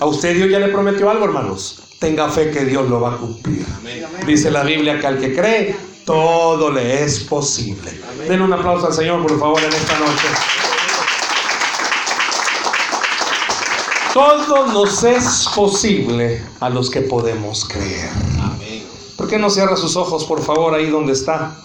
¿A 0.00 0.06
usted 0.06 0.34
Dios 0.34 0.50
ya 0.50 0.58
le 0.58 0.68
prometió 0.68 1.08
algo, 1.08 1.24
hermanos? 1.24 1.80
Tenga 1.98 2.28
fe 2.28 2.50
que 2.50 2.64
Dios 2.64 2.88
lo 2.88 3.00
va 3.00 3.14
a 3.14 3.16
cumplir. 3.16 3.64
Dice 4.26 4.50
la 4.50 4.64
Biblia 4.64 4.98
que 4.98 5.06
al 5.06 5.18
que 5.18 5.34
cree, 5.34 5.76
todo 6.04 6.70
le 6.70 7.04
es 7.04 7.20
posible. 7.20 7.92
Den 8.28 8.42
un 8.42 8.52
aplauso 8.52 8.88
al 8.88 8.92
Señor, 8.92 9.22
por 9.22 9.38
favor, 9.38 9.62
en 9.62 9.72
esta 9.72 9.98
noche. 9.98 10.26
Todo 14.12 14.66
nos 14.66 15.02
es 15.02 15.48
posible 15.54 16.42
a 16.60 16.68
los 16.70 16.90
que 16.90 17.00
podemos 17.00 17.64
creer. 17.64 18.10
Amén. 18.40 18.84
¿Por 19.16 19.28
qué 19.28 19.38
no 19.38 19.48
cierra 19.48 19.76
sus 19.76 19.96
ojos, 19.96 20.24
por 20.24 20.42
favor, 20.42 20.74
ahí 20.74 20.90
donde 20.90 21.12
está? 21.12 21.56